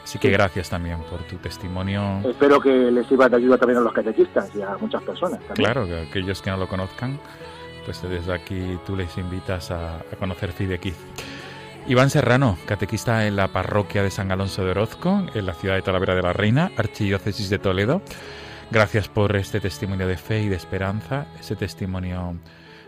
Así 0.02 0.18
que 0.18 0.30
gracias 0.30 0.68
también 0.68 0.98
por 1.08 1.20
tu 1.28 1.36
testimonio. 1.36 2.20
Espero 2.28 2.60
que 2.60 2.90
les 2.90 3.06
sirva 3.06 3.28
de 3.28 3.36
ayuda 3.36 3.56
también 3.56 3.78
a 3.78 3.82
los 3.82 3.92
catequistas 3.92 4.50
y 4.56 4.60
a 4.60 4.76
muchas 4.78 5.00
personas. 5.04 5.38
también. 5.46 5.54
Claro, 5.54 5.86
que 5.86 6.00
aquellos 6.00 6.42
que 6.42 6.50
no 6.50 6.56
lo 6.56 6.66
conozcan, 6.66 7.20
pues 7.84 8.02
desde 8.02 8.32
aquí 8.34 8.80
tú 8.84 8.96
les 8.96 9.16
invitas 9.16 9.70
a, 9.70 9.98
a 9.98 10.16
conocer 10.18 10.50
Fidequiz. 10.50 10.96
Iván 11.88 12.10
Serrano, 12.10 12.56
catequista 12.66 13.26
en 13.26 13.34
la 13.34 13.48
parroquia 13.48 14.04
de 14.04 14.10
San 14.10 14.30
Alonso 14.30 14.64
de 14.64 14.70
Orozco, 14.70 15.26
en 15.34 15.46
la 15.46 15.54
ciudad 15.54 15.74
de 15.74 15.82
Talavera 15.82 16.14
de 16.14 16.22
la 16.22 16.32
Reina, 16.32 16.70
Archidiócesis 16.76 17.50
de 17.50 17.58
Toledo. 17.58 18.02
Gracias 18.70 19.08
por 19.08 19.34
este 19.34 19.60
testimonio 19.60 20.06
de 20.06 20.16
fe 20.16 20.42
y 20.42 20.48
de 20.48 20.54
esperanza, 20.54 21.26
ese 21.40 21.56
testimonio 21.56 22.36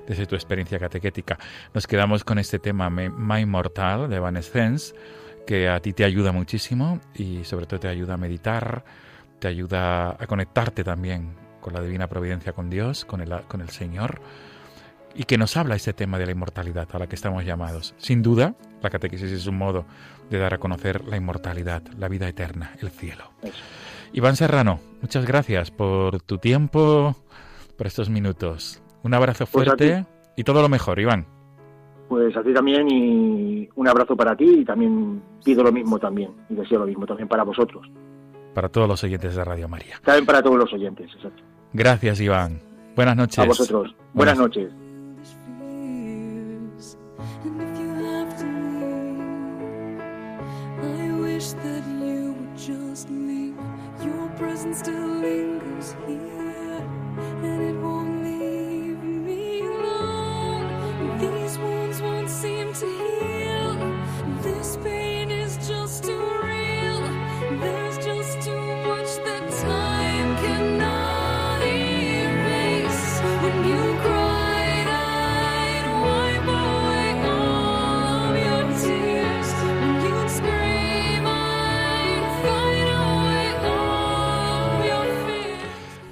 desde 0.06 0.26
tu 0.26 0.36
experiencia 0.36 0.78
catequética. 0.78 1.38
Nos 1.74 1.88
quedamos 1.88 2.22
con 2.22 2.38
este 2.38 2.60
tema, 2.60 2.88
My 2.88 3.40
Immortal, 3.40 4.08
de 4.08 4.16
Evanescence, 4.16 4.94
que 5.44 5.68
a 5.68 5.80
ti 5.80 5.92
te 5.92 6.04
ayuda 6.04 6.30
muchísimo 6.30 7.00
y 7.14 7.42
sobre 7.44 7.66
todo 7.66 7.80
te 7.80 7.88
ayuda 7.88 8.14
a 8.14 8.16
meditar, 8.16 8.84
te 9.40 9.48
ayuda 9.48 10.10
a 10.10 10.26
conectarte 10.28 10.84
también 10.84 11.34
con 11.60 11.74
la 11.74 11.82
divina 11.82 12.06
providencia, 12.06 12.52
con 12.52 12.70
Dios, 12.70 13.04
con 13.04 13.20
el, 13.20 13.42
con 13.48 13.60
el 13.60 13.70
Señor, 13.70 14.20
y 15.16 15.24
que 15.24 15.36
nos 15.36 15.56
habla 15.56 15.74
este 15.74 15.92
tema 15.92 16.18
de 16.18 16.26
la 16.26 16.32
inmortalidad 16.32 16.88
a 16.92 16.98
la 16.98 17.08
que 17.08 17.16
estamos 17.16 17.44
llamados. 17.44 17.94
Sin 17.98 18.22
duda, 18.22 18.54
la 18.84 18.90
catequesis 18.90 19.32
es 19.32 19.46
un 19.46 19.58
modo 19.58 19.84
de 20.30 20.38
dar 20.38 20.54
a 20.54 20.58
conocer 20.58 21.04
la 21.06 21.16
inmortalidad, 21.16 21.82
la 21.98 22.08
vida 22.08 22.28
eterna, 22.28 22.72
el 22.80 22.90
cielo. 22.90 23.24
Eso. 23.42 23.54
Iván 24.12 24.36
Serrano, 24.36 24.78
muchas 25.02 25.26
gracias 25.26 25.70
por 25.72 26.20
tu 26.22 26.38
tiempo, 26.38 27.16
por 27.76 27.86
estos 27.86 28.08
minutos. 28.10 28.80
Un 29.02 29.14
abrazo 29.14 29.46
Pues 29.46 29.66
fuerte 29.66 30.06
y 30.36 30.44
todo 30.44 30.62
lo 30.62 30.68
mejor, 30.68 31.00
Iván. 31.00 31.26
Pues 32.08 32.36
a 32.36 32.42
ti 32.42 32.52
también 32.54 32.86
y 32.88 33.68
un 33.74 33.88
abrazo 33.88 34.14
para 34.16 34.36
ti 34.36 34.44
y 34.60 34.64
también 34.64 35.22
pido 35.44 35.62
lo 35.64 35.72
mismo 35.72 35.98
también 35.98 36.30
y 36.48 36.54
deseo 36.54 36.78
lo 36.80 36.86
mismo 36.86 37.06
también 37.06 37.28
para 37.28 37.42
vosotros. 37.42 37.86
Para 38.54 38.68
todos 38.68 38.86
los 38.86 39.02
oyentes 39.02 39.34
de 39.34 39.42
Radio 39.44 39.66
María. 39.68 39.96
También 40.04 40.26
para 40.26 40.40
todos 40.42 40.58
los 40.58 40.72
oyentes, 40.72 41.10
exacto. 41.16 41.42
Gracias, 41.72 42.20
Iván. 42.20 42.60
Buenas 42.94 43.16
noches. 43.16 43.38
A 43.40 43.46
vosotros. 43.46 43.94
Buenas 44.12 44.36
Buenas- 44.36 44.38
noches. 44.38 44.70
Wish 51.44 51.52
that 51.62 51.73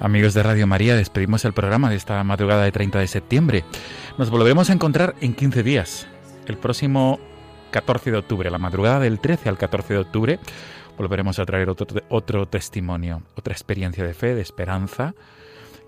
Amigos 0.02 0.34
de 0.34 0.42
Radio 0.42 0.66
María, 0.66 0.96
despedimos 0.96 1.44
el 1.44 1.52
programa 1.52 1.88
de 1.88 1.94
esta 1.94 2.24
madrugada 2.24 2.64
de 2.64 2.72
30 2.72 2.98
de 2.98 3.06
septiembre. 3.06 3.64
Nos 4.18 4.30
volveremos 4.30 4.68
a 4.68 4.72
encontrar 4.72 5.14
en 5.20 5.32
15 5.32 5.62
días, 5.62 6.08
el 6.48 6.58
próximo 6.58 7.20
14 7.70 8.10
de 8.10 8.16
octubre, 8.16 8.50
la 8.50 8.58
madrugada 8.58 8.98
del 8.98 9.20
13 9.20 9.48
al 9.48 9.58
14 9.58 9.94
de 9.94 10.00
octubre. 10.00 10.38
Volveremos 10.98 11.38
a 11.38 11.46
traer 11.46 11.70
otro, 11.70 11.86
otro 12.08 12.48
testimonio, 12.48 13.22
otra 13.36 13.52
experiencia 13.52 14.04
de 14.04 14.12
fe, 14.12 14.34
de 14.34 14.40
esperanza, 14.40 15.14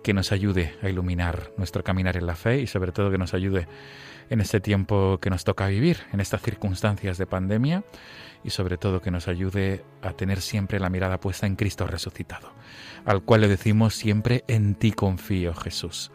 que 0.04 0.14
nos 0.14 0.30
ayude 0.30 0.76
a 0.80 0.88
iluminar 0.88 1.50
nuestro 1.56 1.82
caminar 1.82 2.16
en 2.16 2.26
la 2.26 2.36
fe 2.36 2.60
y 2.60 2.68
sobre 2.68 2.92
todo 2.92 3.10
que 3.10 3.18
nos 3.18 3.34
ayude 3.34 3.66
en 4.30 4.40
este 4.40 4.60
tiempo 4.60 5.18
que 5.20 5.30
nos 5.30 5.42
toca 5.42 5.66
vivir, 5.66 5.98
en 6.12 6.20
estas 6.20 6.40
circunstancias 6.40 7.18
de 7.18 7.26
pandemia 7.26 7.82
y 8.44 8.50
sobre 8.50 8.76
todo 8.76 9.00
que 9.00 9.10
nos 9.10 9.26
ayude 9.26 9.82
a 10.02 10.12
tener 10.12 10.40
siempre 10.40 10.78
la 10.78 10.90
mirada 10.90 11.18
puesta 11.18 11.46
en 11.46 11.56
Cristo 11.56 11.86
resucitado, 11.86 12.52
al 13.04 13.22
cual 13.22 13.42
le 13.42 13.48
decimos 13.48 13.94
siempre, 13.94 14.44
en 14.48 14.74
ti 14.74 14.92
confío 14.92 15.54
Jesús. 15.54 16.10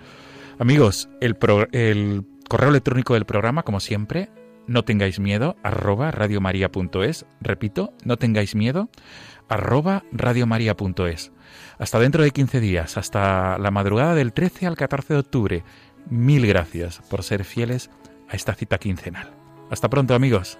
Amigos, 0.60 1.10
el, 1.22 1.38
el 1.72 2.26
correo 2.48 2.70
electrónico 2.70 3.14
del 3.14 3.26
programa, 3.26 3.64
como 3.64 3.80
siempre, 3.80 4.30
no 4.68 4.84
tengáis 4.84 5.20
miedo, 5.20 5.56
arroba 5.64 6.12
radiomaria.es. 6.12 7.26
Repito, 7.42 7.94
no 8.04 8.18
tengáis 8.18 8.56
miedo, 8.56 8.90
arroba 9.48 10.04
radiomaria.es. 10.12 11.32
Hasta 11.80 12.00
dentro 12.00 12.24
de 12.24 12.32
15 12.32 12.60
días, 12.60 12.98
hasta 12.98 13.58
la 13.58 13.72
madrugada 13.72 14.14
del 14.14 14.32
13 14.32 14.68
al 14.68 14.78
14 14.78 15.14
de 15.14 15.20
octubre. 15.20 15.64
Mil 16.10 16.46
gracias 16.46 17.02
por 17.10 17.24
ser 17.24 17.46
fieles 17.46 17.90
a 18.30 18.36
esta 18.36 18.54
cita 18.54 18.78
quincenal. 18.78 19.32
Hasta 19.72 19.90
pronto 19.90 20.14
amigos. 20.14 20.60